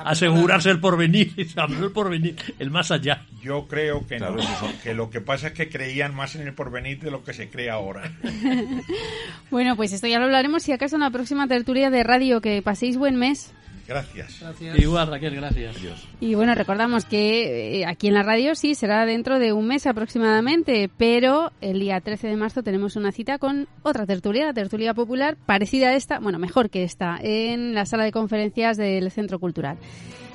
asegurarse 0.05 0.69
el 0.69 0.79
porvenir, 0.79 1.33
el 1.37 1.91
porvenir, 1.91 2.35
el 2.59 2.71
más 2.71 2.91
allá. 2.91 3.25
Yo 3.41 3.67
creo 3.67 4.05
que 4.07 4.19
no, 4.19 4.35
que 4.83 4.93
lo 4.93 5.09
que 5.09 5.21
pasa 5.21 5.47
es 5.47 5.53
que 5.53 5.69
creían 5.69 6.15
más 6.15 6.35
en 6.35 6.47
el 6.47 6.53
porvenir 6.53 6.99
de 6.99 7.11
lo 7.11 7.23
que 7.23 7.33
se 7.33 7.49
cree 7.49 7.69
ahora. 7.69 8.11
bueno, 9.51 9.75
pues 9.75 9.91
esto 9.91 10.07
ya 10.07 10.19
lo 10.19 10.25
hablaremos 10.25 10.63
si 10.63 10.71
acaso 10.71 10.95
en 10.95 11.01
la 11.01 11.11
próxima 11.11 11.47
tertulia 11.47 11.89
de 11.89 12.03
radio. 12.03 12.41
Que 12.41 12.61
paséis 12.61 12.97
buen 12.97 13.15
mes. 13.15 13.53
Gracias. 13.87 14.43
Igual, 14.77 15.07
Raquel, 15.07 15.35
gracias. 15.35 15.77
Y 16.19 16.35
bueno, 16.35 16.53
recordamos 16.55 17.05
que 17.05 17.79
eh, 17.79 17.85
aquí 17.85 18.07
en 18.07 18.15
la 18.15 18.23
radio 18.23 18.53
sí 18.53 18.75
será 18.75 19.05
dentro 19.05 19.39
de 19.39 19.53
un 19.53 19.67
mes 19.67 19.87
aproximadamente, 19.87 20.89
pero 20.97 21.51
el 21.61 21.79
día 21.79 22.01
13 22.01 22.27
de 22.27 22.35
marzo 22.35 22.63
tenemos 22.63 22.97
una 22.97 23.11
cita 23.11 23.37
con 23.37 23.67
otra 23.83 24.05
tertulia, 24.05 24.47
la 24.47 24.53
tertulia 24.53 24.93
popular, 24.93 25.37
parecida 25.45 25.89
a 25.89 25.95
esta, 25.95 26.19
bueno, 26.19 26.37
mejor 26.37 26.69
que 26.69 26.83
esta, 26.83 27.17
en 27.21 27.73
la 27.73 27.85
sala 27.85 28.03
de 28.03 28.11
conferencias 28.11 28.75
del 28.75 29.09
Centro 29.09 29.39
Cultural. 29.39 29.77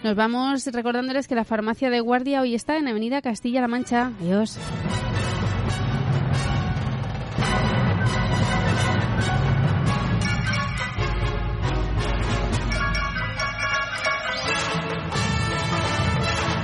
Nos 0.02 0.16
vamos 0.16 0.66
recordándoles 0.66 1.28
que 1.28 1.34
la 1.34 1.44
farmacia 1.44 1.90
de 1.90 2.00
guardia 2.00 2.40
hoy 2.40 2.54
está 2.54 2.78
en 2.78 2.88
Avenida 2.88 3.20
Castilla-La 3.20 3.68
Mancha. 3.68 4.12
Adiós. 4.20 4.58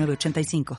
85 0.00 0.64